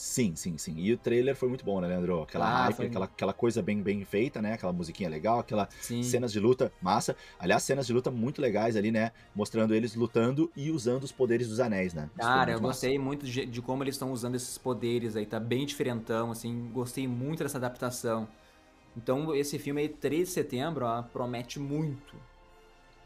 [0.00, 0.76] Sim, sim, sim.
[0.78, 2.22] E o trailer foi muito bom, né, Leandro?
[2.22, 2.86] Aquela ah, hype, foi...
[2.86, 4.54] aquela, aquela coisa bem, bem feita, né?
[4.54, 6.02] Aquela musiquinha legal, aquela sim.
[6.02, 7.14] cenas de luta massa.
[7.38, 9.12] Aliás, cenas de luta muito legais ali, né?
[9.34, 12.08] Mostrando eles lutando e usando os poderes dos anéis, né?
[12.16, 13.04] Cara, eu gostei massa.
[13.04, 15.26] muito de, de, como eles estão usando esses poderes aí.
[15.26, 16.70] Tá bem diferentão, assim.
[16.72, 18.26] Gostei muito dessa adaptação.
[18.96, 22.16] Então, esse filme aí, 3 de setembro, ó, promete muito.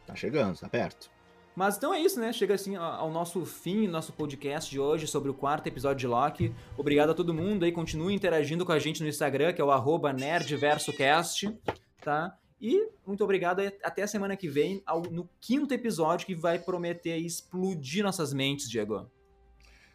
[0.07, 1.11] Tá chegando, tá perto.
[1.55, 2.33] Mas então é isso, né?
[2.33, 6.55] Chega assim ao nosso fim, nosso podcast de hoje sobre o quarto episódio de Loki.
[6.77, 10.13] Obrigado a todo mundo aí, continue interagindo com a gente no Instagram, que é o
[10.13, 11.57] nerdversocast,
[12.01, 12.37] tá?
[12.61, 17.19] E muito obrigado até a semana que vem, ao, no quinto episódio que vai prometer
[17.19, 19.09] explodir nossas mentes, Diego.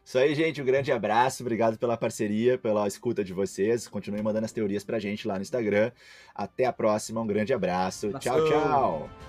[0.05, 0.61] Isso aí, gente.
[0.61, 1.43] Um grande abraço.
[1.43, 3.87] Obrigado pela parceria, pela escuta de vocês.
[3.87, 5.91] Continue mandando as teorias pra gente lá no Instagram.
[6.33, 7.21] Até a próxima.
[7.21, 8.11] Um grande abraço.
[8.19, 9.28] Tchau, tchau.